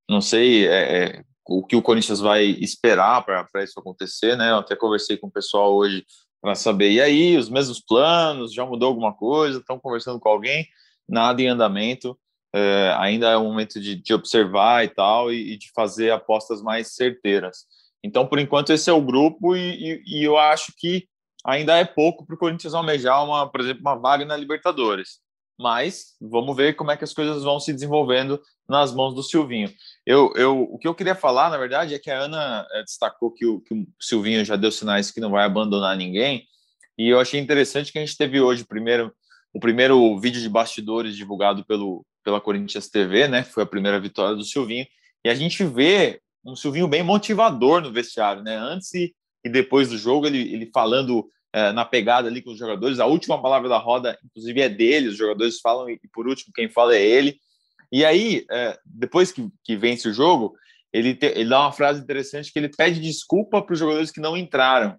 não 0.10 0.22
sei 0.22 0.68
é, 0.68 1.04
é 1.04 1.24
o 1.48 1.66
que 1.66 1.76
o 1.76 1.82
Corinthians 1.82 2.20
vai 2.20 2.46
esperar 2.46 3.24
para 3.24 3.64
isso 3.64 3.80
acontecer, 3.80 4.36
né? 4.36 4.52
Eu 4.52 4.58
até 4.58 4.76
conversei 4.76 5.18
com 5.18 5.28
o 5.28 5.32
pessoal 5.32 5.76
hoje 5.76 6.06
para 6.42 6.56
saber. 6.56 6.92
E 6.92 7.02
aí, 7.02 7.38
os 7.38 7.50
mesmos 7.50 7.80
planos? 7.80 8.54
Já 8.54 8.66
mudou 8.66 8.88
alguma 8.88 9.14
coisa? 9.14 9.60
Estão 9.60 9.80
conversando 9.80 10.20
com 10.20 10.30
alguém? 10.30 10.68
Nada 11.08 11.42
em 11.42 11.48
andamento. 11.48 12.18
É, 12.54 12.96
ainda 12.98 13.30
é 13.30 13.38
o 13.38 13.44
momento 13.44 13.80
de, 13.80 13.96
de 13.96 14.14
observar 14.14 14.84
e 14.84 14.90
tal, 14.90 15.32
e, 15.32 15.54
e, 15.54 15.58
de 15.58 15.72
fazer 15.74 16.12
apostas 16.12 16.62
mais 16.62 16.96
certeiras. 16.96 17.66
Então, 18.04 18.26
por 18.26 18.40
enquanto, 18.40 18.72
esse 18.72 18.90
é 18.90 18.94
o 18.94 19.02
grupo, 19.02 19.56
e, 19.56 20.02
e, 20.08 20.20
e 20.20 20.24
eu 20.24 20.38
acho 20.38 20.74
que 20.78 21.08
ainda 21.46 21.78
é 21.78 21.86
pouco 21.86 22.26
para 22.26 22.36
o 22.36 22.40
Corinthians 22.40 22.74
almejar, 22.74 23.24
uma, 23.24 23.50
por 23.50 23.62
exemplo, 23.62 23.82
uma 23.82 23.96
vaga 23.96 24.26
na 24.26 24.36
Libertadores 24.36 25.20
mas 25.60 26.16
vamos 26.22 26.56
ver 26.56 26.76
como 26.78 26.90
é 26.90 26.96
que 26.96 27.04
as 27.04 27.14
coisas 27.14 27.44
vão 27.44 27.60
se 27.60 27.74
desenvolvendo 27.74 28.42
nas 28.68 28.96
mãos 28.96 29.14
do 29.14 29.22
Silvinho. 29.22 29.70
Eu, 30.06 30.32
eu, 30.36 30.62
o 30.62 30.80
que 30.80 30.88
eu 30.88 30.96
queria 30.96 31.14
falar, 31.14 31.50
na 31.50 31.58
verdade, 31.58 31.94
é 31.94 32.00
que 32.00 32.10
a 32.10 32.22
Ana 32.22 32.66
eh, 32.72 32.84
destacou 32.84 33.30
que 33.30 33.46
o, 33.46 33.60
que 33.60 33.74
o 33.74 33.86
Silvinho 34.00 34.46
já 34.46 34.56
deu 34.56 34.72
sinais 34.72 35.12
que 35.12 35.20
não 35.20 35.32
vai 35.32 35.44
abandonar 35.44 35.98
ninguém, 35.98 36.48
e 36.98 37.10
eu 37.10 37.20
achei 37.20 37.40
interessante 37.40 37.92
que 37.92 38.00
a 38.00 38.06
gente 38.06 38.18
teve 38.18 38.40
hoje 38.40 38.64
primeiro, 38.64 39.14
o 39.54 39.60
primeiro 39.60 40.18
vídeo 40.18 40.42
de 40.42 40.48
bastidores 40.48 41.16
divulgado 41.18 41.66
pelo, 41.66 42.06
pela 42.24 42.42
Corinthians 42.42 42.90
TV, 42.90 43.28
né? 43.28 43.44
Foi 43.44 43.64
a 43.64 43.68
primeira 43.68 44.00
vitória 44.00 44.36
do 44.36 44.44
Silvinho, 44.44 44.86
e 45.24 45.30
a 45.30 45.36
gente 45.36 45.64
vê 45.64 46.22
um 46.46 46.56
Silvinho 46.56 46.88
bem 46.88 47.04
motivador 47.04 47.82
no 47.82 47.92
vestiário, 47.92 48.44
né? 48.44 48.56
Antes 48.56 48.94
e, 48.94 49.14
e 49.44 49.50
depois 49.50 49.90
do 49.90 49.98
jogo, 49.98 50.28
ele, 50.28 50.54
ele 50.54 50.70
falando 50.74 51.28
é, 51.54 51.72
na 51.72 51.86
pegada 51.86 52.28
ali 52.28 52.42
com 52.42 52.52
os 52.52 52.58
jogadores. 52.58 53.00
A 53.00 53.06
última 53.06 53.42
palavra 53.42 53.68
da 53.68 53.78
roda, 53.78 54.18
inclusive, 54.24 54.62
é 54.62 54.70
dele, 54.70 55.10
os 55.10 55.18
jogadores 55.18 55.60
falam, 55.60 55.90
e 55.90 56.00
por 56.14 56.28
último, 56.28 56.54
quem 56.54 56.70
fala 56.70 56.96
é 56.96 57.06
ele. 57.06 57.38
E 57.92 58.06
aí, 58.06 58.46
é, 58.52 58.78
depois 58.86 59.32
que, 59.32 59.48
que 59.64 59.76
vence 59.76 60.08
o 60.08 60.14
jogo, 60.14 60.56
ele, 60.94 61.16
te, 61.16 61.28
ele 61.28 61.50
dá 61.50 61.62
uma 61.62 61.72
frase 61.72 62.02
interessante 62.02 62.52
que 62.52 62.60
ele 62.60 62.70
pede 62.70 63.00
desculpa 63.00 63.62
para 63.62 63.74
os 63.74 63.80
jogadores 63.80 64.12
que 64.12 64.20
não 64.20 64.38
entraram 64.38 64.96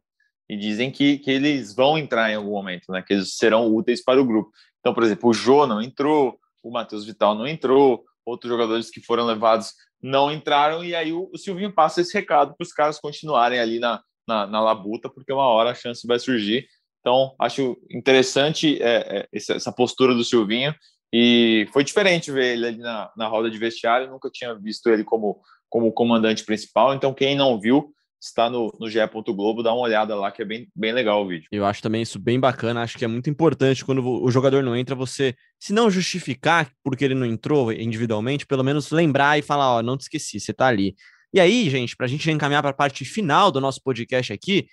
e 0.48 0.56
dizem 0.56 0.90
que, 0.90 1.18
que 1.18 1.30
eles 1.30 1.74
vão 1.74 1.96
entrar 1.96 2.30
em 2.30 2.34
algum 2.34 2.50
momento, 2.50 2.90
né? 2.90 3.02
Que 3.06 3.14
eles 3.14 3.36
serão 3.36 3.72
úteis 3.72 4.02
para 4.02 4.20
o 4.20 4.24
grupo. 4.24 4.50
Então, 4.80 4.92
por 4.92 5.04
exemplo, 5.04 5.30
o 5.30 5.34
Jô 5.34 5.66
não 5.66 5.80
entrou, 5.80 6.38
o 6.62 6.70
Matheus 6.70 7.04
Vital 7.04 7.34
não 7.34 7.46
entrou, 7.46 8.04
outros 8.24 8.50
jogadores 8.50 8.90
que 8.90 9.00
foram 9.00 9.26
levados 9.26 9.72
não 10.02 10.32
entraram, 10.32 10.84
e 10.84 10.94
aí 10.94 11.12
o, 11.12 11.30
o 11.32 11.38
Silvinho 11.38 11.72
passa 11.72 12.00
esse 12.00 12.14
recado 12.14 12.54
para 12.56 12.64
os 12.64 12.72
caras 12.72 12.98
continuarem 12.98 13.58
ali 13.58 13.78
na, 13.78 14.02
na, 14.26 14.46
na 14.46 14.60
labuta, 14.60 15.08
porque 15.08 15.32
uma 15.32 15.46
hora 15.46 15.70
a 15.70 15.74
chance 15.74 16.06
vai 16.06 16.18
surgir. 16.18 16.66
Então, 17.00 17.34
acho 17.40 17.76
interessante 17.90 18.80
é, 18.82 19.20
é, 19.20 19.28
essa 19.32 19.72
postura 19.72 20.14
do 20.14 20.24
Silvinho 20.24 20.74
e 21.12 21.66
foi 21.72 21.82
diferente 21.82 22.30
ver 22.30 22.52
ele 22.52 22.66
ali 22.66 22.78
na, 22.78 23.10
na 23.16 23.26
roda 23.26 23.50
de 23.50 23.58
vestiário. 23.58 24.10
nunca 24.10 24.30
tinha 24.30 24.54
visto 24.54 24.88
ele 24.88 25.02
como, 25.02 25.40
como 25.68 25.92
comandante 25.92 26.44
principal. 26.44 26.94
Então, 26.94 27.12
quem 27.12 27.34
não 27.34 27.60
viu, 27.60 27.92
está 28.20 28.50
no, 28.50 28.70
no 28.78 28.88
GE. 28.88 28.98
Globo, 29.34 29.62
dá 29.62 29.72
uma 29.72 29.82
olhada 29.82 30.14
lá 30.14 30.30
que 30.30 30.42
é 30.42 30.44
bem, 30.44 30.68
bem 30.74 30.92
legal 30.92 31.24
o 31.24 31.28
vídeo. 31.28 31.48
Eu 31.50 31.64
acho 31.64 31.82
também 31.82 32.02
isso 32.02 32.18
bem 32.18 32.38
bacana. 32.38 32.82
Acho 32.82 32.98
que 32.98 33.04
é 33.04 33.08
muito 33.08 33.30
importante 33.30 33.84
quando 33.84 34.06
o 34.06 34.30
jogador 34.30 34.62
não 34.62 34.76
entra, 34.76 34.94
você, 34.94 35.34
se 35.58 35.72
não 35.72 35.90
justificar 35.90 36.70
porque 36.84 37.04
ele 37.04 37.14
não 37.14 37.24
entrou 37.24 37.72
individualmente, 37.72 38.46
pelo 38.46 38.62
menos 38.62 38.90
lembrar 38.90 39.38
e 39.38 39.42
falar: 39.42 39.76
Ó, 39.76 39.82
não 39.82 39.96
te 39.96 40.02
esqueci, 40.02 40.38
você 40.38 40.52
tá 40.52 40.66
ali. 40.66 40.94
E 41.32 41.40
aí, 41.40 41.70
gente, 41.70 41.96
para 41.96 42.06
a 42.06 42.08
gente 42.08 42.28
encaminhar 42.30 42.62
para 42.62 42.72
a 42.72 42.74
parte 42.74 43.04
final 43.04 43.50
do 43.50 43.60
nosso 43.60 43.80
podcast 43.82 44.32
aqui, 44.32 44.66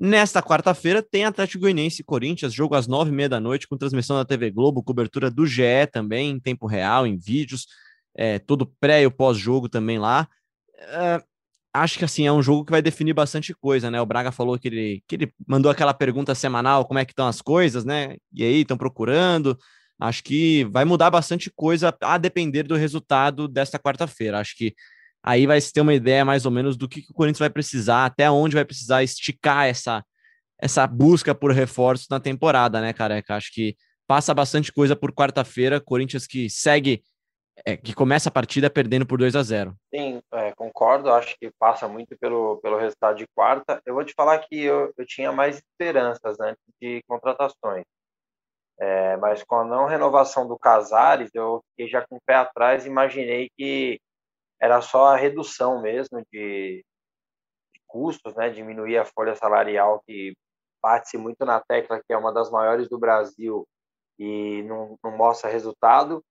nesta 0.00 0.40
quarta-feira 0.40 1.02
tem 1.02 1.24
Atlético 1.24 1.62
Goianiense 1.62 2.02
e 2.02 2.04
Corinthians, 2.04 2.54
jogo 2.54 2.74
às 2.74 2.86
nove 2.86 3.10
e 3.10 3.14
meia 3.14 3.28
da 3.28 3.40
noite, 3.40 3.66
com 3.66 3.76
transmissão 3.76 4.16
da 4.16 4.24
TV 4.24 4.50
Globo, 4.50 4.82
cobertura 4.82 5.30
do 5.30 5.44
GE 5.44 5.86
também, 5.92 6.30
em 6.30 6.40
tempo 6.40 6.66
real, 6.66 7.06
em 7.06 7.18
vídeos, 7.18 7.66
é, 8.16 8.38
todo 8.38 8.66
pré 8.80 9.02
e 9.02 9.10
pós-jogo 9.10 9.68
também 9.68 9.98
lá. 9.98 10.28
É, 10.78 11.22
acho 11.74 11.98
que 11.98 12.04
assim 12.04 12.26
é 12.26 12.32
um 12.32 12.42
jogo 12.42 12.64
que 12.64 12.70
vai 12.70 12.80
definir 12.80 13.12
bastante 13.12 13.52
coisa, 13.52 13.90
né? 13.90 14.00
O 14.00 14.06
Braga 14.06 14.30
falou 14.30 14.56
que 14.58 14.68
ele, 14.68 15.02
que 15.08 15.16
ele 15.16 15.34
mandou 15.46 15.70
aquela 15.70 15.92
pergunta 15.92 16.34
semanal, 16.34 16.86
como 16.86 17.00
é 17.00 17.04
que 17.04 17.12
estão 17.12 17.26
as 17.26 17.42
coisas, 17.42 17.84
né? 17.84 18.16
E 18.32 18.44
aí, 18.44 18.60
estão 18.60 18.76
procurando. 18.78 19.58
Acho 19.98 20.22
que 20.22 20.64
vai 20.66 20.84
mudar 20.84 21.10
bastante 21.10 21.50
coisa 21.54 21.94
a 22.00 22.16
depender 22.16 22.62
do 22.62 22.76
resultado 22.76 23.48
desta 23.48 23.78
quarta-feira. 23.78 24.38
Acho 24.38 24.56
que 24.56 24.74
aí 25.22 25.46
vai 25.46 25.60
se 25.60 25.72
ter 25.72 25.80
uma 25.80 25.94
ideia 25.94 26.24
mais 26.24 26.46
ou 26.46 26.52
menos 26.52 26.76
do 26.76 26.88
que, 26.88 27.02
que 27.02 27.10
o 27.10 27.14
Corinthians 27.14 27.40
vai 27.40 27.50
precisar, 27.50 28.04
até 28.04 28.30
onde 28.30 28.54
vai 28.54 28.64
precisar 28.64 29.02
esticar 29.02 29.66
essa, 29.66 30.04
essa 30.60 30.86
busca 30.86 31.34
por 31.34 31.52
reforços 31.52 32.06
na 32.08 32.20
temporada, 32.20 32.80
né, 32.80 32.92
careca? 32.92 33.36
Acho 33.36 33.52
que 33.52 33.76
passa 34.06 34.34
bastante 34.34 34.72
coisa 34.72 34.94
por 34.94 35.12
quarta-feira, 35.12 35.80
Corinthians 35.80 36.26
que 36.26 36.48
segue, 36.50 37.02
é, 37.64 37.76
que 37.76 37.94
começa 37.94 38.28
a 38.28 38.32
partida 38.32 38.68
perdendo 38.68 39.06
por 39.06 39.18
2 39.18 39.36
a 39.36 39.42
0 39.42 39.76
Sim, 39.94 40.22
é, 40.32 40.52
concordo, 40.52 41.10
acho 41.10 41.36
que 41.38 41.50
passa 41.58 41.86
muito 41.86 42.16
pelo, 42.18 42.58
pelo 42.58 42.78
resultado 42.78 43.16
de 43.16 43.26
quarta. 43.34 43.80
Eu 43.86 43.94
vou 43.94 44.04
te 44.04 44.12
falar 44.14 44.38
que 44.38 44.62
eu, 44.62 44.92
eu 44.96 45.06
tinha 45.06 45.30
mais 45.30 45.56
esperanças 45.56 46.40
antes 46.40 46.62
de 46.80 47.02
contratações. 47.06 47.84
É, 48.78 49.16
mas 49.18 49.44
com 49.44 49.56
a 49.56 49.64
não 49.64 49.86
renovação 49.86 50.48
do 50.48 50.58
Casares, 50.58 51.30
eu 51.32 51.62
fiquei 51.70 51.88
já 51.88 52.04
com 52.04 52.16
o 52.16 52.22
pé 52.26 52.34
atrás 52.34 52.86
imaginei 52.86 53.48
que 53.56 54.00
era 54.60 54.80
só 54.80 55.06
a 55.06 55.16
redução 55.16 55.80
mesmo 55.80 56.20
de, 56.32 56.84
de 57.72 57.80
custos, 57.86 58.34
né, 58.34 58.50
diminuir 58.50 58.98
a 58.98 59.04
folha 59.04 59.36
salarial 59.36 60.02
que 60.04 60.34
bate-se 60.82 61.16
muito 61.16 61.44
na 61.44 61.60
tecla 61.60 62.00
que 62.04 62.12
é 62.12 62.16
uma 62.16 62.32
das 62.32 62.50
maiores 62.50 62.88
do 62.88 62.98
Brasil 62.98 63.64
e 64.18 64.62
não, 64.64 64.98
não 65.04 65.16
mostra 65.16 65.48
resultado. 65.48 66.22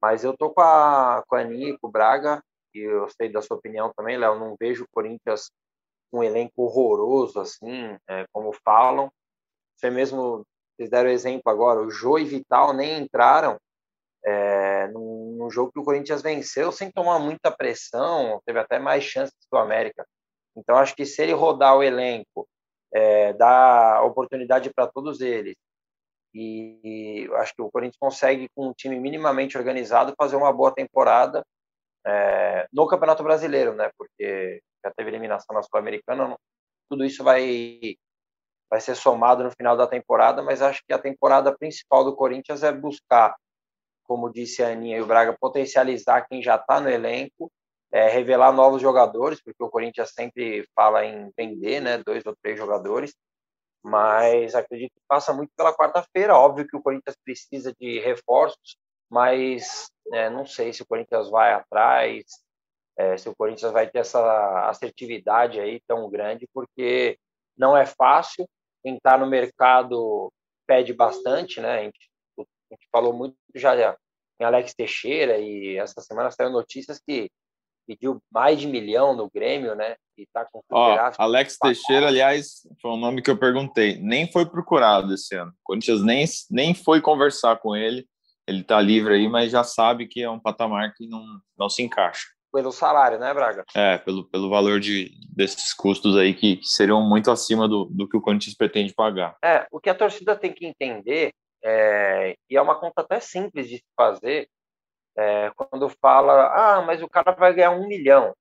Mas 0.00 0.24
eu 0.24 0.36
tô 0.36 0.50
com 0.50 0.60
a, 0.62 1.22
com 1.26 1.36
a 1.36 1.40
Aninha 1.40 1.70
e 1.70 1.78
com 1.78 1.88
o 1.88 1.90
Braga, 1.90 2.42
e 2.74 2.78
eu 2.78 3.08
sei 3.10 3.28
da 3.30 3.42
sua 3.42 3.56
opinião 3.56 3.92
também, 3.94 4.16
Léo, 4.16 4.38
não 4.38 4.56
vejo 4.58 4.84
o 4.84 4.88
Corinthians 4.92 5.50
um 6.12 6.22
elenco 6.22 6.62
horroroso 6.62 7.40
assim, 7.40 7.96
é, 8.08 8.24
como 8.32 8.52
falam. 8.64 9.10
Você 9.76 9.90
mesmo, 9.90 10.44
vocês 10.76 10.90
deram 10.90 11.10
exemplo 11.10 11.50
agora, 11.50 11.80
o 11.80 11.90
Jô 11.90 12.18
e 12.18 12.24
Vital 12.24 12.72
nem 12.72 13.00
entraram, 13.00 13.58
é, 14.24 14.88
num, 14.88 15.36
num, 15.38 15.50
jogo 15.50 15.72
que 15.72 15.78
o 15.78 15.84
Corinthians 15.84 16.22
venceu 16.22 16.70
sem 16.70 16.90
tomar 16.90 17.18
muita 17.18 17.50
pressão, 17.50 18.40
teve 18.44 18.58
até 18.58 18.78
mais 18.78 19.04
chances 19.04 19.34
do 19.50 19.58
América. 19.58 20.06
Então, 20.56 20.76
acho 20.76 20.94
que 20.94 21.06
se 21.06 21.22
ele 21.22 21.32
rodar 21.32 21.76
o 21.76 21.82
elenco, 21.82 22.46
é, 22.92 23.32
dar 23.34 24.02
oportunidade 24.04 24.70
para 24.74 24.86
todos 24.86 25.20
eles, 25.20 25.54
e, 26.34 27.28
acho 27.36 27.54
que 27.54 27.62
o 27.62 27.70
Corinthians 27.70 27.98
consegue, 27.98 28.48
com 28.54 28.68
um 28.68 28.72
time 28.72 28.98
minimamente 28.98 29.58
organizado, 29.58 30.14
fazer 30.16 30.36
uma 30.36 30.52
boa 30.52 30.72
temporada 30.72 31.44
é, 32.06 32.66
no 32.72 32.86
Campeonato 32.86 33.22
Brasileiro, 33.22 33.74
né? 33.74 33.90
Porque 33.98 34.62
já 34.84 34.90
teve 34.96 35.10
eliminação 35.10 35.54
na 35.54 35.62
Sul-Americana, 35.62 36.36
tudo 36.88 37.04
isso 37.04 37.24
vai 37.24 37.96
vai 38.70 38.80
ser 38.80 38.94
somado 38.94 39.42
no 39.42 39.50
final 39.50 39.76
da 39.76 39.86
temporada, 39.86 40.42
mas 40.42 40.62
acho 40.62 40.80
que 40.86 40.92
a 40.92 40.98
temporada 40.98 41.56
principal 41.56 42.04
do 42.04 42.14
Corinthians 42.14 42.62
é 42.62 42.70
buscar 42.70 43.34
como 44.10 44.28
disse 44.28 44.60
a 44.60 44.70
Aninha 44.70 44.98
e 44.98 45.00
o 45.00 45.06
Braga, 45.06 45.36
potencializar 45.40 46.26
quem 46.26 46.42
já 46.42 46.56
está 46.56 46.80
no 46.80 46.90
elenco, 46.90 47.48
é, 47.92 48.08
revelar 48.08 48.52
novos 48.52 48.82
jogadores, 48.82 49.40
porque 49.40 49.62
o 49.62 49.70
Corinthians 49.70 50.10
sempre 50.12 50.68
fala 50.74 51.04
em 51.04 51.30
vender, 51.38 51.80
né, 51.80 51.98
dois 51.98 52.26
ou 52.26 52.34
três 52.42 52.58
jogadores, 52.58 53.14
mas 53.82 54.54
acredito 54.54 54.92
que 54.94 55.00
passa 55.08 55.32
muito 55.32 55.50
pela 55.56 55.74
quarta-feira. 55.76 56.36
Óbvio 56.36 56.66
que 56.66 56.76
o 56.76 56.82
Corinthians 56.82 57.16
precisa 57.24 57.74
de 57.78 58.00
reforços, 58.00 58.76
mas 59.08 59.90
é, 60.12 60.28
não 60.30 60.46
sei 60.46 60.72
se 60.72 60.82
o 60.82 60.86
Corinthians 60.86 61.30
vai 61.30 61.52
atrás, 61.52 62.24
é, 62.96 63.16
se 63.16 63.28
o 63.28 63.34
Corinthians 63.34 63.72
vai 63.72 63.88
ter 63.90 64.00
essa 64.00 64.68
assertividade 64.68 65.60
aí 65.60 65.80
tão 65.86 66.08
grande, 66.10 66.48
porque 66.52 67.18
não 67.56 67.76
é 67.76 67.86
fácil. 67.86 68.48
Quem 68.82 68.96
está 68.96 69.16
no 69.18 69.26
mercado 69.26 70.32
pede 70.66 70.92
bastante, 70.92 71.60
né? 71.60 71.80
A 71.80 71.82
gente 71.84 72.10
a 72.38 72.74
gente 72.74 72.88
falou 72.92 73.12
muito 73.12 73.36
já 73.54 73.96
em 74.38 74.44
Alex 74.44 74.74
Teixeira 74.74 75.38
e 75.38 75.76
essa 75.76 76.00
semana 76.00 76.30
saiu 76.30 76.50
notícias 76.50 77.00
que 77.00 77.30
pediu 77.90 78.22
mais 78.32 78.60
de 78.60 78.68
milhão 78.68 79.16
no 79.16 79.28
Grêmio, 79.28 79.74
né? 79.74 79.96
E 80.16 80.24
tá 80.32 80.46
com 80.52 80.62
Ó, 80.70 81.12
Alex 81.18 81.58
Teixeira, 81.58 82.06
aliás, 82.06 82.60
foi 82.80 82.92
um 82.92 82.96
nome 82.96 83.20
que 83.20 83.30
eu 83.30 83.36
perguntei. 83.36 83.98
Nem 83.98 84.30
foi 84.30 84.46
procurado 84.46 85.12
esse 85.12 85.34
ano. 85.34 85.50
O 85.50 85.64
Corinthians 85.64 86.00
nem, 86.04 86.24
nem 86.50 86.72
foi 86.72 87.00
conversar 87.00 87.56
com 87.56 87.74
ele. 87.74 88.06
Ele 88.46 88.62
tá 88.62 88.80
livre 88.80 89.14
aí, 89.14 89.28
mas 89.28 89.50
já 89.50 89.64
sabe 89.64 90.06
que 90.06 90.22
é 90.22 90.30
um 90.30 90.38
patamar 90.38 90.94
que 90.94 91.08
não, 91.08 91.24
não 91.58 91.68
se 91.68 91.82
encaixa. 91.82 92.26
pelo 92.52 92.70
salário, 92.70 93.18
né, 93.18 93.32
Braga? 93.34 93.64
É, 93.74 93.98
pelo, 93.98 94.24
pelo 94.24 94.48
valor 94.48 94.78
de, 94.78 95.10
desses 95.34 95.72
custos 95.72 96.16
aí 96.16 96.34
que, 96.34 96.56
que 96.56 96.66
seriam 96.66 97.00
muito 97.00 97.30
acima 97.30 97.66
do, 97.68 97.86
do 97.86 98.08
que 98.08 98.16
o 98.16 98.20
Corinthians 98.20 98.56
pretende 98.56 98.94
pagar. 98.94 99.36
É, 99.44 99.66
o 99.70 99.80
que 99.80 99.90
a 99.90 99.94
torcida 99.94 100.36
tem 100.36 100.52
que 100.52 100.66
entender, 100.66 101.32
é, 101.62 102.36
e 102.48 102.56
é 102.56 102.62
uma 102.62 102.78
conta 102.78 103.00
até 103.02 103.20
simples 103.20 103.68
de 103.68 103.76
se 103.76 103.84
fazer, 103.96 104.48
é, 105.20 105.50
quando 105.54 105.88
fala, 106.00 106.48
ah, 106.54 106.82
mas 106.82 107.02
o 107.02 107.08
cara 107.08 107.32
vai 107.32 107.52
ganhar 107.52 107.70
um 107.70 107.86
milhão. 107.86 108.34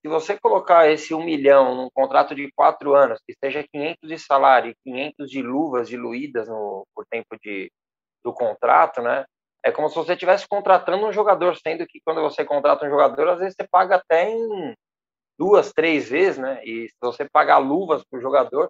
Se 0.00 0.08
você 0.08 0.38
colocar 0.38 0.90
esse 0.90 1.14
um 1.14 1.24
milhão 1.24 1.76
num 1.76 1.88
contrato 1.90 2.34
de 2.34 2.50
quatro 2.52 2.94
anos, 2.94 3.20
que 3.26 3.34
seja 3.38 3.64
500 3.72 4.08
de 4.08 4.18
salário 4.18 4.70
e 4.72 4.90
500 4.90 5.30
de 5.30 5.42
luvas 5.42 5.88
diluídas 5.88 6.48
no, 6.48 6.84
por 6.94 7.06
tempo 7.06 7.36
de, 7.40 7.70
do 8.24 8.32
contrato, 8.32 9.00
né? 9.00 9.24
É 9.64 9.70
como 9.70 9.88
se 9.88 9.94
você 9.94 10.14
estivesse 10.14 10.46
contratando 10.48 11.06
um 11.06 11.12
jogador, 11.12 11.56
sendo 11.56 11.86
que 11.86 12.00
quando 12.04 12.20
você 12.20 12.44
contrata 12.44 12.84
um 12.84 12.90
jogador, 12.90 13.28
às 13.28 13.38
vezes 13.38 13.54
você 13.54 13.66
paga 13.68 13.96
até 13.96 14.28
em 14.28 14.74
duas, 15.38 15.72
três 15.72 16.08
vezes, 16.08 16.38
né? 16.38 16.60
E 16.64 16.88
se 16.88 16.96
você 17.00 17.28
pagar 17.30 17.58
luvas 17.58 18.02
para 18.04 18.18
o 18.18 18.22
jogador, 18.22 18.68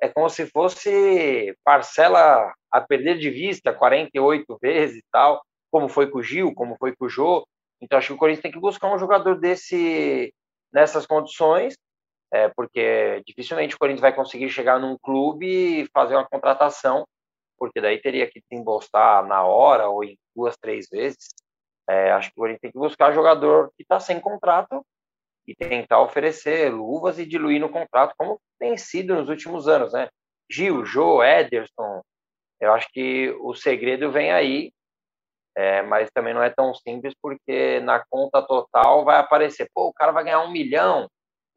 é 0.00 0.08
como 0.08 0.28
se 0.30 0.46
fosse 0.46 1.54
parcela 1.64 2.52
a 2.70 2.80
perder 2.80 3.18
de 3.18 3.30
vista 3.30 3.72
48 3.72 4.58
vezes 4.62 4.98
e 4.98 5.04
tal, 5.10 5.42
como 5.70 5.88
foi 5.88 6.10
com 6.10 6.18
o 6.18 6.22
Gil, 6.22 6.54
como 6.54 6.76
foi 6.76 6.94
com 6.94 7.06
o 7.06 7.08
Jô. 7.08 7.46
Então 7.80 7.98
acho 7.98 8.08
que 8.08 8.14
o 8.14 8.18
Corinthians 8.18 8.42
tem 8.42 8.52
que 8.52 8.60
buscar 8.60 8.92
um 8.92 8.98
jogador 8.98 9.38
desse 9.38 10.32
nessas 10.72 11.06
condições, 11.06 11.76
é, 12.32 12.48
porque 12.48 13.22
dificilmente 13.26 13.74
o 13.74 13.78
Corinthians 13.78 14.02
vai 14.02 14.14
conseguir 14.14 14.48
chegar 14.50 14.78
num 14.78 14.96
clube 14.98 15.82
e 15.82 15.86
fazer 15.92 16.14
uma 16.14 16.28
contratação 16.28 17.04
porque 17.60 17.78
daí 17.78 18.00
teria 18.00 18.26
que 18.26 18.40
desembolsar 18.40 19.26
na 19.26 19.44
hora 19.44 19.86
ou 19.86 20.02
em 20.02 20.18
duas, 20.34 20.56
três 20.56 20.88
vezes. 20.88 21.28
É, 21.86 22.10
acho 22.12 22.28
que 22.30 22.38
o 22.38 22.40
Corinthians 22.40 22.60
tem 22.62 22.72
que 22.72 22.78
buscar 22.78 23.12
jogador 23.12 23.70
que 23.76 23.82
está 23.82 24.00
sem 24.00 24.18
contrato 24.18 24.82
e 25.46 25.54
tentar 25.54 26.00
oferecer 26.00 26.72
luvas 26.72 27.18
e 27.18 27.26
diluir 27.26 27.60
no 27.60 27.68
contrato, 27.68 28.14
como 28.16 28.40
tem 28.58 28.78
sido 28.78 29.14
nos 29.14 29.28
últimos 29.28 29.68
anos, 29.68 29.92
né? 29.92 30.08
Gil, 30.50 30.86
Jô, 30.86 31.22
Ederson, 31.22 32.00
eu 32.58 32.72
acho 32.72 32.88
que 32.92 33.30
o 33.40 33.54
segredo 33.54 34.10
vem 34.10 34.32
aí, 34.32 34.72
é, 35.56 35.82
mas 35.82 36.10
também 36.12 36.32
não 36.32 36.42
é 36.42 36.50
tão 36.50 36.74
simples, 36.74 37.14
porque 37.20 37.80
na 37.80 38.02
conta 38.08 38.42
total 38.42 39.04
vai 39.04 39.18
aparecer, 39.18 39.68
pô, 39.74 39.88
o 39.88 39.92
cara 39.92 40.12
vai 40.12 40.24
ganhar 40.24 40.40
um 40.40 40.50
milhão 40.50 41.08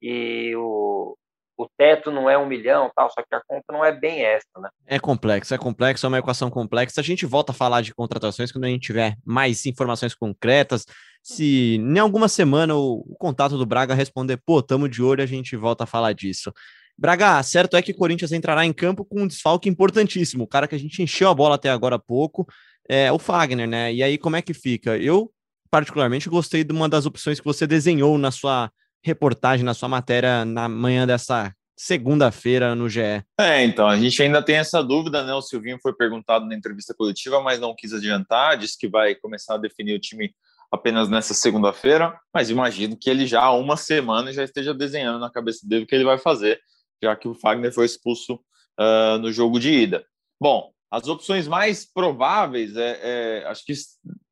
e 0.01 0.53
o, 0.55 1.15
o 1.57 1.67
teto 1.77 2.11
não 2.11 2.29
é 2.29 2.37
um 2.37 2.45
milhão, 2.45 2.91
tal, 2.95 3.09
só 3.09 3.21
que 3.21 3.35
a 3.35 3.41
conta 3.47 3.71
não 3.71 3.85
é 3.85 3.91
bem 3.91 4.23
essa, 4.23 4.47
né? 4.57 4.69
É 4.85 4.99
complexo, 4.99 5.53
é 5.53 5.57
complexo, 5.57 6.05
é 6.05 6.09
uma 6.09 6.19
equação 6.19 6.49
complexa. 6.49 6.99
A 6.99 7.03
gente 7.03 7.25
volta 7.25 7.51
a 7.51 7.55
falar 7.55 7.81
de 7.81 7.93
contratações 7.93 8.51
quando 8.51 8.65
a 8.65 8.69
gente 8.69 8.81
tiver 8.81 9.15
mais 9.25 9.65
informações 9.65 10.15
concretas. 10.15 10.85
Se 11.21 11.75
em 11.75 11.99
alguma 11.99 12.27
semana 12.27 12.75
o, 12.75 13.05
o 13.07 13.15
contato 13.17 13.57
do 13.57 13.65
Braga 13.65 13.93
responder, 13.93 14.37
pô, 14.45 14.61
tamo 14.61 14.89
de 14.89 15.01
olho, 15.01 15.23
a 15.23 15.27
gente 15.27 15.55
volta 15.55 15.83
a 15.83 15.87
falar 15.87 16.13
disso. 16.13 16.51
Braga, 16.97 17.41
certo 17.41 17.75
é 17.75 17.81
que 17.81 17.91
o 17.91 17.95
Corinthians 17.95 18.31
entrará 18.31 18.65
em 18.65 18.73
campo 18.73 19.03
com 19.03 19.21
um 19.21 19.27
desfalque 19.27 19.67
importantíssimo. 19.67 20.43
O 20.43 20.47
cara 20.47 20.67
que 20.67 20.75
a 20.75 20.79
gente 20.79 21.01
encheu 21.01 21.29
a 21.29 21.33
bola 21.33 21.55
até 21.55 21.69
agora 21.69 21.95
há 21.95 21.99
pouco 21.99 22.45
é 22.87 23.11
o 23.11 23.19
Fagner, 23.19 23.67
né? 23.67 23.93
E 23.93 24.03
aí, 24.03 24.17
como 24.17 24.35
é 24.35 24.41
que 24.41 24.53
fica? 24.53 24.97
Eu, 24.97 25.31
particularmente, 25.69 26.29
gostei 26.29 26.63
de 26.63 26.73
uma 26.73 26.89
das 26.89 27.05
opções 27.05 27.39
que 27.39 27.45
você 27.45 27.65
desenhou 27.65 28.17
na 28.17 28.31
sua 28.31 28.71
reportagem, 29.03 29.65
na 29.65 29.73
sua 29.73 29.89
matéria 29.89 30.45
na 30.45 30.69
manhã 30.69 31.05
dessa 31.05 31.53
segunda-feira 31.75 32.75
no 32.75 32.87
GE. 32.87 33.23
É, 33.39 33.63
então, 33.63 33.87
a 33.87 33.97
gente 33.97 34.21
ainda 34.21 34.41
tem 34.41 34.55
essa 34.55 34.81
dúvida, 34.81 35.23
né? 35.23 35.33
O 35.33 35.41
Silvinho 35.41 35.79
foi 35.81 35.93
perguntado 35.93 36.45
na 36.45 36.55
entrevista 36.55 36.93
coletiva, 36.93 37.41
mas 37.41 37.59
não 37.59 37.75
quis 37.75 37.93
adiantar, 37.93 38.57
disse 38.57 38.77
que 38.77 38.87
vai 38.87 39.15
começar 39.15 39.55
a 39.55 39.57
definir 39.57 39.95
o 39.95 39.99
time 39.99 40.33
apenas 40.71 41.07
nessa 41.07 41.33
segunda-feira, 41.35 42.17
mas 42.33 42.49
imagino 42.49 42.97
que 42.99 43.07
ele 43.07 43.27
já 43.27 43.43
há 43.43 43.51
uma 43.51 43.77
semana 43.77 44.33
já 44.33 44.43
esteja 44.43 44.73
desenhando 44.73 45.19
na 45.19 45.29
cabeça 45.29 45.67
dele 45.67 45.83
o 45.83 45.87
que 45.87 45.93
ele 45.93 46.03
vai 46.03 46.17
fazer, 46.17 46.59
já 47.01 47.15
que 47.15 47.27
o 47.27 47.35
Fagner 47.35 47.71
foi 47.71 47.85
expulso 47.85 48.39
uh, 48.79 49.19
no 49.19 49.31
jogo 49.31 49.59
de 49.59 49.69
ida. 49.69 50.03
Bom, 50.41 50.71
as 50.93 51.07
opções 51.07 51.47
mais 51.47 51.91
prováveis, 51.91 52.77
é, 52.77 52.99
é, 53.01 53.47
acho 53.47 53.65
que 53.65 53.73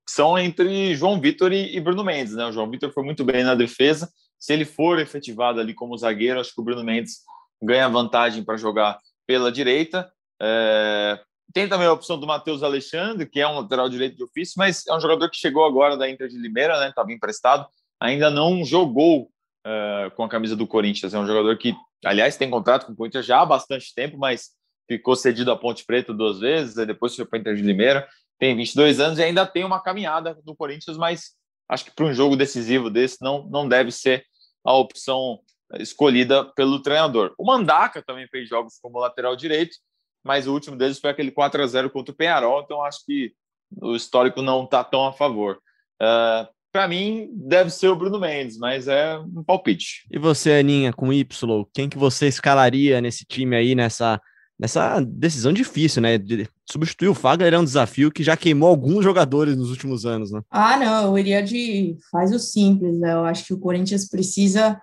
são 0.07 0.37
entre 0.37 0.93
João 0.93 1.19
Vitor 1.19 1.51
e, 1.51 1.75
e 1.75 1.79
Bruno 1.79 2.03
Mendes, 2.03 2.35
né? 2.35 2.45
O 2.45 2.51
João 2.51 2.69
Vitor 2.69 2.93
foi 2.93 3.03
muito 3.03 3.25
bem 3.25 3.43
na 3.43 3.55
defesa, 3.55 4.07
se 4.37 4.53
ele 4.53 4.63
for 4.63 4.99
efetivado 4.99 5.59
ali 5.59 5.73
como 5.73 5.97
zagueiro, 5.97 6.39
acho 6.39 6.53
que 6.53 6.61
o 6.61 6.63
Bruno 6.63 6.83
Mendes 6.83 7.21
ganha 7.59 7.89
vantagem 7.89 8.43
para 8.43 8.57
jogar 8.57 8.99
pela 9.25 9.51
direita. 9.51 10.11
É... 10.39 11.19
Tem 11.51 11.67
também 11.67 11.87
a 11.87 11.93
opção 11.93 12.19
do 12.19 12.27
Matheus 12.27 12.61
Alexandre, 12.61 13.27
que 13.27 13.39
é 13.39 13.47
um 13.47 13.61
lateral 13.61 13.89
direito 13.89 14.15
de 14.15 14.23
ofício, 14.23 14.53
mas 14.55 14.85
é 14.85 14.95
um 14.95 15.01
jogador 15.01 15.31
que 15.31 15.37
chegou 15.37 15.65
agora 15.65 15.97
da 15.97 16.07
Inter 16.07 16.27
de 16.27 16.37
Limeira, 16.37 16.79
né? 16.79 16.89
Estava 16.89 17.11
emprestado, 17.11 17.65
ainda 17.99 18.29
não 18.29 18.63
jogou 18.63 19.31
uh, 19.65 20.11
com 20.15 20.23
a 20.23 20.29
camisa 20.29 20.55
do 20.55 20.67
Corinthians. 20.67 21.15
É 21.15 21.19
um 21.19 21.25
jogador 21.25 21.57
que, 21.57 21.75
aliás, 22.05 22.37
tem 22.37 22.51
contrato 22.51 22.85
com 22.85 22.93
o 22.93 22.95
Corinthians 22.95 23.25
já 23.25 23.41
há 23.41 23.45
bastante 23.47 23.93
tempo, 23.95 24.15
mas 24.15 24.51
ficou 24.87 25.15
cedido 25.15 25.51
à 25.51 25.57
Ponte 25.57 25.85
Preta 25.85 26.13
duas 26.13 26.39
vezes, 26.39 26.75
depois 26.75 27.15
foi 27.15 27.25
para 27.25 27.39
Inter 27.39 27.55
de 27.55 27.61
Limeira. 27.61 28.07
Tem 28.39 28.55
22 28.55 28.99
anos 28.99 29.19
e 29.19 29.23
ainda 29.23 29.45
tem 29.45 29.63
uma 29.63 29.81
caminhada 29.81 30.37
no 30.45 30.55
Corinthians, 30.55 30.97
mas 30.97 31.31
acho 31.69 31.85
que 31.85 31.91
para 31.91 32.05
um 32.05 32.13
jogo 32.13 32.35
decisivo 32.35 32.89
desse 32.89 33.21
não, 33.21 33.47
não 33.49 33.67
deve 33.67 33.91
ser 33.91 34.25
a 34.63 34.73
opção 34.73 35.39
escolhida 35.79 36.45
pelo 36.53 36.81
treinador. 36.81 37.33
O 37.37 37.45
Mandaca 37.45 38.01
também 38.01 38.27
fez 38.27 38.49
jogos 38.49 38.77
como 38.81 38.99
lateral 38.99 39.35
direito, 39.35 39.77
mas 40.23 40.47
o 40.47 40.53
último 40.53 40.75
deles 40.75 40.99
foi 40.99 41.09
aquele 41.09 41.31
4 41.31 41.63
a 41.63 41.67
0 41.67 41.89
contra 41.89 42.11
o 42.11 42.15
Penharol, 42.15 42.61
então 42.61 42.83
acho 42.83 43.05
que 43.05 43.33
o 43.81 43.95
histórico 43.95 44.41
não 44.41 44.65
está 44.65 44.83
tão 44.83 45.07
a 45.07 45.13
favor. 45.13 45.59
Uh, 46.01 46.47
para 46.71 46.87
mim, 46.87 47.29
deve 47.33 47.69
ser 47.69 47.89
o 47.89 47.95
Bruno 47.95 48.19
Mendes, 48.19 48.57
mas 48.57 48.87
é 48.87 49.17
um 49.19 49.43
palpite. 49.43 50.07
E 50.09 50.17
você, 50.17 50.53
Aninha, 50.53 50.93
com 50.93 51.11
Y, 51.11 51.65
quem 51.73 51.89
que 51.89 51.97
você 51.97 52.27
escalaria 52.27 53.01
nesse 53.01 53.25
time 53.25 53.55
aí, 53.55 53.75
nessa, 53.75 54.21
nessa 54.61 55.01
decisão 55.01 55.51
difícil, 55.51 56.03
né? 56.03 56.19
De 56.19 56.47
substituir 56.69 57.07
o 57.07 57.15
Fagner 57.15 57.51
é 57.51 57.57
um 57.57 57.63
desafio 57.63 58.11
que 58.11 58.23
já 58.23 58.37
queimou 58.37 58.69
alguns 58.69 59.03
jogadores 59.03 59.57
nos 59.57 59.71
últimos 59.71 60.05
anos, 60.05 60.31
né? 60.31 60.41
Ah, 60.51 60.77
não, 60.77 61.07
eu 61.07 61.17
iria 61.17 61.41
de. 61.41 61.97
Faz 62.11 62.31
o 62.31 62.37
simples, 62.37 62.99
né? 62.99 63.11
Eu 63.11 63.25
acho 63.25 63.43
que 63.43 63.53
o 63.55 63.57
Corinthians 63.57 64.07
precisa 64.07 64.79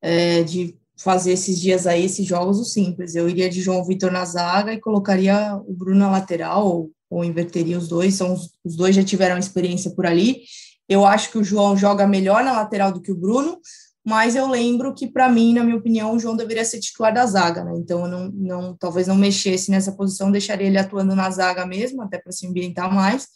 é, 0.00 0.44
de 0.44 0.76
fazer 0.96 1.32
esses 1.32 1.60
dias 1.60 1.88
aí, 1.88 2.04
esses 2.04 2.24
jogos, 2.24 2.60
o 2.60 2.64
simples. 2.64 3.16
Eu 3.16 3.28
iria 3.28 3.50
de 3.50 3.60
João 3.60 3.84
Vitor 3.84 4.12
na 4.12 4.24
zaga 4.24 4.72
e 4.72 4.80
colocaria 4.80 5.56
o 5.66 5.74
Bruno 5.74 5.98
na 5.98 6.10
lateral, 6.10 6.64
ou, 6.64 6.90
ou 7.10 7.24
inverteria 7.24 7.76
os 7.76 7.88
dois. 7.88 8.14
São 8.14 8.32
os, 8.32 8.52
os 8.64 8.76
dois 8.76 8.94
já 8.94 9.02
tiveram 9.02 9.36
experiência 9.36 9.90
por 9.90 10.06
ali. 10.06 10.42
Eu 10.88 11.04
acho 11.04 11.32
que 11.32 11.38
o 11.38 11.44
João 11.44 11.76
joga 11.76 12.06
melhor 12.06 12.44
na 12.44 12.52
lateral 12.52 12.92
do 12.92 13.02
que 13.02 13.10
o 13.10 13.16
Bruno, 13.16 13.58
mas 14.06 14.36
eu 14.36 14.46
lembro 14.46 14.94
que, 14.94 15.08
para 15.08 15.28
mim, 15.28 15.52
na 15.52 15.64
minha 15.64 15.76
opinião, 15.76 16.14
o 16.14 16.18
João 16.18 16.36
deveria 16.36 16.64
ser 16.64 16.78
titular 16.78 17.12
da 17.12 17.26
zaga, 17.26 17.64
né? 17.64 17.72
Então, 17.76 18.02
eu 18.02 18.08
não, 18.08 18.30
não, 18.30 18.76
talvez 18.76 19.08
não 19.08 19.16
mexesse 19.16 19.68
nessa 19.68 19.90
posição, 19.90 20.30
deixaria 20.30 20.68
ele 20.68 20.78
atuando 20.78 21.16
na 21.16 21.28
zaga 21.28 21.66
mesmo, 21.66 22.00
até 22.02 22.16
para 22.16 22.30
se 22.30 22.46
ambientar 22.46 22.94
mais, 22.94 23.26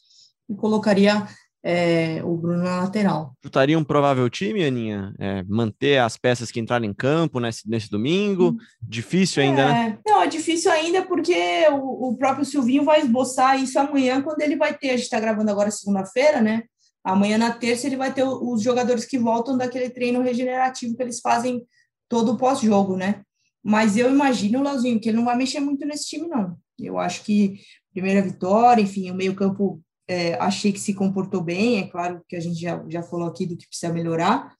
e 0.48 0.54
colocaria 0.54 1.26
é, 1.60 2.22
o 2.22 2.36
Bruno 2.36 2.62
na 2.62 2.82
lateral. 2.82 3.34
Chutaria 3.42 3.76
um 3.76 3.82
provável 3.82 4.30
time, 4.30 4.64
Aninha? 4.64 5.12
É, 5.18 5.42
manter 5.42 5.98
as 5.98 6.16
peças 6.16 6.52
que 6.52 6.60
entraram 6.60 6.84
em 6.84 6.94
campo 6.94 7.40
nesse, 7.40 7.68
nesse 7.68 7.90
domingo? 7.90 8.56
Difícil 8.80 9.42
ainda, 9.42 9.62
é, 9.62 9.66
né? 9.66 9.98
Não, 10.06 10.22
é 10.22 10.28
difícil 10.28 10.70
ainda 10.70 11.02
porque 11.02 11.66
o, 11.72 12.10
o 12.10 12.16
próprio 12.16 12.44
Silvinho 12.44 12.84
vai 12.84 13.00
esboçar 13.00 13.60
isso 13.60 13.76
amanhã, 13.76 14.22
quando 14.22 14.40
ele 14.40 14.54
vai 14.54 14.72
ter. 14.72 14.90
A 14.90 14.92
gente 14.92 15.02
está 15.02 15.18
gravando 15.18 15.50
agora 15.50 15.68
segunda-feira, 15.68 16.40
né? 16.40 16.62
Amanhã, 17.02 17.38
na 17.38 17.52
terça, 17.52 17.86
ele 17.86 17.96
vai 17.96 18.12
ter 18.12 18.24
os 18.24 18.62
jogadores 18.62 19.04
que 19.04 19.18
voltam 19.18 19.56
daquele 19.56 19.88
treino 19.88 20.22
regenerativo 20.22 20.96
que 20.96 21.02
eles 21.02 21.20
fazem 21.20 21.66
todo 22.08 22.32
o 22.32 22.36
pós-jogo, 22.36 22.96
né? 22.96 23.22
Mas 23.62 23.96
eu 23.96 24.10
imagino, 24.10 24.62
Lauzinho, 24.62 25.00
que 25.00 25.08
ele 25.08 25.18
não 25.18 25.24
vai 25.24 25.36
mexer 25.36 25.60
muito 25.60 25.86
nesse 25.86 26.08
time, 26.08 26.28
não. 26.28 26.56
Eu 26.78 26.98
acho 26.98 27.22
que 27.24 27.60
primeira 27.92 28.22
vitória, 28.22 28.82
enfim, 28.82 29.10
o 29.10 29.14
meio-campo 29.14 29.82
é, 30.08 30.34
achei 30.34 30.72
que 30.72 30.80
se 30.80 30.94
comportou 30.94 31.42
bem. 31.42 31.78
É 31.78 31.86
claro 31.86 32.22
que 32.28 32.36
a 32.36 32.40
gente 32.40 32.60
já, 32.60 32.82
já 32.88 33.02
falou 33.02 33.28
aqui 33.28 33.46
do 33.46 33.56
que 33.56 33.68
precisa 33.68 33.92
melhorar, 33.92 34.54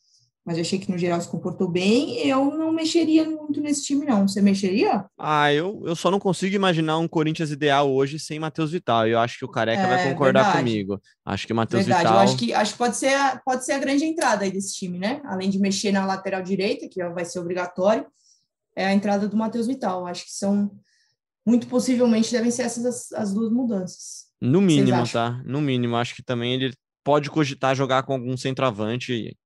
mas 0.50 0.58
eu 0.58 0.62
achei 0.62 0.80
que 0.80 0.90
no 0.90 0.98
geral 0.98 1.20
se 1.20 1.28
comportou 1.28 1.68
bem. 1.68 2.26
Eu 2.26 2.46
não 2.46 2.72
mexeria 2.72 3.24
muito 3.24 3.60
nesse 3.60 3.84
time, 3.84 4.04
não. 4.04 4.26
Você 4.26 4.42
mexeria? 4.42 5.06
Ah, 5.16 5.52
eu, 5.52 5.80
eu 5.86 5.94
só 5.94 6.10
não 6.10 6.18
consigo 6.18 6.56
imaginar 6.56 6.98
um 6.98 7.06
Corinthians 7.06 7.52
ideal 7.52 7.88
hoje 7.88 8.18
sem 8.18 8.40
Matheus 8.40 8.72
Vital. 8.72 9.06
Eu 9.06 9.20
acho 9.20 9.38
que 9.38 9.44
o 9.44 9.48
Careca 9.48 9.82
é, 9.82 9.86
vai 9.86 10.10
concordar 10.10 10.42
verdade. 10.42 10.58
comigo. 10.58 11.00
Acho 11.24 11.46
que 11.46 11.52
o 11.52 11.56
Matheus 11.56 11.86
Vital. 11.86 12.14
Eu 12.14 12.18
acho 12.18 12.36
que, 12.36 12.52
acho 12.52 12.72
que 12.72 12.78
pode, 12.78 12.96
ser, 12.96 13.12
pode 13.44 13.64
ser 13.64 13.74
a 13.74 13.78
grande 13.78 14.04
entrada 14.04 14.42
aí 14.42 14.50
desse 14.50 14.74
time, 14.74 14.98
né? 14.98 15.22
Além 15.24 15.48
de 15.48 15.60
mexer 15.60 15.92
na 15.92 16.04
lateral 16.04 16.42
direita, 16.42 16.88
que 16.90 17.00
vai 17.10 17.24
ser 17.24 17.38
obrigatório, 17.38 18.04
é 18.74 18.86
a 18.86 18.92
entrada 18.92 19.28
do 19.28 19.36
Matheus 19.36 19.68
Vital. 19.68 20.04
Acho 20.04 20.24
que 20.24 20.32
são. 20.32 20.68
Muito 21.46 21.68
possivelmente 21.68 22.32
devem 22.32 22.50
ser 22.50 22.62
essas 22.62 22.84
as, 22.84 23.12
as 23.12 23.32
duas 23.32 23.52
mudanças. 23.52 24.24
No 24.40 24.60
mínimo, 24.60 25.08
tá? 25.08 25.40
No 25.44 25.60
mínimo. 25.60 25.94
Acho 25.94 26.16
que 26.16 26.24
também 26.24 26.54
ele 26.54 26.74
pode 27.04 27.30
cogitar 27.30 27.76
jogar 27.76 28.02
com 28.02 28.14
algum 28.14 28.36
centroavante 28.36 29.36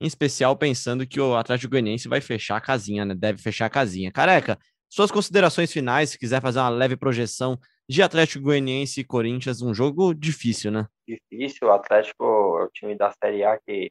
em 0.00 0.06
especial 0.06 0.56
pensando 0.56 1.06
que 1.06 1.20
o 1.20 1.36
Atlético 1.36 1.70
Goianiense 1.72 2.08
vai 2.08 2.20
fechar 2.20 2.56
a 2.56 2.60
casinha, 2.60 3.04
né? 3.04 3.14
Deve 3.14 3.40
fechar 3.40 3.66
a 3.66 3.70
casinha. 3.70 4.12
Careca, 4.12 4.58
suas 4.88 5.10
considerações 5.10 5.72
finais, 5.72 6.10
se 6.10 6.18
quiser 6.18 6.40
fazer 6.40 6.60
uma 6.60 6.68
leve 6.68 6.96
projeção 6.96 7.58
de 7.88 8.02
Atlético 8.02 8.44
Goianiense 8.44 9.00
e 9.00 9.04
Corinthians, 9.04 9.60
um 9.60 9.74
jogo 9.74 10.14
difícil, 10.14 10.70
né? 10.70 10.86
Difícil, 11.06 11.68
o 11.68 11.72
Atlético 11.72 12.24
é 12.60 12.64
o 12.64 12.70
time 12.70 12.96
da 12.96 13.12
Série 13.12 13.44
A 13.44 13.58
que 13.58 13.90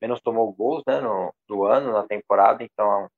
menos 0.00 0.20
tomou 0.20 0.52
gols 0.52 0.82
né, 0.86 1.00
no, 1.00 1.32
do 1.46 1.64
ano, 1.64 1.92
na 1.92 2.02
temporada, 2.04 2.64
então 2.64 3.08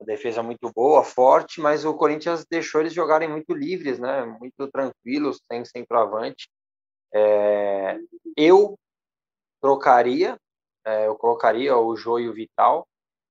a 0.00 0.04
defesa 0.04 0.42
muito 0.42 0.70
boa, 0.74 1.04
forte, 1.04 1.60
mas 1.60 1.84
o 1.84 1.94
Corinthians 1.94 2.44
deixou 2.50 2.80
eles 2.80 2.92
jogarem 2.92 3.28
muito 3.28 3.54
livres, 3.54 3.98
né, 3.98 4.24
muito 4.24 4.68
tranquilos, 4.68 5.40
sem 5.50 5.64
centroavante. 5.64 6.48
É, 7.14 7.98
eu 8.36 8.76
trocaria, 9.60 10.32
é, 10.32 10.45
eu 11.06 11.16
colocaria 11.16 11.76
o 11.76 11.96
Jô 11.96 12.18
e 12.18 12.28
o 12.28 12.32
Vital, 12.32 12.86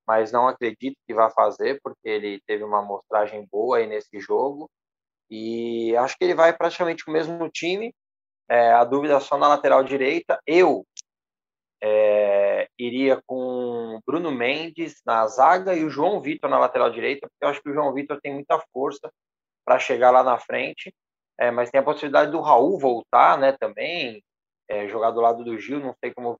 mas 0.07 0.31
não 0.31 0.47
acredito 0.47 0.97
que 1.07 1.13
vá 1.13 1.29
fazer, 1.29 1.79
porque 1.81 2.07
ele 2.07 2.41
teve 2.45 2.63
uma 2.63 2.79
amostragem 2.79 3.47
boa 3.51 3.77
aí 3.77 3.87
nesse 3.87 4.19
jogo, 4.19 4.69
e 5.29 5.95
acho 5.97 6.17
que 6.17 6.23
ele 6.23 6.35
vai 6.35 6.55
praticamente 6.55 7.03
com 7.03 7.11
o 7.11 7.13
mesmo 7.13 7.49
time, 7.49 7.93
é, 8.49 8.71
a 8.73 8.83
dúvida 8.83 9.15
é 9.15 9.19
só 9.19 9.37
na 9.37 9.47
lateral 9.47 9.83
direita. 9.83 10.39
Eu 10.45 10.85
é, 11.81 12.67
iria 12.77 13.21
com 13.25 13.99
Bruno 14.05 14.31
Mendes 14.31 15.01
na 15.05 15.27
zaga 15.27 15.73
e 15.75 15.83
o 15.83 15.89
João 15.89 16.21
Vitor 16.21 16.49
na 16.49 16.59
lateral 16.59 16.91
direita, 16.91 17.27
porque 17.27 17.43
eu 17.43 17.49
acho 17.49 17.61
que 17.61 17.69
o 17.69 17.73
João 17.73 17.93
Vitor 17.93 18.19
tem 18.21 18.33
muita 18.33 18.59
força 18.71 19.11
para 19.65 19.79
chegar 19.79 20.11
lá 20.11 20.23
na 20.23 20.37
frente. 20.37 20.93
É, 21.37 21.51
mas 21.51 21.69
tem 21.69 21.81
a 21.81 21.83
possibilidade 21.83 22.31
do 22.31 22.39
Raul 22.39 22.79
voltar, 22.79 23.37
né? 23.37 23.51
Também 23.59 24.23
é, 24.69 24.87
jogar 24.87 25.11
do 25.11 25.21
lado 25.21 25.43
do 25.43 25.57
Gil. 25.59 25.79
Não 25.79 25.93
sei 25.99 26.13
como, 26.13 26.39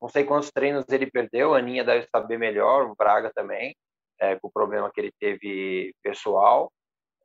não 0.00 0.08
sei 0.08 0.24
quantos 0.24 0.50
treinos 0.50 0.84
ele 0.88 1.10
perdeu. 1.10 1.54
A 1.54 1.58
Aninha 1.58 1.84
deve 1.84 2.06
saber 2.14 2.38
melhor. 2.38 2.86
O 2.86 2.94
Braga 2.96 3.30
também, 3.34 3.74
é, 4.20 4.36
com 4.36 4.48
o 4.48 4.52
problema 4.52 4.90
que 4.92 5.00
ele 5.00 5.12
teve 5.18 5.94
pessoal. 6.02 6.70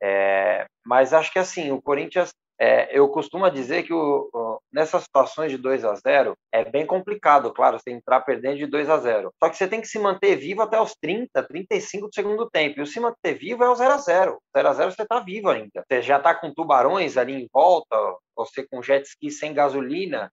É, 0.02 0.66
mas 0.84 1.12
acho 1.12 1.32
que 1.32 1.38
assim, 1.38 1.70
o 1.70 1.80
Corinthians 1.80 2.32
é, 2.64 2.96
eu 2.96 3.08
costumo 3.08 3.50
dizer 3.50 3.82
que 3.82 3.92
o, 3.92 4.30
o, 4.32 4.60
nessas 4.72 5.02
situações 5.02 5.50
de 5.50 5.58
2 5.58 5.84
a 5.84 5.94
0 5.96 6.36
é 6.52 6.64
bem 6.64 6.86
complicado, 6.86 7.52
claro, 7.52 7.76
você 7.76 7.90
entrar 7.90 8.20
perdendo 8.20 8.56
de 8.56 8.66
2 8.66 8.88
a 8.88 8.98
0 8.98 9.32
Só 9.42 9.50
que 9.50 9.56
você 9.56 9.66
tem 9.66 9.80
que 9.80 9.88
se 9.88 9.98
manter 9.98 10.36
vivo 10.36 10.62
até 10.62 10.80
os 10.80 10.94
30, 10.94 11.42
35 11.42 12.06
do 12.06 12.14
segundo 12.14 12.48
tempo. 12.48 12.78
E 12.78 12.82
o 12.82 12.86
se 12.86 13.00
manter 13.00 13.34
vivo 13.34 13.64
é 13.64 13.68
o 13.68 13.74
0 13.74 13.94
a 13.94 13.96
0 13.98 14.38
0 14.56 14.68
a 14.68 14.72
0 14.74 14.92
você 14.92 15.02
está 15.02 15.18
vivo 15.18 15.50
ainda. 15.50 15.82
Você 15.84 16.02
já 16.02 16.18
está 16.18 16.34
com 16.34 16.54
tubarões 16.54 17.16
ali 17.16 17.34
em 17.34 17.48
volta, 17.52 17.96
você 18.36 18.64
com 18.64 18.80
jet 18.80 19.04
ski 19.08 19.30
sem 19.30 19.52
gasolina, 19.52 20.30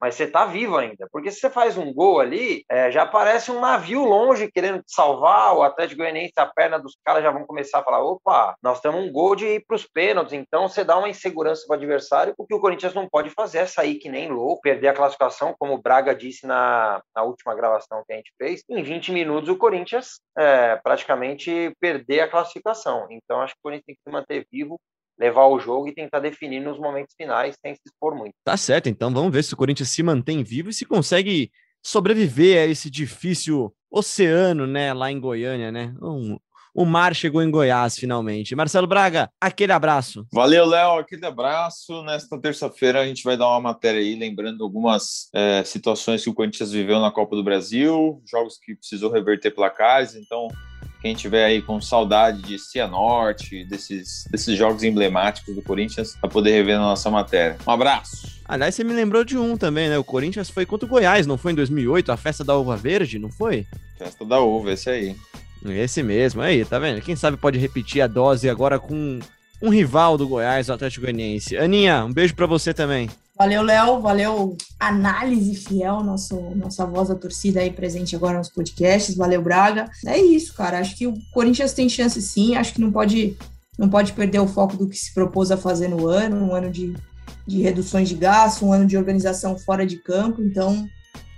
mas 0.00 0.14
você 0.14 0.24
está 0.24 0.46
vivo 0.46 0.76
ainda. 0.76 1.06
Porque 1.12 1.30
se 1.30 1.40
você 1.40 1.50
faz 1.50 1.76
um 1.76 1.92
gol 1.92 2.20
ali, 2.20 2.64
é, 2.68 2.90
já 2.90 3.04
parece 3.04 3.50
um 3.50 3.60
navio 3.60 4.04
longe 4.04 4.50
querendo 4.50 4.82
te 4.82 4.92
salvar, 4.92 5.54
o 5.54 5.62
Atlético 5.62 5.98
Goianiense, 5.98 6.32
a 6.36 6.46
perna 6.46 6.78
dos 6.78 6.96
caras 7.04 7.22
já 7.22 7.30
vão 7.30 7.44
começar 7.44 7.80
a 7.80 7.84
falar: 7.84 8.02
opa, 8.02 8.54
nós 8.62 8.80
temos 8.80 9.04
um 9.04 9.12
gol 9.12 9.36
de 9.36 9.46
ir 9.46 9.64
para 9.66 9.76
os 9.76 9.86
pênaltis, 9.86 10.32
então 10.32 10.68
você 10.68 10.82
dá 10.82 10.96
uma 10.96 11.08
insegurança 11.08 11.64
para 11.66 11.74
o 11.74 11.76
adversário, 11.76 12.34
o 12.38 12.46
que 12.46 12.54
o 12.54 12.60
Corinthians 12.60 12.94
não 12.94 13.08
pode 13.08 13.30
fazer 13.30 13.58
é 13.58 13.66
sair 13.66 13.96
que 13.96 14.08
nem 14.08 14.28
louco, 14.28 14.62
perder 14.62 14.88
a 14.88 14.94
classificação, 14.94 15.54
como 15.58 15.74
o 15.74 15.82
Braga 15.82 16.14
disse 16.14 16.46
na, 16.46 17.02
na 17.14 17.22
última 17.22 17.54
gravação 17.54 18.02
que 18.06 18.12
a 18.12 18.16
gente 18.16 18.32
fez. 18.38 18.62
Em 18.68 18.82
20 18.82 19.12
minutos, 19.12 19.48
o 19.50 19.56
Corinthians 19.56 20.20
é, 20.36 20.76
praticamente 20.76 21.74
perder 21.80 22.20
a 22.20 22.28
classificação. 22.28 23.06
Então, 23.10 23.40
acho 23.42 23.54
que 23.54 23.60
o 23.60 23.62
Corinthians 23.64 23.86
tem 23.86 23.94
que 23.94 24.02
se 24.02 24.10
manter 24.10 24.46
vivo 24.50 24.80
levar 25.20 25.46
o 25.46 25.60
jogo 25.60 25.86
e 25.86 25.94
tentar 25.94 26.18
definir 26.18 26.60
nos 26.60 26.78
momentos 26.78 27.14
finais 27.14 27.54
sem 27.60 27.74
se 27.74 27.82
expor 27.86 28.14
muito. 28.14 28.34
Tá 28.42 28.56
certo, 28.56 28.88
então 28.88 29.12
vamos 29.12 29.30
ver 29.30 29.44
se 29.44 29.52
o 29.52 29.56
Corinthians 29.56 29.90
se 29.90 30.02
mantém 30.02 30.42
vivo 30.42 30.70
e 30.70 30.72
se 30.72 30.86
consegue 30.86 31.50
sobreviver 31.82 32.62
a 32.62 32.66
esse 32.66 32.90
difícil 32.90 33.74
oceano, 33.90 34.66
né, 34.66 34.94
lá 34.94 35.12
em 35.12 35.20
Goiânia, 35.20 35.70
né? 35.70 35.94
Um, 36.00 36.38
o 36.74 36.84
mar 36.84 37.14
chegou 37.14 37.42
em 37.42 37.50
Goiás 37.50 37.98
finalmente. 37.98 38.54
Marcelo 38.54 38.86
Braga, 38.86 39.28
aquele 39.40 39.72
abraço. 39.72 40.24
Valeu, 40.32 40.64
Léo, 40.64 40.98
aquele 41.00 41.26
abraço. 41.26 42.02
Nesta 42.04 42.40
terça-feira 42.40 43.00
a 43.00 43.06
gente 43.06 43.24
vai 43.24 43.36
dar 43.36 43.48
uma 43.48 43.60
matéria 43.60 44.00
aí, 44.00 44.14
lembrando 44.14 44.62
algumas 44.62 45.28
é, 45.34 45.64
situações 45.64 46.22
que 46.22 46.30
o 46.30 46.34
Corinthians 46.34 46.70
viveu 46.70 47.00
na 47.00 47.10
Copa 47.10 47.34
do 47.34 47.42
Brasil, 47.44 48.22
jogos 48.24 48.56
que 48.56 48.76
precisou 48.76 49.10
reverter 49.10 49.50
placares. 49.50 50.14
Então, 50.14 50.48
quem 51.00 51.14
tiver 51.14 51.44
aí 51.44 51.62
com 51.62 51.80
saudade 51.80 52.42
de 52.42 52.58
Cianorte, 52.58 53.64
desses, 53.64 54.24
desses 54.30 54.56
jogos 54.56 54.82
emblemáticos 54.82 55.54
do 55.54 55.62
Corinthians, 55.62 56.16
para 56.20 56.28
poder 56.28 56.52
rever 56.52 56.76
na 56.76 56.84
nossa 56.84 57.10
matéria. 57.10 57.56
Um 57.66 57.70
abraço. 57.70 58.40
Aliás, 58.46 58.74
você 58.74 58.84
me 58.84 58.92
lembrou 58.92 59.24
de 59.24 59.38
um 59.38 59.56
também, 59.56 59.88
né? 59.88 59.96
O 59.96 60.04
Corinthians 60.04 60.50
foi 60.50 60.66
contra 60.66 60.86
o 60.86 60.88
Goiás, 60.88 61.26
não 61.26 61.38
foi 61.38 61.52
em 61.52 61.54
2008? 61.54 62.12
A 62.12 62.16
festa 62.16 62.44
da 62.44 62.56
uva 62.56 62.76
verde, 62.76 63.18
não 63.18 63.30
foi? 63.30 63.66
Festa 63.96 64.24
da 64.24 64.40
uva, 64.40 64.72
esse 64.72 64.90
aí. 64.90 65.16
Esse 65.64 66.02
mesmo, 66.02 66.40
aí, 66.40 66.64
tá 66.64 66.78
vendo? 66.78 67.00
Quem 67.00 67.14
sabe 67.14 67.36
pode 67.36 67.58
repetir 67.58 68.02
a 68.02 68.06
dose 68.06 68.48
agora 68.48 68.78
com 68.78 69.20
um 69.62 69.68
rival 69.68 70.16
do 70.16 70.26
Goiás, 70.26 70.68
o 70.68 70.72
Atlético 70.72 71.02
Goianiense. 71.02 71.56
Aninha, 71.56 72.04
um 72.04 72.12
beijo 72.12 72.34
para 72.34 72.46
você 72.46 72.72
também. 72.72 73.10
Valeu, 73.40 73.62
Léo. 73.62 74.00
Valeu, 74.02 74.56
análise 74.78 75.54
fiel, 75.54 76.04
nosso, 76.04 76.38
nossa 76.54 76.84
voz 76.84 77.08
da 77.08 77.14
torcida 77.14 77.60
aí 77.60 77.70
presente 77.70 78.14
agora 78.14 78.36
nos 78.36 78.50
podcasts. 78.50 79.16
Valeu, 79.16 79.40
Braga. 79.40 79.90
É 80.04 80.18
isso, 80.18 80.52
cara. 80.52 80.78
Acho 80.78 80.94
que 80.94 81.06
o 81.06 81.14
Corinthians 81.32 81.72
tem 81.72 81.88
chance 81.88 82.20
sim. 82.20 82.54
Acho 82.54 82.74
que 82.74 82.82
não 82.82 82.92
pode, 82.92 83.38
não 83.78 83.88
pode 83.88 84.12
perder 84.12 84.40
o 84.40 84.46
foco 84.46 84.76
do 84.76 84.86
que 84.86 84.94
se 84.94 85.14
propôs 85.14 85.50
a 85.50 85.56
fazer 85.56 85.88
no 85.88 86.06
ano 86.06 86.36
um 86.36 86.54
ano 86.54 86.70
de, 86.70 86.92
de 87.46 87.62
reduções 87.62 88.10
de 88.10 88.14
gasto, 88.14 88.66
um 88.66 88.74
ano 88.74 88.84
de 88.84 88.98
organização 88.98 89.58
fora 89.58 89.86
de 89.86 89.96
campo. 89.96 90.42
Então, 90.42 90.86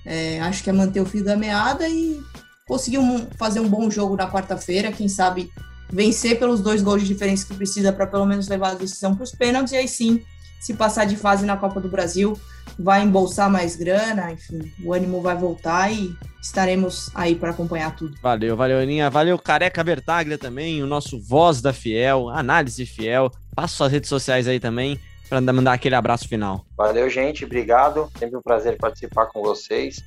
é, 0.04 0.40
acho 0.40 0.64
que 0.64 0.70
é 0.70 0.72
manter 0.72 1.00
o 1.00 1.06
fio 1.06 1.22
da 1.22 1.36
meada 1.36 1.88
e 1.88 2.20
conseguir 2.66 2.98
um, 2.98 3.28
fazer 3.38 3.60
um 3.60 3.68
bom 3.68 3.88
jogo 3.88 4.16
na 4.16 4.28
quarta-feira. 4.28 4.90
Quem 4.90 5.06
sabe 5.06 5.52
vencer 5.88 6.36
pelos 6.36 6.60
dois 6.60 6.82
gols 6.82 7.02
de 7.02 7.06
diferença 7.06 7.46
que 7.46 7.54
precisa 7.54 7.92
para 7.92 8.08
pelo 8.08 8.26
menos 8.26 8.48
levar 8.48 8.72
a 8.72 8.74
decisão 8.74 9.14
para 9.14 9.22
os 9.22 9.30
pênaltis 9.30 9.72
e 9.72 9.76
aí 9.76 9.86
sim 9.86 10.20
se 10.62 10.74
passar 10.74 11.06
de 11.06 11.16
fase 11.16 11.44
na 11.44 11.56
Copa 11.56 11.80
do 11.80 11.88
Brasil, 11.88 12.38
vai 12.78 13.02
embolsar 13.02 13.50
mais 13.50 13.74
grana, 13.74 14.30
enfim, 14.30 14.72
o 14.84 14.92
ânimo 14.94 15.20
vai 15.20 15.36
voltar 15.36 15.92
e 15.92 16.14
estaremos 16.40 17.10
aí 17.16 17.34
para 17.34 17.50
acompanhar 17.50 17.96
tudo. 17.96 18.16
Valeu, 18.22 18.56
valeu, 18.56 18.78
Aninha. 18.78 19.10
Valeu, 19.10 19.36
Careca 19.36 19.82
Bertaglia 19.82 20.38
também, 20.38 20.80
o 20.80 20.86
nosso 20.86 21.20
voz 21.20 21.60
da 21.60 21.72
Fiel, 21.72 22.28
análise 22.28 22.86
fiel. 22.86 23.28
Passa 23.56 23.74
suas 23.74 23.90
redes 23.90 24.08
sociais 24.08 24.46
aí 24.46 24.60
também 24.60 25.00
para 25.28 25.40
mandar 25.40 25.72
aquele 25.72 25.96
abraço 25.96 26.28
final. 26.28 26.64
Valeu, 26.76 27.10
gente. 27.10 27.44
Obrigado. 27.44 28.08
Sempre 28.16 28.36
um 28.36 28.42
prazer 28.42 28.76
participar 28.78 29.26
com 29.26 29.42
vocês. 29.42 30.00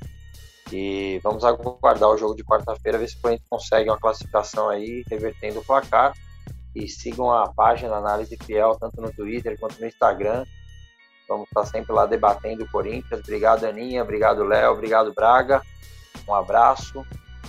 E 0.71 1.19
vamos 1.21 1.43
aguardar 1.43 2.09
o 2.09 2.17
jogo 2.17 2.33
de 2.33 2.45
quarta-feira, 2.45 2.97
ver 2.97 3.09
se 3.09 3.17
o 3.17 3.21
Corinthians 3.21 3.47
consegue 3.49 3.89
uma 3.89 3.99
classificação 3.99 4.69
aí, 4.69 5.03
revertendo 5.09 5.59
o 5.59 5.65
placar 5.65 6.13
e 6.75 6.87
sigam 6.87 7.31
a 7.31 7.47
página 7.53 7.95
Análise 7.95 8.37
Fiel, 8.43 8.75
tanto 8.79 9.01
no 9.01 9.11
Twitter 9.11 9.57
quanto 9.59 9.79
no 9.79 9.87
Instagram. 9.87 10.45
Vamos 11.27 11.47
estar 11.47 11.65
sempre 11.65 11.93
lá 11.93 12.05
debatendo 12.05 12.63
o 12.63 12.69
Corinthians. 12.69 13.21
Obrigado, 13.21 13.63
Aninha. 13.63 14.03
Obrigado, 14.03 14.43
Léo. 14.43 14.73
Obrigado, 14.73 15.13
Braga. 15.13 15.61
Um 16.27 16.33
abraço. 16.33 17.05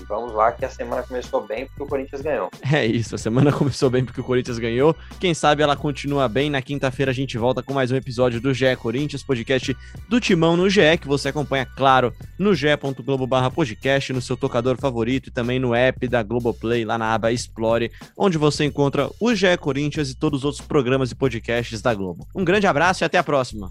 Vamos 0.08 0.32
lá 0.32 0.52
que 0.52 0.64
a 0.64 0.70
semana 0.70 1.02
começou 1.02 1.46
bem 1.46 1.66
porque 1.66 1.82
o 1.82 1.86
Corinthians 1.86 2.22
ganhou. 2.22 2.50
É 2.72 2.84
isso, 2.84 3.14
a 3.14 3.18
semana 3.18 3.52
começou 3.52 3.90
bem 3.90 4.04
porque 4.04 4.20
o 4.20 4.24
Corinthians 4.24 4.58
ganhou. 4.58 4.94
Quem 5.18 5.34
sabe 5.34 5.62
ela 5.62 5.76
continua 5.76 6.28
bem. 6.28 6.50
Na 6.50 6.62
quinta-feira 6.62 7.10
a 7.10 7.14
gente 7.14 7.36
volta 7.38 7.62
com 7.62 7.72
mais 7.72 7.90
um 7.90 7.96
episódio 7.96 8.40
do 8.40 8.54
GE 8.54 8.76
Corinthians, 8.76 9.22
podcast 9.22 9.76
do 10.08 10.20
Timão 10.20 10.56
no 10.56 10.68
GE, 10.68 10.98
que 11.00 11.08
você 11.08 11.28
acompanha, 11.28 11.66
claro, 11.66 12.12
no 12.38 12.54
ge.globo 12.54 13.26
podcast, 13.54 14.12
no 14.12 14.20
seu 14.20 14.36
tocador 14.36 14.76
favorito 14.78 15.28
e 15.28 15.32
também 15.32 15.58
no 15.58 15.74
app 15.74 16.06
da 16.08 16.22
Globoplay, 16.22 16.84
lá 16.84 16.98
na 16.98 17.14
aba 17.14 17.32
Explore, 17.32 17.90
onde 18.16 18.38
você 18.38 18.64
encontra 18.64 19.10
o 19.20 19.34
GE 19.34 19.56
Corinthians 19.58 20.10
e 20.10 20.14
todos 20.14 20.40
os 20.40 20.44
outros 20.44 20.66
programas 20.66 21.10
e 21.10 21.14
podcasts 21.14 21.80
da 21.82 21.94
Globo. 21.94 22.26
Um 22.34 22.44
grande 22.44 22.66
abraço 22.66 23.02
e 23.02 23.04
até 23.04 23.18
a 23.18 23.24
próxima. 23.24 23.68